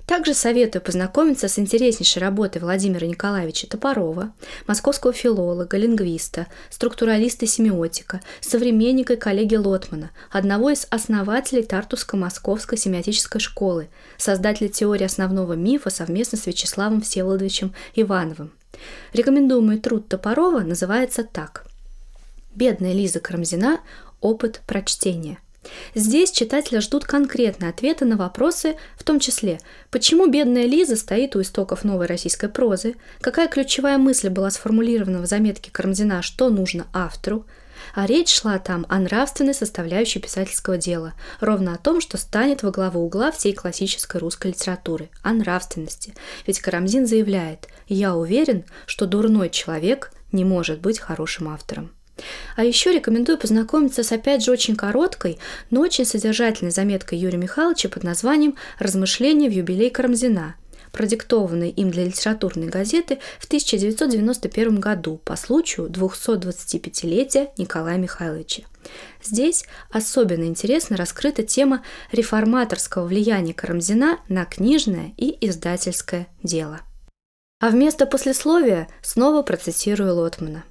Также 0.09 0.33
советую 0.33 0.81
познакомиться 0.81 1.47
с 1.47 1.59
интереснейшей 1.59 2.19
работой 2.19 2.63
Владимира 2.63 3.05
Николаевича 3.05 3.67
Топорова, 3.67 4.33
московского 4.65 5.13
филолога, 5.13 5.77
лингвиста, 5.77 6.47
структуралиста-семиотика, 6.71 8.19
современника 8.41 9.13
и 9.13 9.17
коллеги 9.17 9.53
Лотмана, 9.53 10.09
одного 10.31 10.71
из 10.71 10.87
основателей 10.89 11.61
Тартуско-Московской 11.61 12.75
семиотической 12.75 13.39
школы, 13.39 13.87
создателя 14.17 14.67
теории 14.67 15.03
основного 15.03 15.53
мифа 15.53 15.91
совместно 15.91 16.39
с 16.39 16.47
Вячеславом 16.47 17.01
Всеволодовичем 17.01 17.75
Ивановым. 17.93 18.51
Рекомендуемый 19.13 19.77
труд 19.77 20.07
Топорова 20.07 20.61
называется 20.61 21.23
так. 21.23 21.67
«Бедная 22.55 22.93
Лиза 22.93 23.19
Карамзина. 23.19 23.79
Опыт 24.21 24.61
прочтения». 24.65 25.37
Здесь 25.95 26.31
читателя 26.31 26.81
ждут 26.81 27.05
конкретные 27.05 27.69
ответы 27.69 28.05
на 28.05 28.17
вопросы, 28.17 28.75
в 28.97 29.03
том 29.03 29.19
числе, 29.19 29.59
почему 29.91 30.27
бедная 30.27 30.65
Лиза 30.65 30.95
стоит 30.95 31.35
у 31.35 31.41
истоков 31.41 31.83
новой 31.83 32.05
российской 32.05 32.49
прозы, 32.49 32.95
какая 33.21 33.47
ключевая 33.47 33.97
мысль 33.97 34.29
была 34.29 34.49
сформулирована 34.51 35.21
в 35.21 35.25
заметке 35.25 35.71
Карамзина, 35.71 36.21
что 36.21 36.49
нужно 36.49 36.87
автору, 36.93 37.45
а 37.93 38.05
речь 38.05 38.33
шла 38.33 38.59
там 38.59 38.85
о 38.89 38.99
нравственной 38.99 39.53
составляющей 39.53 40.19
писательского 40.19 40.77
дела, 40.77 41.13
ровно 41.39 41.73
о 41.73 41.77
том, 41.77 42.01
что 42.01 42.17
станет 42.17 42.63
во 42.63 42.71
главу 42.71 43.01
угла 43.01 43.31
всей 43.31 43.53
классической 43.53 44.19
русской 44.19 44.47
литературы, 44.47 45.09
о 45.21 45.33
нравственности. 45.33 46.13
Ведь 46.45 46.59
Карамзин 46.59 47.05
заявляет 47.05 47.67
«Я 47.87 48.15
уверен, 48.15 48.65
что 48.85 49.05
дурной 49.05 49.49
человек 49.49 50.11
не 50.31 50.45
может 50.45 50.81
быть 50.81 50.99
хорошим 50.99 51.49
автором». 51.49 51.91
А 52.55 52.63
еще 52.63 52.91
рекомендую 52.91 53.37
познакомиться 53.37 54.03
с 54.03 54.11
опять 54.11 54.43
же 54.43 54.51
очень 54.51 54.75
короткой, 54.75 55.39
но 55.69 55.81
очень 55.81 56.05
содержательной 56.05 56.71
заметкой 56.71 57.17
Юрия 57.17 57.37
Михайловича 57.37 57.89
под 57.89 58.03
названием 58.03 58.55
«Размышления 58.79 59.49
в 59.49 59.53
юбилей 59.53 59.89
Карамзина», 59.89 60.55
продиктованной 60.91 61.69
им 61.69 61.91
для 61.91 62.05
литературной 62.05 62.67
газеты 62.67 63.19
в 63.39 63.45
1991 63.45 64.79
году 64.79 65.21
по 65.23 65.35
случаю 65.35 65.87
225-летия 65.87 67.49
Николая 67.57 67.97
Михайловича. 67.97 68.63
Здесь 69.23 69.65
особенно 69.91 70.45
интересно 70.45 70.97
раскрыта 70.97 71.43
тема 71.43 71.83
реформаторского 72.11 73.05
влияния 73.05 73.53
Карамзина 73.53 74.19
на 74.29 74.45
книжное 74.45 75.13
и 75.17 75.37
издательское 75.47 76.27
дело. 76.43 76.81
А 77.59 77.69
вместо 77.69 78.05
послесловия 78.05 78.87
снова 79.01 79.41
процитирую 79.41 80.15
Лотмана. 80.15 80.63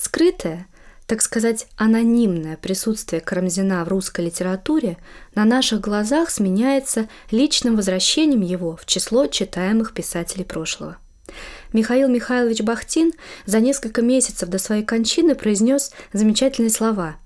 Скрытое, 0.00 0.68
так 1.06 1.22
сказать, 1.22 1.66
анонимное 1.76 2.56
присутствие 2.56 3.20
Карамзина 3.20 3.84
в 3.84 3.88
русской 3.88 4.26
литературе 4.26 4.96
на 5.34 5.44
наших 5.44 5.80
глазах 5.80 6.30
сменяется 6.30 7.08
личным 7.32 7.74
возвращением 7.74 8.42
его 8.42 8.76
в 8.76 8.86
число 8.86 9.26
читаемых 9.26 9.92
писателей 9.92 10.44
прошлого. 10.44 10.98
Михаил 11.72 12.08
Михайлович 12.08 12.62
Бахтин 12.62 13.12
за 13.44 13.58
несколько 13.58 14.00
месяцев 14.00 14.48
до 14.48 14.58
своей 14.58 14.84
кончины 14.84 15.34
произнес 15.34 15.90
замечательные 16.12 16.70
слова 16.70 17.16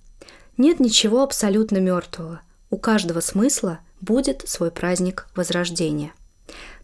«Нет 0.57 0.81
ничего 0.81 1.23
абсолютно 1.23 1.77
мертвого. 1.77 2.41
У 2.70 2.79
каждого 2.79 3.20
смысла 3.20 3.81
будет 4.01 4.49
свой 4.49 4.70
праздник 4.70 5.27
Возрождения». 5.37 6.12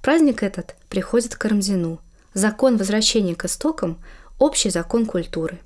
Праздник 0.02 0.42
этот 0.42 0.76
приходит 0.90 1.34
к 1.34 1.38
Карамзину. 1.38 2.00
Закон 2.34 2.76
возвращения 2.76 3.34
к 3.34 3.46
истокам– 3.46 3.98
общий 4.38 4.70
закон 4.70 5.06
культуры. 5.06 5.58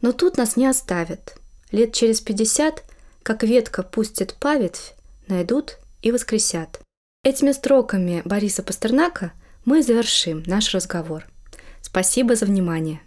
Но 0.00 0.12
тут 0.12 0.36
нас 0.36 0.56
не 0.56 0.66
оставят. 0.66 1.36
Лет 1.70 1.92
через 1.92 2.20
пятьдесят, 2.20 2.84
как 3.22 3.42
ветка 3.42 3.82
пустит 3.82 4.34
паветвь, 4.34 4.94
найдут 5.28 5.78
и 6.02 6.10
воскресят. 6.10 6.80
Этими 7.22 7.52
строками 7.52 8.22
Бориса 8.24 8.62
Пастернака 8.62 9.32
мы 9.64 9.82
завершим 9.82 10.42
наш 10.46 10.74
разговор. 10.74 11.26
Спасибо 11.82 12.34
за 12.34 12.46
внимание. 12.46 13.02